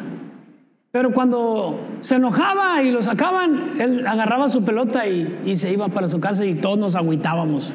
Pero 0.92 1.12
cuando 1.12 1.98
se 2.02 2.18
enojaba 2.18 2.84
y 2.84 2.92
lo 2.92 3.02
sacaban, 3.02 3.82
él 3.82 4.06
agarraba 4.06 4.50
su 4.50 4.64
pelota 4.64 5.08
y, 5.08 5.42
y, 5.48 5.56
se 5.56 5.74
iba 5.74 5.88
para 5.88 6.08
su 6.08 6.20
casa 6.20 6.46
y 6.46 6.54
todos 6.54 6.78
nos 6.78 6.94
agüitábamos. 6.94 7.74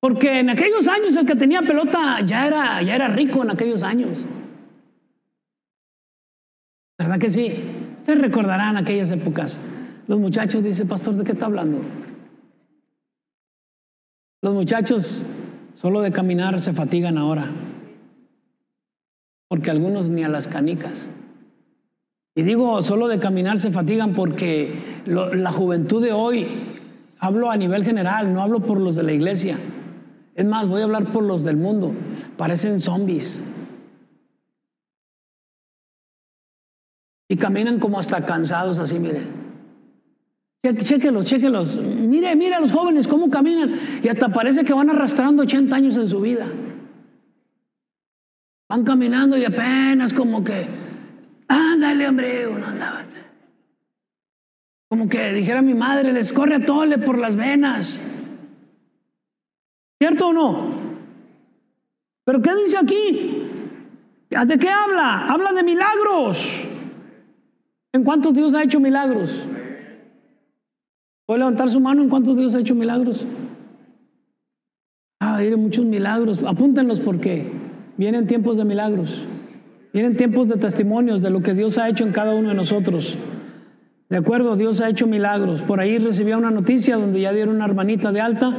Porque 0.00 0.40
en 0.40 0.50
aquellos 0.50 0.88
años 0.88 1.14
el 1.14 1.24
que 1.24 1.36
tenía 1.36 1.62
pelota 1.62 2.20
ya 2.24 2.48
era, 2.48 2.82
ya 2.82 2.96
era 2.96 3.06
rico 3.06 3.44
en 3.44 3.50
aquellos 3.50 3.84
años. 3.84 4.26
¿Verdad 6.98 7.20
que 7.20 7.28
sí? 7.28 7.62
Ustedes 7.94 8.22
recordarán 8.22 8.76
aquellas 8.76 9.12
épocas. 9.12 9.60
Los 10.08 10.18
muchachos, 10.18 10.64
dice 10.64 10.84
pastor, 10.84 11.14
¿de 11.14 11.22
qué 11.22 11.30
está 11.30 11.46
hablando? 11.46 11.80
Los 14.42 14.52
muchachos 14.52 15.24
solo 15.76 16.00
de 16.00 16.10
caminar 16.10 16.58
se 16.60 16.72
fatigan 16.72 17.18
ahora. 17.18 17.50
Porque 19.48 19.70
algunos 19.70 20.08
ni 20.08 20.24
a 20.24 20.28
las 20.28 20.48
canicas. 20.48 21.10
Y 22.34 22.42
digo, 22.42 22.82
solo 22.82 23.08
de 23.08 23.20
caminar 23.20 23.58
se 23.58 23.70
fatigan 23.70 24.14
porque 24.14 24.74
la 25.04 25.52
juventud 25.52 26.02
de 26.02 26.12
hoy, 26.12 26.48
hablo 27.18 27.50
a 27.50 27.56
nivel 27.58 27.84
general, 27.84 28.32
no 28.32 28.42
hablo 28.42 28.60
por 28.60 28.80
los 28.80 28.96
de 28.96 29.02
la 29.02 29.12
iglesia. 29.12 29.58
Es 30.34 30.46
más, 30.46 30.66
voy 30.66 30.80
a 30.80 30.84
hablar 30.84 31.12
por 31.12 31.22
los 31.22 31.44
del 31.44 31.56
mundo. 31.56 31.92
Parecen 32.38 32.80
zombies. 32.80 33.42
Y 37.28 37.36
caminan 37.36 37.78
como 37.78 37.98
hasta 37.98 38.24
cansados 38.24 38.78
así, 38.78 38.98
mire. 38.98 39.22
Chéquelos, 40.62 41.26
chéquelos. 41.26 41.76
Mire, 42.16 42.34
mire 42.34 42.54
a 42.54 42.60
los 42.60 42.72
jóvenes 42.72 43.06
cómo 43.06 43.28
caminan. 43.28 43.78
Y 44.02 44.08
hasta 44.08 44.30
parece 44.30 44.64
que 44.64 44.72
van 44.72 44.88
arrastrando 44.88 45.42
80 45.42 45.76
años 45.76 45.98
en 45.98 46.08
su 46.08 46.18
vida. 46.18 46.46
Van 48.70 48.84
caminando 48.84 49.36
y 49.36 49.44
apenas 49.44 50.14
como 50.14 50.42
que, 50.42 50.66
ándale, 51.46 52.08
hombre, 52.08 52.46
uno 52.46 52.64
andaba. 52.66 53.04
Como 54.88 55.10
que 55.10 55.34
dijera 55.34 55.60
mi 55.60 55.74
madre, 55.74 56.10
les 56.10 56.32
corre 56.32 56.54
a 56.54 56.64
tole 56.64 56.96
por 56.96 57.18
las 57.18 57.36
venas. 57.36 58.02
¿Cierto 60.00 60.28
o 60.28 60.32
no? 60.32 60.70
¿Pero 62.24 62.40
qué 62.40 62.54
dice 62.64 62.78
aquí? 62.78 63.42
¿De 64.30 64.58
qué 64.58 64.70
habla? 64.70 65.26
Habla 65.26 65.52
de 65.52 65.62
milagros. 65.62 66.66
¿En 67.92 68.04
cuántos 68.04 68.32
Dios 68.32 68.54
ha 68.54 68.62
hecho 68.62 68.80
milagros? 68.80 69.46
¿Puede 71.26 71.40
levantar 71.40 71.68
su 71.68 71.80
mano 71.80 72.02
en 72.02 72.08
cuántos 72.08 72.36
Dios 72.36 72.54
ha 72.54 72.60
hecho 72.60 72.74
milagros? 72.76 73.26
Ah, 75.18 75.36
hay 75.36 75.54
muchos 75.56 75.84
milagros. 75.84 76.42
Apúntenlos 76.44 77.00
porque 77.00 77.50
vienen 77.96 78.28
tiempos 78.28 78.56
de 78.56 78.64
milagros. 78.64 79.26
Vienen 79.92 80.16
tiempos 80.16 80.48
de 80.48 80.56
testimonios 80.56 81.22
de 81.22 81.30
lo 81.30 81.42
que 81.42 81.54
Dios 81.54 81.78
ha 81.78 81.88
hecho 81.88 82.04
en 82.04 82.12
cada 82.12 82.34
uno 82.34 82.50
de 82.50 82.54
nosotros. 82.54 83.18
De 84.08 84.16
acuerdo, 84.16 84.54
Dios 84.56 84.80
ha 84.80 84.88
hecho 84.88 85.08
milagros. 85.08 85.62
Por 85.62 85.80
ahí 85.80 85.98
recibía 85.98 86.38
una 86.38 86.52
noticia 86.52 86.96
donde 86.96 87.20
ya 87.20 87.32
dieron 87.32 87.56
una 87.56 87.64
hermanita 87.64 88.12
de 88.12 88.20
alta 88.20 88.56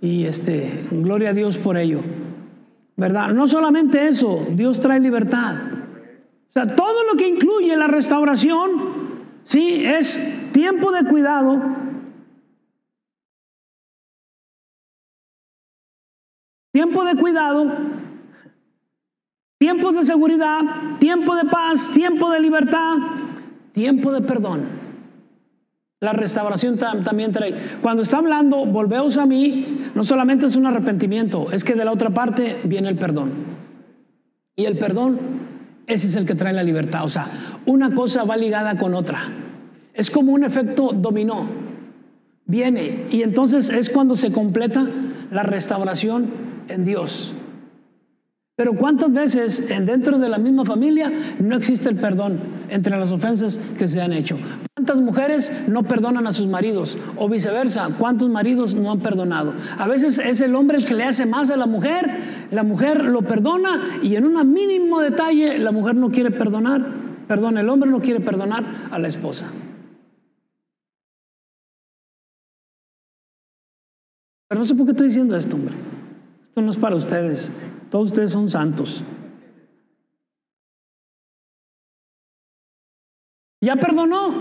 y 0.00 0.26
este, 0.26 0.86
gloria 0.92 1.30
a 1.30 1.32
Dios 1.32 1.58
por 1.58 1.76
ello. 1.76 2.02
¿Verdad? 2.96 3.30
No 3.30 3.48
solamente 3.48 4.06
eso, 4.06 4.46
Dios 4.52 4.78
trae 4.78 5.00
libertad. 5.00 5.56
O 6.48 6.52
sea, 6.52 6.66
todo 6.66 7.04
lo 7.10 7.18
que 7.18 7.26
incluye 7.26 7.76
la 7.76 7.88
restauración, 7.88 8.70
sí, 9.42 9.84
es 9.84 10.50
tiempo 10.52 10.92
de 10.92 11.04
cuidado. 11.04 11.60
Tiempo 16.76 17.06
de 17.06 17.16
cuidado, 17.16 17.72
tiempos 19.56 19.94
de 19.94 20.02
seguridad, 20.02 20.60
tiempo 20.98 21.34
de 21.34 21.46
paz, 21.46 21.90
tiempo 21.94 22.30
de 22.30 22.38
libertad, 22.38 22.98
tiempo 23.72 24.12
de 24.12 24.20
perdón. 24.20 24.66
La 26.00 26.12
restauración 26.12 26.76
también 26.76 27.32
trae. 27.32 27.54
Cuando 27.80 28.02
está 28.02 28.18
hablando, 28.18 28.66
volveos 28.66 29.16
a 29.16 29.24
mí, 29.24 29.86
no 29.94 30.04
solamente 30.04 30.44
es 30.44 30.54
un 30.54 30.66
arrepentimiento, 30.66 31.50
es 31.50 31.64
que 31.64 31.74
de 31.74 31.82
la 31.86 31.92
otra 31.92 32.10
parte 32.10 32.60
viene 32.64 32.90
el 32.90 32.98
perdón. 32.98 33.32
Y 34.54 34.66
el 34.66 34.76
perdón 34.76 35.18
ese 35.86 36.08
es 36.08 36.16
el 36.16 36.26
que 36.26 36.34
trae 36.34 36.52
la 36.52 36.62
libertad. 36.62 37.04
O 37.04 37.08
sea, 37.08 37.26
una 37.64 37.94
cosa 37.94 38.24
va 38.24 38.36
ligada 38.36 38.76
con 38.76 38.92
otra. 38.92 39.20
Es 39.94 40.10
como 40.10 40.32
un 40.32 40.44
efecto 40.44 40.90
dominó. 40.94 41.48
Viene 42.44 43.06
y 43.10 43.22
entonces 43.22 43.70
es 43.70 43.88
cuando 43.88 44.14
se 44.14 44.30
completa 44.30 44.86
la 45.30 45.42
restauración 45.42 46.55
en 46.68 46.84
Dios. 46.84 47.34
Pero 48.56 48.72
¿cuántas 48.74 49.12
veces 49.12 49.68
dentro 49.84 50.18
de 50.18 50.30
la 50.30 50.38
misma 50.38 50.64
familia 50.64 51.12
no 51.38 51.56
existe 51.56 51.90
el 51.90 51.96
perdón 51.96 52.40
entre 52.70 52.98
las 52.98 53.12
ofensas 53.12 53.58
que 53.78 53.86
se 53.86 54.00
han 54.00 54.14
hecho? 54.14 54.38
¿Cuántas 54.74 55.02
mujeres 55.02 55.52
no 55.68 55.82
perdonan 55.82 56.26
a 56.26 56.32
sus 56.32 56.46
maridos? 56.46 56.96
O 57.16 57.28
viceversa, 57.28 57.90
¿cuántos 57.98 58.30
maridos 58.30 58.74
no 58.74 58.90
han 58.90 59.00
perdonado? 59.00 59.52
A 59.76 59.86
veces 59.86 60.18
es 60.18 60.40
el 60.40 60.54
hombre 60.54 60.78
el 60.78 60.86
que 60.86 60.94
le 60.94 61.04
hace 61.04 61.26
más 61.26 61.50
a 61.50 61.58
la 61.58 61.66
mujer, 61.66 62.10
la 62.50 62.62
mujer 62.62 63.04
lo 63.04 63.20
perdona 63.20 63.98
y 64.02 64.16
en 64.16 64.24
un 64.24 64.50
mínimo 64.50 65.02
detalle 65.02 65.58
la 65.58 65.70
mujer 65.70 65.94
no 65.94 66.10
quiere 66.10 66.30
perdonar, 66.30 66.82
perdón, 67.28 67.58
el 67.58 67.68
hombre 67.68 67.90
no 67.90 68.00
quiere 68.00 68.20
perdonar 68.20 68.64
a 68.90 68.98
la 68.98 69.08
esposa. 69.08 69.46
Pero 74.48 74.60
no 74.60 74.64
sé 74.66 74.74
por 74.74 74.86
qué 74.86 74.92
estoy 74.92 75.08
diciendo 75.08 75.36
esto, 75.36 75.56
hombre. 75.56 75.74
Esto 76.56 76.64
no 76.64 76.70
es 76.70 76.78
para 76.78 76.96
ustedes. 76.96 77.52
Todos 77.90 78.06
ustedes 78.06 78.30
son 78.30 78.48
santos. 78.48 79.04
Ya 83.60 83.76
perdonó. 83.76 84.32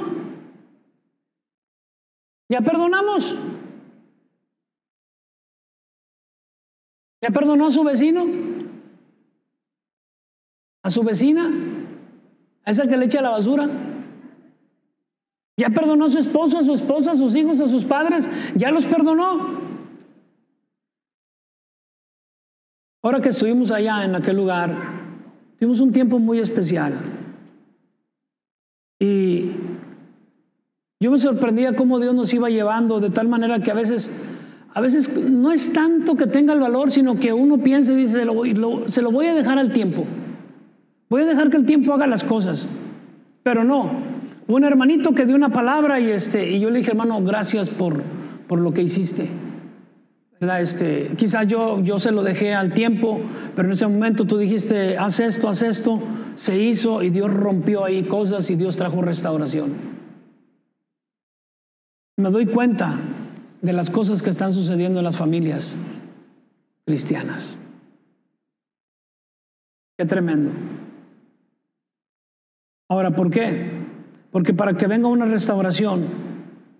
Ya 2.48 2.62
perdonamos. 2.62 3.36
¿Ya 7.22 7.32
perdonó 7.32 7.68
a 7.68 7.72
su 7.72 7.84
vecino? 7.84 8.26
¿A 10.84 10.92
su 10.92 11.04
vecina? 11.04 11.52
¿A 12.64 12.72
esa 12.72 12.88
que 12.88 12.96
le 12.96 13.08
echa 13.08 13.22
la 13.22 13.32
basura? 13.32 13.70
¿Ya 15.58 15.70
perdonó 15.70 16.06
a 16.06 16.10
su 16.10 16.20
esposo, 16.20 16.60
a 16.60 16.64
su 16.64 16.76
esposa, 16.76 17.12
a 17.12 17.16
sus 17.16 17.36
hijos, 17.36 17.60
a 17.60 17.66
sus 17.66 17.84
padres? 17.84 18.30
¿Ya 18.56 18.72
los 18.72 18.86
perdonó? 18.86 19.65
Ahora 23.06 23.22
que 23.22 23.30
estuvimos 23.30 23.72
allá 23.72 24.04
en 24.04 24.16
aquel 24.16 24.36
lugar, 24.36 24.74
tuvimos 25.60 25.80
un 25.80 25.92
tiempo 25.92 26.18
muy 26.18 26.40
especial. 26.40 26.96
Y 29.00 29.52
yo 31.00 31.12
me 31.12 31.20
sorprendía 31.20 31.76
cómo 31.76 32.00
Dios 32.00 32.16
nos 32.16 32.34
iba 32.34 32.50
llevando 32.50 33.00
de 33.00 33.12
tal 33.12 33.28
manera 33.28 33.60
que 33.60 33.70
a 33.70 33.76
veces, 33.76 34.12
a 34.74 34.82
veces 34.82 35.16
no 35.20 35.52
es 35.52 35.72
tanto 35.72 36.16
que 36.16 36.26
tenga 36.26 36.54
el 36.54 36.60
valor, 36.60 36.90
sino 36.90 37.20
que 37.20 37.32
uno 37.32 37.60
piensa 37.60 37.94
y 37.94 37.98
dice, 37.98 38.26
se 38.88 39.02
lo 39.04 39.12
voy 39.12 39.28
a 39.28 39.36
dejar 39.36 39.60
al 39.60 39.72
tiempo. 39.72 40.06
Voy 41.08 41.22
a 41.22 41.26
dejar 41.26 41.52
que 41.52 41.58
el 41.58 41.68
tiempo 41.68 41.94
haga 41.94 42.08
las 42.08 42.24
cosas. 42.24 42.68
Pero 43.44 43.64
no, 43.64 43.92
un 44.48 44.64
hermanito 44.64 45.14
que 45.14 45.28
dio 45.28 45.36
una 45.36 45.50
palabra 45.50 46.00
y, 46.00 46.10
este, 46.10 46.54
y 46.54 46.60
yo 46.60 46.72
le 46.72 46.80
dije, 46.80 46.90
hermano, 46.90 47.22
gracias 47.22 47.70
por, 47.70 48.02
por 48.48 48.58
lo 48.58 48.74
que 48.74 48.82
hiciste. 48.82 49.30
Este, 50.40 51.12
quizás 51.18 51.48
yo, 51.48 51.82
yo 51.82 51.98
se 51.98 52.12
lo 52.12 52.22
dejé 52.22 52.54
al 52.54 52.74
tiempo, 52.74 53.22
pero 53.56 53.68
en 53.68 53.74
ese 53.74 53.88
momento 53.88 54.26
tú 54.26 54.38
dijiste, 54.38 54.98
haz 54.98 55.20
esto, 55.20 55.48
haz 55.48 55.62
esto, 55.62 56.02
se 56.36 56.58
hizo 56.58 57.02
y 57.02 57.10
Dios 57.10 57.32
rompió 57.32 57.86
ahí 57.86 58.04
cosas 58.04 58.50
y 58.50 58.56
Dios 58.56 58.76
trajo 58.76 59.02
restauración. 59.02 59.74
Me 62.18 62.30
doy 62.30 62.46
cuenta 62.46 63.00
de 63.62 63.74
las 63.74 63.90
cosas 63.90 64.22
que 64.22 64.30
están 64.30 64.54
sucediendo 64.54 65.00
en 65.00 65.06
las 65.06 65.18
familias 65.18 65.78
cristianas. 66.86 67.58
Qué 69.98 70.06
tremendo. 70.06 70.52
Ahora, 72.90 73.16
¿por 73.16 73.32
qué? 73.32 73.72
Porque 74.32 74.54
para 74.54 74.76
que 74.76 74.88
venga 74.88 75.08
una 75.08 75.26
restauración 75.26 76.06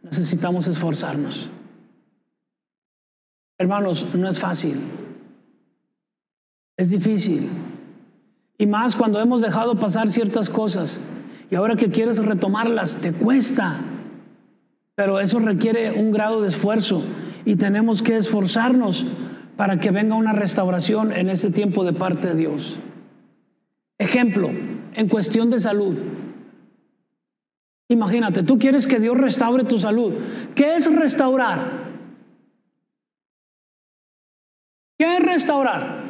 necesitamos 0.04 0.68
esforzarnos. 0.68 1.50
Hermanos, 3.58 4.08
no 4.14 4.28
es 4.28 4.40
fácil. 4.40 4.80
Es 6.78 6.90
difícil. 6.90 7.50
Y 8.58 8.66
más 8.68 8.96
cuando 8.96 9.20
hemos 9.20 9.42
dejado 9.42 9.80
pasar 9.80 10.10
ciertas 10.10 10.50
cosas 10.50 11.00
y 11.50 11.56
ahora 11.56 11.76
que 11.76 11.92
quieres 11.92 12.24
retomarlas, 12.24 12.98
te 12.98 13.12
cuesta. 13.12 13.80
Pero 14.96 15.20
eso 15.20 15.40
requiere 15.40 15.92
un 15.92 16.12
grado 16.12 16.42
de 16.42 16.48
esfuerzo 16.48 17.04
y 17.46 17.56
tenemos 17.56 18.02
que 18.02 18.16
esforzarnos 18.18 19.06
para 19.58 19.80
que 19.80 19.92
venga 19.92 20.16
una 20.16 20.34
restauración 20.34 21.12
en 21.12 21.30
ese 21.30 21.52
tiempo 21.52 21.84
de 21.84 21.94
parte 21.94 22.28
de 22.28 22.36
Dios. 22.36 22.80
Ejemplo, 23.98 24.50
en 24.94 25.08
cuestión 25.08 25.50
de 25.50 25.60
salud. 25.60 25.96
Imagínate, 27.88 28.44
tú 28.44 28.58
quieres 28.58 28.88
que 28.88 29.00
Dios 29.00 29.18
restaure 29.18 29.64
tu 29.64 29.78
salud. 29.78 30.14
¿Qué 30.56 30.76
es 30.76 30.94
restaurar? 30.94 31.85
Restaurar? 35.36 36.04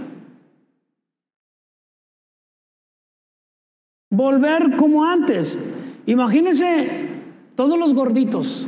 Volver 4.11 4.78
como 4.78 5.03
antes. 5.03 5.59
Imagínense 6.05 7.09
todos 7.55 7.78
los 7.78 7.93
gorditos. 7.93 8.67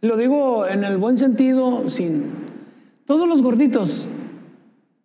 Lo 0.00 0.16
digo 0.16 0.66
en 0.66 0.84
el 0.84 0.96
buen 0.96 1.18
sentido, 1.18 1.88
sin 1.88 2.32
todos 3.04 3.28
los 3.28 3.42
gorditos 3.42 4.08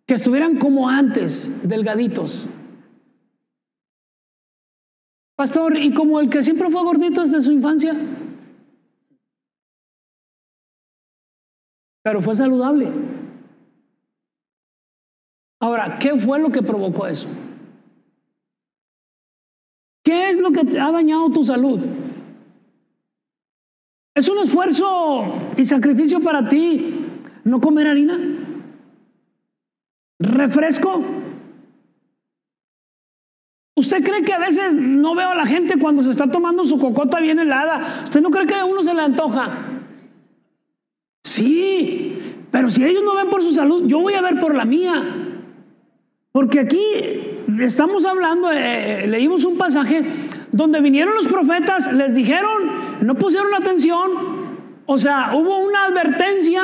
que 0.05 0.13
estuvieran 0.13 0.57
como 0.59 0.87
antes, 0.87 1.67
delgaditos. 1.67 2.47
Pastor, 5.35 5.77
¿y 5.77 5.93
como 5.93 6.21
el 6.21 6.29
que 6.29 6.43
siempre 6.43 6.69
fue 6.69 6.83
gordito 6.83 7.21
desde 7.21 7.41
su 7.41 7.51
infancia? 7.51 7.93
Pero 12.03 12.21
fue 12.21 12.35
saludable. 12.35 13.24
¿Qué 15.99 16.15
fue 16.17 16.39
lo 16.39 16.49
que 16.49 16.61
provocó 16.61 17.07
eso? 17.07 17.27
¿Qué 20.03 20.29
es 20.29 20.39
lo 20.39 20.51
que 20.51 20.63
te 20.65 20.79
ha 20.79 20.91
dañado 20.91 21.31
tu 21.31 21.43
salud? 21.43 21.79
¿Es 24.15 24.29
un 24.29 24.37
esfuerzo 24.39 25.25
y 25.57 25.65
sacrificio 25.65 26.19
para 26.21 26.47
ti 26.47 26.95
no 27.43 27.59
comer 27.59 27.87
harina? 27.87 28.19
¿Refresco? 30.19 31.03
¿Usted 33.77 34.03
cree 34.03 34.23
que 34.23 34.33
a 34.33 34.39
veces 34.39 34.73
no 34.75 35.15
veo 35.15 35.29
a 35.29 35.35
la 35.35 35.45
gente 35.45 35.77
cuando 35.77 36.01
se 36.01 36.11
está 36.11 36.31
tomando 36.31 36.65
su 36.65 36.79
cocota 36.79 37.19
bien 37.19 37.39
helada? 37.39 38.03
¿Usted 38.05 38.21
no 38.21 38.31
cree 38.31 38.47
que 38.47 38.55
a 38.55 38.63
uno 38.63 38.83
se 38.83 38.93
le 38.93 39.01
antoja? 39.01 39.49
Sí, 41.23 42.17
pero 42.51 42.69
si 42.69 42.85
ellos 42.85 43.03
no 43.03 43.15
ven 43.15 43.29
por 43.29 43.41
su 43.41 43.53
salud, 43.53 43.83
yo 43.85 43.99
voy 43.99 44.13
a 44.13 44.21
ver 44.21 44.39
por 44.39 44.55
la 44.55 44.63
mía. 44.63 45.24
Porque 46.35 46.59
aquí 46.59 46.83
estamos 47.61 48.03
hablando, 48.03 48.51
eh, 48.51 49.05
eh, 49.05 49.07
leímos 49.07 49.45
un 49.45 49.57
pasaje 49.57 50.03
donde 50.51 50.81
vinieron 50.81 51.15
los 51.15 51.29
profetas, 51.29 51.93
les 51.93 52.13
dijeron, 52.13 52.97
no 52.99 53.15
pusieron 53.15 53.53
atención, 53.53 54.11
o 54.85 54.97
sea, 54.97 55.31
hubo 55.33 55.59
una 55.59 55.85
advertencia, 55.85 56.61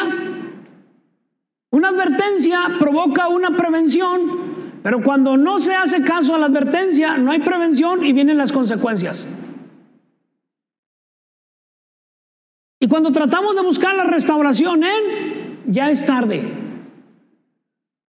una 1.70 1.88
advertencia 1.88 2.60
provoca 2.82 3.30
una 3.30 3.56
prevención 3.56 4.52
pero 4.84 5.02
cuando 5.04 5.38
no 5.38 5.60
se 5.60 5.74
hace 5.74 6.02
caso 6.02 6.36
a 6.36 6.38
la 6.38 6.48
advertencia, 6.48 7.16
no 7.16 7.32
hay 7.32 7.40
prevención 7.40 8.04
y 8.04 8.12
vienen 8.12 8.38
las 8.38 8.52
consecuencias. 8.52 9.26
Y 12.78 12.90
cuando 12.90 13.14
tratamos 13.14 13.56
de 13.56 13.62
buscar 13.62 13.96
la 13.96 14.04
restauración 14.04 14.84
en, 14.84 15.62
ya 15.68 15.90
es 15.90 16.06
tarde. 16.06 16.61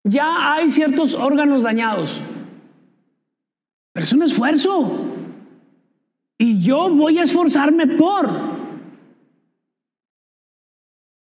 Ya 0.05 0.55
hay 0.55 0.71
ciertos 0.71 1.15
órganos 1.15 1.63
dañados. 1.63 2.23
Pero 3.93 4.05
es 4.05 4.13
un 4.13 4.23
esfuerzo. 4.23 5.13
Y 6.39 6.61
yo 6.61 6.91
voy 6.91 7.19
a 7.19 7.23
esforzarme 7.23 7.87
por, 7.87 8.29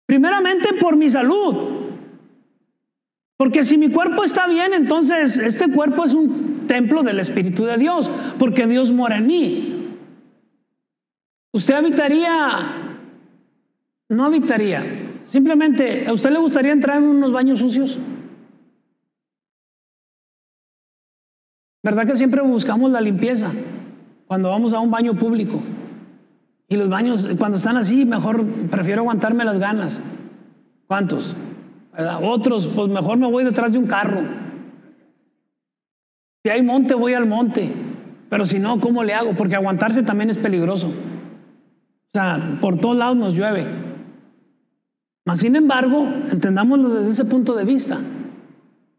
primeramente 0.05 0.73
por 0.73 0.97
mi 0.97 1.09
salud, 1.09 1.77
porque 3.37 3.63
si 3.63 3.77
mi 3.77 3.89
cuerpo 3.89 4.25
está 4.25 4.47
bien, 4.47 4.73
entonces 4.73 5.37
este 5.37 5.71
cuerpo 5.71 6.03
es 6.03 6.13
un 6.13 6.65
templo 6.67 7.03
del 7.03 7.21
Espíritu 7.21 7.63
de 7.63 7.77
Dios, 7.77 8.11
porque 8.37 8.67
Dios 8.67 8.91
mora 8.91 9.19
en 9.19 9.27
mí. 9.27 9.97
Usted 11.53 11.75
habitaría, 11.75 12.97
no 14.09 14.25
habitaría, 14.25 14.83
simplemente, 15.23 16.05
¿a 16.05 16.11
usted 16.11 16.31
le 16.31 16.39
gustaría 16.39 16.73
entrar 16.73 16.97
en 16.97 17.05
unos 17.05 17.31
baños 17.31 17.59
sucios? 17.59 17.97
¿Verdad 21.87 22.05
que 22.05 22.15
siempre 22.15 22.41
buscamos 22.41 22.91
la 22.91 22.99
limpieza 22.99 23.49
cuando 24.25 24.49
vamos 24.49 24.73
a 24.73 24.79
un 24.81 24.91
baño 24.91 25.13
público? 25.13 25.63
Y 26.67 26.75
los 26.75 26.89
baños, 26.89 27.29
cuando 27.39 27.55
están 27.55 27.77
así, 27.77 28.03
mejor 28.03 28.45
prefiero 28.69 29.03
aguantarme 29.03 29.45
las 29.45 29.57
ganas. 29.57 30.01
¿Cuántos? 30.85 31.33
Otros, 32.21 32.67
pues 32.67 32.89
mejor 32.89 33.17
me 33.17 33.31
voy 33.31 33.45
detrás 33.45 33.71
de 33.71 33.77
un 33.77 33.87
carro. 33.87 34.21
Si 36.43 36.49
hay 36.51 36.61
monte, 36.61 36.93
voy 36.93 37.13
al 37.13 37.25
monte. 37.25 37.71
Pero 38.29 38.43
si 38.43 38.59
no, 38.59 38.81
¿cómo 38.81 39.05
le 39.05 39.13
hago? 39.13 39.37
Porque 39.37 39.55
aguantarse 39.55 40.03
también 40.03 40.29
es 40.29 40.37
peligroso. 40.37 40.87
O 40.87 42.11
sea, 42.11 42.57
por 42.59 42.81
todos 42.81 42.97
lados 42.97 43.15
nos 43.15 43.33
llueve. 43.33 43.65
Mas, 45.23 45.37
sin 45.37 45.55
embargo, 45.55 46.05
entendámoslo 46.33 46.89
desde 46.89 47.11
ese 47.11 47.23
punto 47.23 47.55
de 47.55 47.63
vista. 47.63 47.97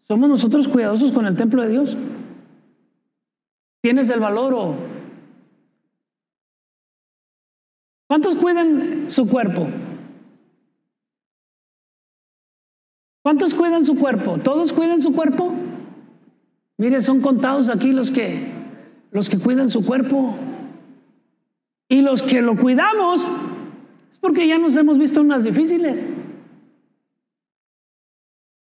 ¿Somos 0.01 0.31
nosotros 0.31 0.69
cuidadosos 0.69 1.13
con 1.13 1.27
el 1.27 1.37
templo 1.37 1.61
de 1.61 1.69
Dios? 1.69 1.95
¿Tienes 3.81 4.11
el 4.11 4.21
valor 4.21 4.55
o...? 4.55 4.75
¿Cuántos 8.09 8.37
cuidan 8.37 9.11
su 9.11 9.29
cuerpo? 9.29 9.69
¿Cuántos 13.23 13.55
cuidan 13.55 13.85
su 13.85 13.95
cuerpo? 13.97 14.39
¿Todos 14.39 14.73
cuidan 14.73 15.03
su 15.03 15.13
cuerpo? 15.13 15.53
Mire, 16.79 17.01
son 17.01 17.21
contados 17.21 17.69
aquí 17.69 17.93
los 17.93 18.11
que 18.11 18.51
los 19.11 19.29
que 19.29 19.39
cuidan 19.39 19.71
su 19.71 19.85
cuerpo. 19.85 20.37
Y 21.89 22.01
los 22.01 22.23
que 22.23 22.41
lo 22.41 22.57
cuidamos 22.57 23.29
es 24.11 24.19
porque 24.19 24.47
ya 24.47 24.59
nos 24.59 24.77
hemos 24.77 24.99
visto 24.99 25.21
unas 25.21 25.45
difíciles. 25.45 26.07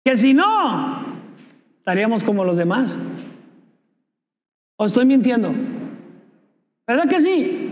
Que 0.03 0.15
si 0.15 0.33
no, 0.33 1.09
Estaríamos 1.89 2.23
como 2.23 2.45
los 2.45 2.55
demás. 2.55 2.99
¿O 4.81 4.85
estoy 4.85 5.05
mintiendo? 5.05 5.53
¿Verdad 6.87 7.09
que 7.09 7.19
sí? 7.19 7.69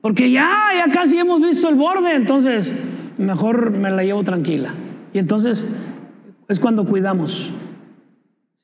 Porque 0.00 0.32
ya, 0.32 0.50
ya 0.76 0.90
casi 0.90 1.16
hemos 1.16 1.40
visto 1.40 1.68
el 1.68 1.76
borde, 1.76 2.16
entonces 2.16 2.74
mejor 3.18 3.70
me 3.70 3.88
la 3.88 4.02
llevo 4.02 4.24
tranquila. 4.24 4.74
Y 5.12 5.20
entonces 5.20 5.64
es 6.48 6.58
cuando 6.58 6.84
cuidamos. 6.84 7.52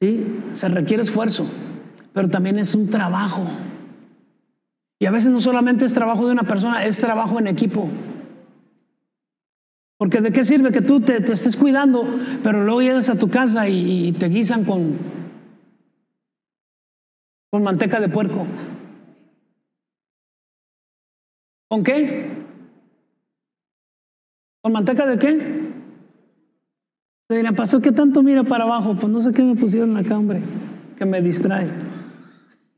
¿Sí? 0.00 0.26
Se 0.54 0.68
requiere 0.68 1.04
esfuerzo, 1.04 1.46
pero 2.12 2.28
también 2.28 2.58
es 2.58 2.74
un 2.74 2.90
trabajo. 2.90 3.44
Y 4.98 5.06
a 5.06 5.12
veces 5.12 5.30
no 5.30 5.38
solamente 5.38 5.84
es 5.84 5.94
trabajo 5.94 6.26
de 6.26 6.32
una 6.32 6.42
persona, 6.42 6.84
es 6.84 6.98
trabajo 6.98 7.38
en 7.38 7.46
equipo. 7.46 7.88
Porque 9.96 10.20
de 10.20 10.32
qué 10.32 10.42
sirve 10.42 10.72
que 10.72 10.80
tú 10.80 10.98
te, 10.98 11.18
estés 11.18 11.56
cuidando, 11.56 12.04
pero 12.42 12.64
luego 12.64 12.82
llegas 12.82 13.10
a 13.10 13.16
tu 13.16 13.28
casa 13.28 13.68
y, 13.68 14.10
te 14.18 14.28
guisan 14.28 14.64
con, 14.64 14.96
con 17.50 17.62
manteca 17.62 18.00
de 18.00 18.08
puerco. 18.08 18.46
¿Con 21.68 21.82
qué? 21.82 22.28
¿Con 24.62 24.72
manteca 24.72 25.06
de 25.06 25.18
qué? 25.18 25.66
Se 27.28 27.36
dirán, 27.36 27.56
pastor, 27.56 27.82
¿qué 27.82 27.90
tanto 27.90 28.22
mira 28.22 28.44
para 28.44 28.64
abajo? 28.64 28.94
Pues 28.94 29.12
no 29.12 29.20
sé 29.20 29.32
qué 29.32 29.42
me 29.42 29.56
pusieron 29.56 29.96
acá, 29.96 30.16
hombre, 30.16 30.40
que 30.96 31.04
me 31.04 31.20
distrae. 31.20 31.68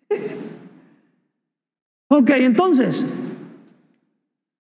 ok, 2.09 2.31
entonces, 2.31 3.07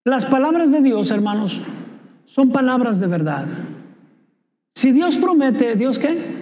las 0.04 0.26
palabras 0.26 0.72
de 0.72 0.82
Dios, 0.82 1.10
hermanos, 1.10 1.62
son 2.26 2.52
palabras 2.52 3.00
de 3.00 3.06
verdad. 3.06 3.46
Si 4.74 4.92
Dios 4.92 5.16
promete, 5.16 5.74
¿Dios 5.74 5.98
qué? 5.98 6.36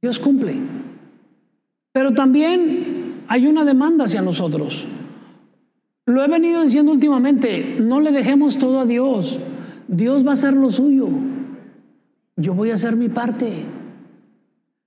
Dios 0.00 0.18
cumple. 0.18 0.85
Pero 1.96 2.12
también 2.12 3.22
hay 3.26 3.46
una 3.46 3.64
demanda 3.64 4.04
hacia 4.04 4.20
nosotros. 4.20 4.86
Lo 6.04 6.22
he 6.22 6.28
venido 6.28 6.60
diciendo 6.60 6.92
últimamente, 6.92 7.78
no 7.80 8.02
le 8.02 8.12
dejemos 8.12 8.58
todo 8.58 8.80
a 8.80 8.84
Dios. 8.84 9.40
Dios 9.88 10.22
va 10.22 10.32
a 10.32 10.34
hacer 10.34 10.52
lo 10.52 10.68
suyo. 10.68 11.08
Yo 12.36 12.52
voy 12.52 12.68
a 12.70 12.74
hacer 12.74 12.96
mi 12.96 13.08
parte. 13.08 13.64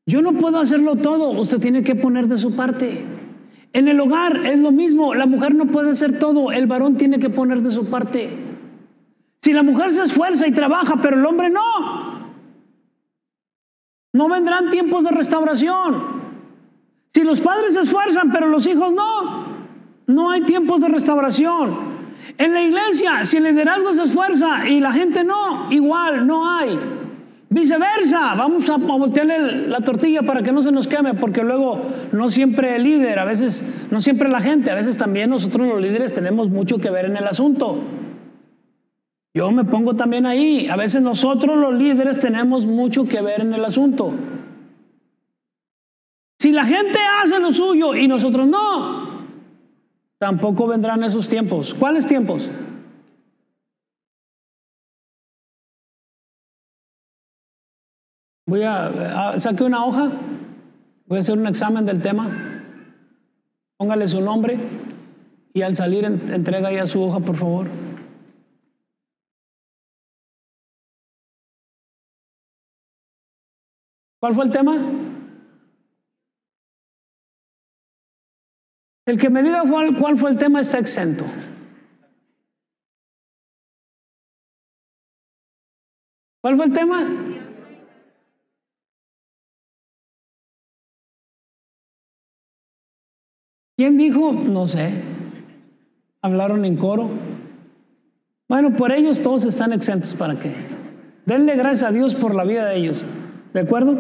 Yo 0.06 0.22
no 0.22 0.34
puedo 0.34 0.60
hacerlo 0.60 0.98
todo, 0.98 1.32
usted 1.32 1.60
tiene 1.60 1.84
que 1.84 1.96
poner 1.96 2.28
de 2.28 2.38
su 2.38 2.56
parte. 2.56 3.04
En 3.74 3.88
el 3.88 4.00
hogar 4.00 4.46
es 4.46 4.60
lo 4.60 4.72
mismo, 4.72 5.16
la 5.16 5.26
mujer 5.26 5.56
no 5.56 5.66
puede 5.66 5.90
hacer 5.90 6.20
todo, 6.20 6.52
el 6.52 6.68
varón 6.68 6.94
tiene 6.94 7.18
que 7.18 7.32
poner 7.32 7.64
de 7.64 7.72
su 7.72 7.88
parte. 7.88 8.30
Si 9.42 9.52
la 9.52 9.64
mujer 9.64 9.92
se 9.94 10.04
esfuerza 10.04 10.48
y 10.48 10.52
trabaja, 10.52 11.02
pero 11.02 11.18
el 11.18 11.26
hombre 11.26 11.50
no, 11.50 12.30
no 14.14 14.30
vendrán 14.30 14.70
tiempos 14.70 15.06
de 15.06 15.10
restauración. 15.10 16.19
Si 17.14 17.24
los 17.24 17.42
padres 17.42 17.74
se 17.74 17.82
esfuerzan, 17.82 18.32
pero 18.32 18.48
los 18.48 18.68
hijos 18.68 18.94
no, 18.94 19.48
no 20.08 20.32
hay 20.32 20.42
tiempos 20.42 20.82
de 20.82 20.90
restauración. 20.90 22.00
En 22.38 22.54
la 22.54 22.62
iglesia, 22.62 23.24
si 23.26 23.38
el 23.38 23.44
liderazgo 23.44 23.94
se 23.94 24.04
esfuerza 24.04 24.68
y 24.68 24.80
la 24.80 24.92
gente 24.92 25.24
no, 25.24 25.72
igual 25.72 26.28
no 26.28 26.58
hay. 26.58 26.80
Viceversa, 27.52 28.36
vamos 28.36 28.70
a 28.70 28.78
voltearle 28.78 29.68
la 29.68 29.80
tortilla 29.80 30.22
para 30.22 30.44
que 30.44 30.52
no 30.52 30.62
se 30.62 30.72
nos 30.72 30.88
queme, 30.88 31.16
porque 31.16 31.44
luego 31.44 31.82
no 32.12 32.30
siempre 32.30 32.76
el 32.76 32.84
líder, 32.84 33.18
a 33.18 33.26
veces 33.26 33.66
no 33.90 34.02
siempre 34.02 34.30
la 34.30 34.40
gente, 34.40 34.70
a 34.70 34.76
veces 34.76 35.00
también 35.00 35.32
nosotros 35.32 35.68
los 35.68 35.82
líderes 35.82 36.14
tenemos 36.14 36.50
mucho 36.50 36.78
que 36.78 36.92
ver 36.92 37.06
en 37.06 37.18
el 37.18 37.26
asunto. 37.26 37.80
Yo 39.34 39.52
me 39.52 39.64
pongo 39.64 39.96
también 39.96 40.28
ahí, 40.28 40.68
a 40.68 40.76
veces 40.76 41.02
nosotros 41.02 41.58
los 41.58 41.74
líderes 41.74 42.20
tenemos 42.20 42.68
mucho 42.68 43.08
que 43.08 43.22
ver 43.22 43.42
en 43.42 43.54
el 43.54 43.66
asunto. 43.66 44.14
Si 46.40 46.52
la 46.52 46.64
gente 46.66 47.00
hace 47.22 47.40
lo 47.40 47.52
suyo 47.52 47.96
y 47.96 48.08
nosotros 48.08 48.48
no, 48.48 49.10
Tampoco 50.20 50.68
vendrán 50.68 51.02
esos 51.06 51.30
tiempos. 51.30 51.74
¿Cuáles 51.74 52.06
tiempos? 52.06 52.52
Voy 58.46 58.64
a, 58.64 59.40
saque 59.40 59.64
una 59.64 59.86
hoja, 59.86 60.12
voy 61.06 61.18
a 61.18 61.22
hacer 61.22 61.38
un 61.38 61.48
examen 61.48 61.86
del 61.86 62.02
tema, 62.02 62.28
póngale 63.78 64.08
su 64.08 64.20
nombre 64.20 64.58
y 65.54 65.62
al 65.62 65.76
salir 65.76 66.04
entrega 66.04 66.72
ya 66.72 66.86
su 66.86 67.02
hoja, 67.02 67.20
por 67.20 67.38
favor. 67.38 67.68
¿Cuál 74.20 74.36
fue 74.36 74.44
el 74.44 74.52
tema? 74.52 74.76
El 79.10 79.18
que 79.18 79.32
me 79.32 79.42
diga 79.42 79.64
cuál, 80.00 80.18
fue 80.20 80.30
el 80.30 80.38
tema 80.38 80.60
está 80.60 80.78
exento. 80.78 81.26
¿Cuál 86.42 86.56
fue 86.56 86.66
el 86.66 86.74
tema? 86.74 87.08
¿Quién 93.78 93.98
dijo? 93.98 94.32
No 94.32 94.68
sé. 94.68 94.92
Hablaron 96.22 96.64
en 96.66 96.78
coro. 96.78 97.10
Bueno, 98.48 98.76
por 98.76 98.92
ellos 98.92 99.24
todos 99.24 99.44
están 99.44 99.74
exentos. 99.74 100.14
¿Para 100.14 100.38
qué? 100.38 100.54
Denle 101.26 101.56
gracias 101.56 101.90
a 101.90 101.92
Dios 101.92 102.14
por 102.14 102.36
la 102.36 102.44
vida 102.44 102.68
de 102.68 102.76
ellos. 102.76 103.08
¿De 103.56 103.62
acuerdo? 103.62 103.98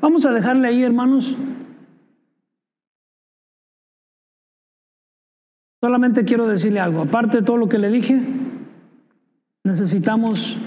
Vamos 0.00 0.26
a 0.26 0.32
dejarle 0.32 0.66
ahí, 0.66 0.82
hermanos. 0.82 1.36
Solamente 5.88 6.26
quiero 6.26 6.46
decirle 6.46 6.80
algo, 6.80 7.00
aparte 7.00 7.38
de 7.38 7.42
todo 7.42 7.56
lo 7.56 7.66
que 7.66 7.78
le 7.78 7.88
dije, 7.88 8.20
necesitamos 9.64 10.58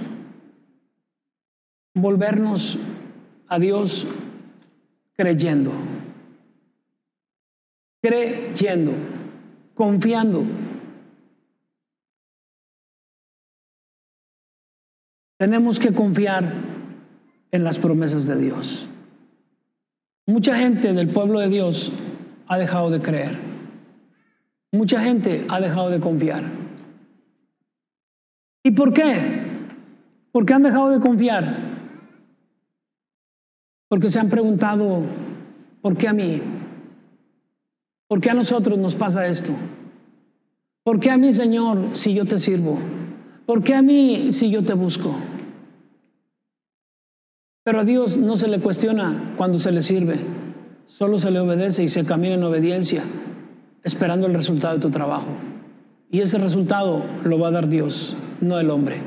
volvernos 1.93 2.79
a 3.47 3.59
Dios 3.59 4.07
creyendo, 5.13 5.71
creyendo, 8.01 8.93
confiando. 9.75 10.43
Tenemos 15.37 15.79
que 15.79 15.93
confiar 15.93 16.51
en 17.51 17.63
las 17.63 17.77
promesas 17.77 18.25
de 18.25 18.37
Dios. 18.37 18.89
Mucha 20.25 20.55
gente 20.55 20.93
del 20.93 21.09
pueblo 21.09 21.39
de 21.39 21.49
Dios 21.49 21.91
ha 22.47 22.57
dejado 22.57 22.89
de 22.89 22.99
creer. 22.99 23.50
Mucha 24.71 25.01
gente 25.01 25.45
ha 25.49 25.59
dejado 25.59 25.89
de 25.89 25.99
confiar. 25.99 26.43
¿Y 28.63 28.71
por 28.71 28.93
qué? 28.93 29.41
¿Por 30.31 30.45
qué 30.45 30.53
han 30.53 30.63
dejado 30.63 30.91
de 30.91 30.99
confiar? 31.01 31.57
Porque 33.89 34.07
se 34.07 34.19
han 34.19 34.29
preguntado, 34.29 35.01
¿por 35.81 35.97
qué 35.97 36.07
a 36.07 36.13
mí? 36.13 36.41
¿Por 38.07 38.21
qué 38.21 38.29
a 38.29 38.33
nosotros 38.33 38.79
nos 38.79 38.95
pasa 38.95 39.27
esto? 39.27 39.51
¿Por 40.83 41.01
qué 41.01 41.11
a 41.11 41.17
mí, 41.17 41.33
Señor, 41.33 41.89
si 41.93 42.13
yo 42.13 42.25
te 42.25 42.37
sirvo? 42.37 42.77
¿Por 43.45 43.63
qué 43.63 43.75
a 43.75 43.81
mí 43.81 44.31
si 44.31 44.49
yo 44.49 44.63
te 44.63 44.73
busco? 44.73 45.13
Pero 47.63 47.81
a 47.81 47.83
Dios 47.83 48.15
no 48.15 48.37
se 48.37 48.47
le 48.47 48.61
cuestiona 48.61 49.33
cuando 49.35 49.59
se 49.59 49.71
le 49.73 49.81
sirve, 49.81 50.15
solo 50.85 51.17
se 51.17 51.29
le 51.29 51.39
obedece 51.39 51.83
y 51.83 51.89
se 51.89 52.05
camina 52.05 52.35
en 52.35 52.43
obediencia 52.43 53.03
esperando 53.83 54.27
el 54.27 54.33
resultado 54.33 54.75
de 54.75 54.79
tu 54.79 54.89
trabajo. 54.89 55.27
Y 56.11 56.21
ese 56.21 56.37
resultado 56.37 57.03
lo 57.23 57.39
va 57.39 57.47
a 57.47 57.51
dar 57.51 57.69
Dios, 57.69 58.15
no 58.41 58.59
el 58.59 58.69
hombre. 58.69 58.97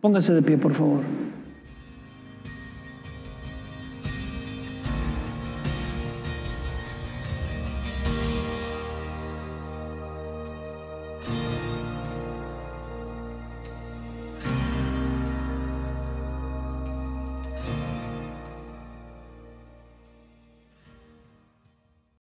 Póngase 0.00 0.32
de 0.32 0.42
pie, 0.42 0.58
por 0.58 0.74
favor. 0.74 1.00